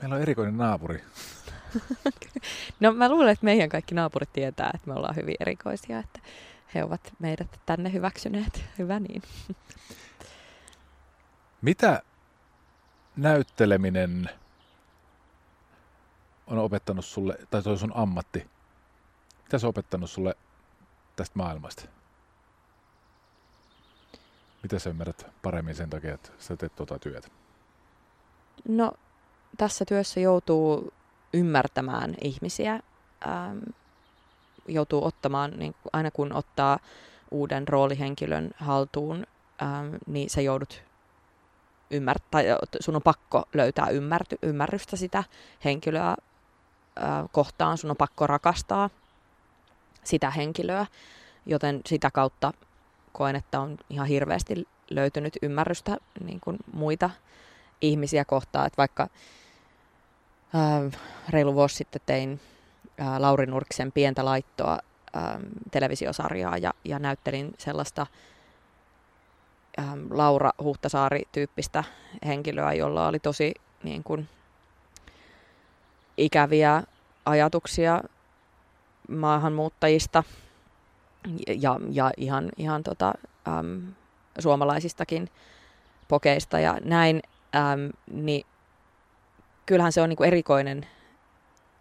Meillä 0.00 0.16
on 0.16 0.22
erikoinen 0.22 0.56
naapuri. 0.56 1.04
no 2.80 2.92
mä 2.92 3.08
luulen, 3.08 3.28
että 3.28 3.44
meidän 3.44 3.68
kaikki 3.68 3.94
naapurit 3.94 4.32
tietää, 4.32 4.70
että 4.74 4.88
me 4.90 4.94
ollaan 4.94 5.16
hyvin 5.16 5.34
erikoisia, 5.40 5.98
että 5.98 6.20
he 6.74 6.84
ovat 6.84 7.12
meidät 7.18 7.60
tänne 7.66 7.92
hyväksyneet. 7.92 8.64
Hyvä 8.78 9.00
niin. 9.00 9.22
Mitä 11.62 12.02
näytteleminen 13.16 14.30
on 16.46 16.58
opettanut 16.58 17.04
sulle, 17.04 17.38
tai 17.50 17.62
toi 17.62 17.78
sun 17.78 17.92
ammatti, 17.94 18.46
mitä 19.42 19.58
se 19.58 19.66
on 19.66 19.70
opettanut 19.70 20.10
sulle 20.10 20.34
tästä 21.16 21.38
maailmasta? 21.38 22.01
Mitä 24.62 24.78
sä 24.78 24.90
ymmärrät 24.90 25.26
paremmin 25.42 25.74
sen 25.74 25.90
takia, 25.90 26.14
että 26.14 26.30
sä 26.38 26.56
teet 26.56 26.76
tuota 26.76 26.98
työtä? 26.98 27.28
No, 28.68 28.92
tässä 29.58 29.84
työssä 29.84 30.20
joutuu 30.20 30.92
ymmärtämään 31.32 32.14
ihmisiä, 32.20 32.80
ähm, 33.26 33.58
joutuu 34.68 35.04
ottamaan, 35.04 35.50
niin 35.50 35.74
aina 35.92 36.10
kun 36.10 36.32
ottaa 36.32 36.78
uuden 37.30 37.68
roolihenkilön 37.68 38.50
haltuun, 38.56 39.26
ähm, 39.62 39.94
niin 40.06 40.30
sä 40.30 40.40
joudut 40.40 40.82
ymmärtää, 41.90 42.42
sun 42.80 42.96
on 42.96 43.02
pakko 43.02 43.44
löytää 43.54 43.88
ymmärty, 43.88 44.38
ymmärrystä 44.42 44.96
sitä 44.96 45.24
henkilöä 45.64 46.08
äh, 46.08 46.16
kohtaan, 47.32 47.78
sun 47.78 47.90
on 47.90 47.96
pakko 47.96 48.26
rakastaa 48.26 48.90
sitä 50.04 50.30
henkilöä, 50.30 50.86
joten 51.46 51.80
sitä 51.86 52.10
kautta 52.10 52.52
koen, 53.12 53.36
että 53.36 53.60
on 53.60 53.78
ihan 53.90 54.06
hirveästi 54.06 54.68
löytynyt 54.90 55.36
ymmärrystä 55.42 55.96
niin 56.24 56.40
kuin 56.40 56.56
muita 56.72 57.10
ihmisiä 57.80 58.24
kohtaan. 58.24 58.66
Että 58.66 58.76
vaikka 58.76 59.08
ää, 60.54 60.90
reilu 61.28 61.54
vuosi 61.54 61.76
sitten 61.76 62.02
tein 62.06 62.40
ää, 62.98 63.22
Lauri 63.22 63.46
Nurksen 63.46 63.92
pientä 63.92 64.24
laittoa 64.24 64.78
ää, 65.14 65.40
televisiosarjaa 65.70 66.58
ja, 66.58 66.72
ja 66.84 66.98
näyttelin 66.98 67.54
sellaista 67.58 68.06
ää, 69.76 69.96
Laura 70.10 70.50
Huhtasaari-tyyppistä 70.62 71.84
henkilöä, 72.26 72.72
jolla 72.72 73.08
oli 73.08 73.18
tosi 73.18 73.54
niin 73.82 74.04
kuin, 74.04 74.28
ikäviä 76.16 76.82
ajatuksia 77.26 78.00
maahanmuuttajista– 79.08 80.22
ja, 81.48 81.80
ja 81.90 82.10
ihan, 82.16 82.50
ihan 82.56 82.82
tota, 82.82 83.12
äm, 83.48 83.92
suomalaisistakin 84.38 85.28
pokeista 86.08 86.60
ja 86.60 86.78
näin, 86.84 87.22
äm, 87.56 87.90
niin 88.10 88.46
kyllähän 89.66 89.92
se 89.92 90.02
on 90.02 90.08
niinku 90.08 90.24
erikoinen 90.24 90.86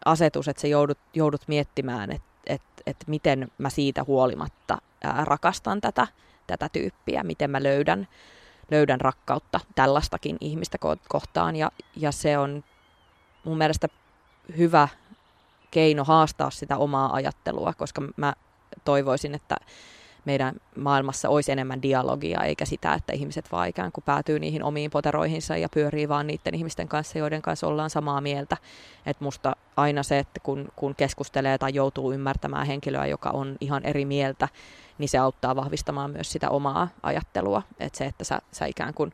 asetus, 0.05 0.47
että 0.47 0.61
sä 0.61 0.67
joudut, 0.67 0.97
joudut 1.13 1.41
miettimään, 1.47 2.11
että 2.11 2.27
et, 2.47 2.61
et 2.85 2.97
miten 3.07 3.51
mä 3.57 3.69
siitä 3.69 4.03
huolimatta 4.03 4.77
ää, 5.03 5.25
rakastan 5.25 5.81
tätä, 5.81 6.07
tätä 6.47 6.69
tyyppiä, 6.69 7.23
miten 7.23 7.49
mä 7.51 7.63
löydän, 7.63 8.07
löydän 8.71 9.01
rakkautta 9.01 9.59
tällaistakin 9.75 10.37
ihmistä 10.39 10.77
kohtaan. 11.07 11.55
Ja, 11.55 11.71
ja 11.95 12.11
se 12.11 12.37
on 12.37 12.63
mun 13.43 13.57
mielestä 13.57 13.87
hyvä 14.57 14.87
keino 15.71 16.03
haastaa 16.03 16.49
sitä 16.49 16.77
omaa 16.77 17.13
ajattelua, 17.13 17.73
koska 17.73 18.01
mä 18.17 18.33
toivoisin, 18.85 19.35
että 19.35 19.55
meidän 20.25 20.55
maailmassa 20.77 21.29
olisi 21.29 21.51
enemmän 21.51 21.81
dialogia, 21.81 22.43
eikä 22.43 22.65
sitä, 22.65 22.93
että 22.93 23.13
ihmiset 23.13 23.51
vaan 23.51 23.67
ikään 23.67 23.91
kuin 23.91 24.03
päätyy 24.03 24.39
niihin 24.39 24.63
omiin 24.63 24.91
poteroihinsa 24.91 25.57
ja 25.57 25.69
pyörii 25.69 26.09
vaan 26.09 26.27
niiden 26.27 26.55
ihmisten 26.55 26.87
kanssa, 26.87 27.17
joiden 27.17 27.41
kanssa 27.41 27.67
ollaan 27.67 27.89
samaa 27.89 28.21
mieltä. 28.21 28.57
Että 29.05 29.23
musta 29.23 29.55
aina 29.77 30.03
se, 30.03 30.19
että 30.19 30.39
kun, 30.43 30.69
kun 30.75 30.95
keskustelee 30.95 31.57
tai 31.57 31.73
joutuu 31.73 32.11
ymmärtämään 32.11 32.67
henkilöä, 32.67 33.05
joka 33.05 33.29
on 33.29 33.57
ihan 33.61 33.85
eri 33.85 34.05
mieltä, 34.05 34.47
niin 34.97 35.09
se 35.09 35.17
auttaa 35.17 35.55
vahvistamaan 35.55 36.11
myös 36.11 36.31
sitä 36.31 36.49
omaa 36.49 36.87
ajattelua. 37.03 37.61
Että 37.79 37.97
se, 37.97 38.05
että 38.05 38.23
sä, 38.23 38.41
sä 38.51 38.65
ikään 38.65 38.93
kuin 38.93 39.13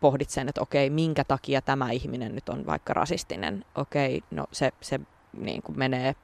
pohdit 0.00 0.30
sen, 0.30 0.48
että 0.48 0.60
okei, 0.60 0.90
minkä 0.90 1.24
takia 1.24 1.62
tämä 1.62 1.90
ihminen 1.90 2.34
nyt 2.34 2.48
on 2.48 2.66
vaikka 2.66 2.94
rasistinen. 2.94 3.64
Okei, 3.74 4.22
no 4.30 4.44
se, 4.52 4.72
se 4.80 5.00
niin 5.36 5.62
kuin 5.62 5.78
menee 5.78 6.14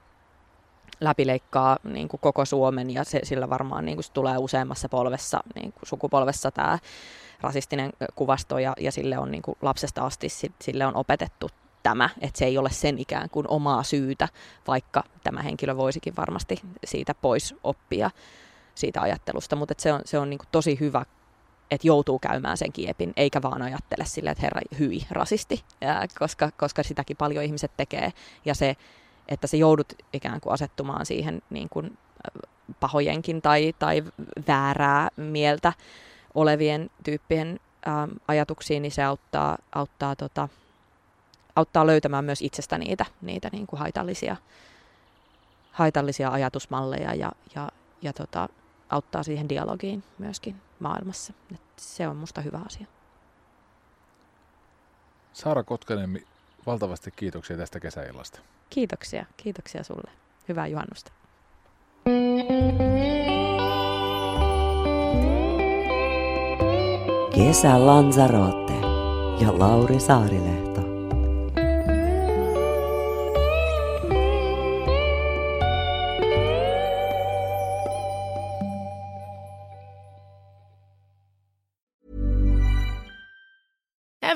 läpileikkaa 1.01 1.77
niin 1.85 2.09
kuin 2.09 2.21
koko 2.21 2.45
Suomen 2.45 2.91
ja 2.91 3.05
se, 3.05 3.21
sillä 3.23 3.51
varmaan 3.51 3.85
niin 3.85 3.97
kuin 3.97 4.05
se 4.05 4.13
tulee 4.13 4.39
useammassa 4.39 4.89
polvessa, 4.89 5.41
niin 5.55 5.73
kuin 5.73 5.89
sukupolvessa 5.89 6.51
tämä 6.51 6.79
rasistinen 7.41 7.93
kuvasto 8.15 8.59
ja, 8.59 8.73
ja 8.81 8.93
sille 8.93 9.19
on 9.19 9.31
niin 9.31 9.43
kuin 9.43 9.57
lapsesta 9.63 10.07
asti 10.07 10.29
sille 10.63 10.87
on 10.87 10.97
opetettu 10.97 11.51
tämä, 11.83 12.11
että 12.21 12.39
se 12.39 12.45
ei 12.45 12.59
ole 12.59 12.71
sen 12.71 12.99
ikään 12.99 13.31
kuin 13.31 13.47
omaa 13.49 13.83
syytä, 13.83 14.29
vaikka 14.67 15.05
tämä 15.25 15.43
henkilö 15.43 15.77
voisikin 15.77 16.17
varmasti 16.17 16.61
siitä 16.85 17.15
pois 17.15 17.55
oppia 17.65 18.11
siitä 18.75 19.01
ajattelusta, 19.01 19.57
mutta 19.57 19.75
se 19.79 19.93
on, 19.93 20.01
se 20.05 20.19
on 20.19 20.31
niin 20.31 20.39
kuin 20.39 20.49
tosi 20.53 20.81
hyvä, 20.81 21.05
että 21.71 21.87
joutuu 21.87 22.19
käymään 22.19 22.57
sen 22.57 22.73
kiepin, 22.73 23.13
eikä 23.17 23.43
vaan 23.43 23.63
ajattele 23.63 24.05
silleen, 24.05 24.33
että 24.33 24.43
herra, 24.43 24.61
hyi, 24.79 25.07
rasisti, 25.11 25.65
koska, 26.19 26.51
koska 26.57 26.83
sitäkin 26.83 27.17
paljon 27.17 27.45
ihmiset 27.45 27.73
tekee, 27.77 28.13
ja 28.45 28.55
se, 28.55 28.77
että 29.29 29.47
se 29.47 29.57
joudut 29.57 29.93
ikään 30.13 30.41
kuin 30.41 30.53
asettumaan 30.53 31.07
siihen 31.07 31.43
niin 31.51 31.69
kuin 31.69 31.99
pahojenkin 32.81 33.43
tai, 33.43 33.75
tai 33.79 34.05
väärää 34.49 35.09
mieltä 35.17 35.73
olevien 36.35 36.91
tyyppien 37.05 37.61
ä, 37.87 37.91
ajatuksiin, 38.29 38.83
niin 38.83 38.93
se 38.93 39.03
auttaa, 39.03 39.59
auttaa, 39.73 40.17
tota, 40.17 40.49
auttaa 41.57 41.87
löytämään 41.87 42.25
myös 42.25 42.43
itsestä 42.43 42.79
niitä, 42.79 43.07
niitä 43.23 43.49
niin 43.53 43.67
kuin 43.67 43.81
haitallisia, 43.81 44.37
haitallisia 45.73 46.31
ajatusmalleja 46.31 47.15
ja, 47.15 47.33
ja, 47.55 47.69
ja 48.03 48.13
tota, 48.13 48.49
auttaa 48.91 49.23
siihen 49.23 49.49
dialogiin 49.49 50.05
myöskin 50.19 50.61
maailmassa. 50.79 51.33
Et 51.55 51.61
se 51.77 52.09
on 52.09 52.17
musta 52.17 52.41
hyvä 52.41 52.61
asia. 52.67 52.87
Saara 55.33 55.65
Kotkanemi, 55.65 56.27
valtavasti 56.67 57.11
kiitoksia 57.11 57.57
tästä 57.57 57.81
kesäillasta. 57.81 58.41
Kiitoksia, 58.71 59.27
kiitoksia 59.37 59.83
sulle. 59.85 60.11
Hyvää 60.49 60.67
juhannusta. 60.67 61.13
Kesä 67.35 67.87
Lanzarote 67.87 68.73
ja 69.41 69.59
Lauri 69.59 70.01
Saarilehto. 70.01 70.68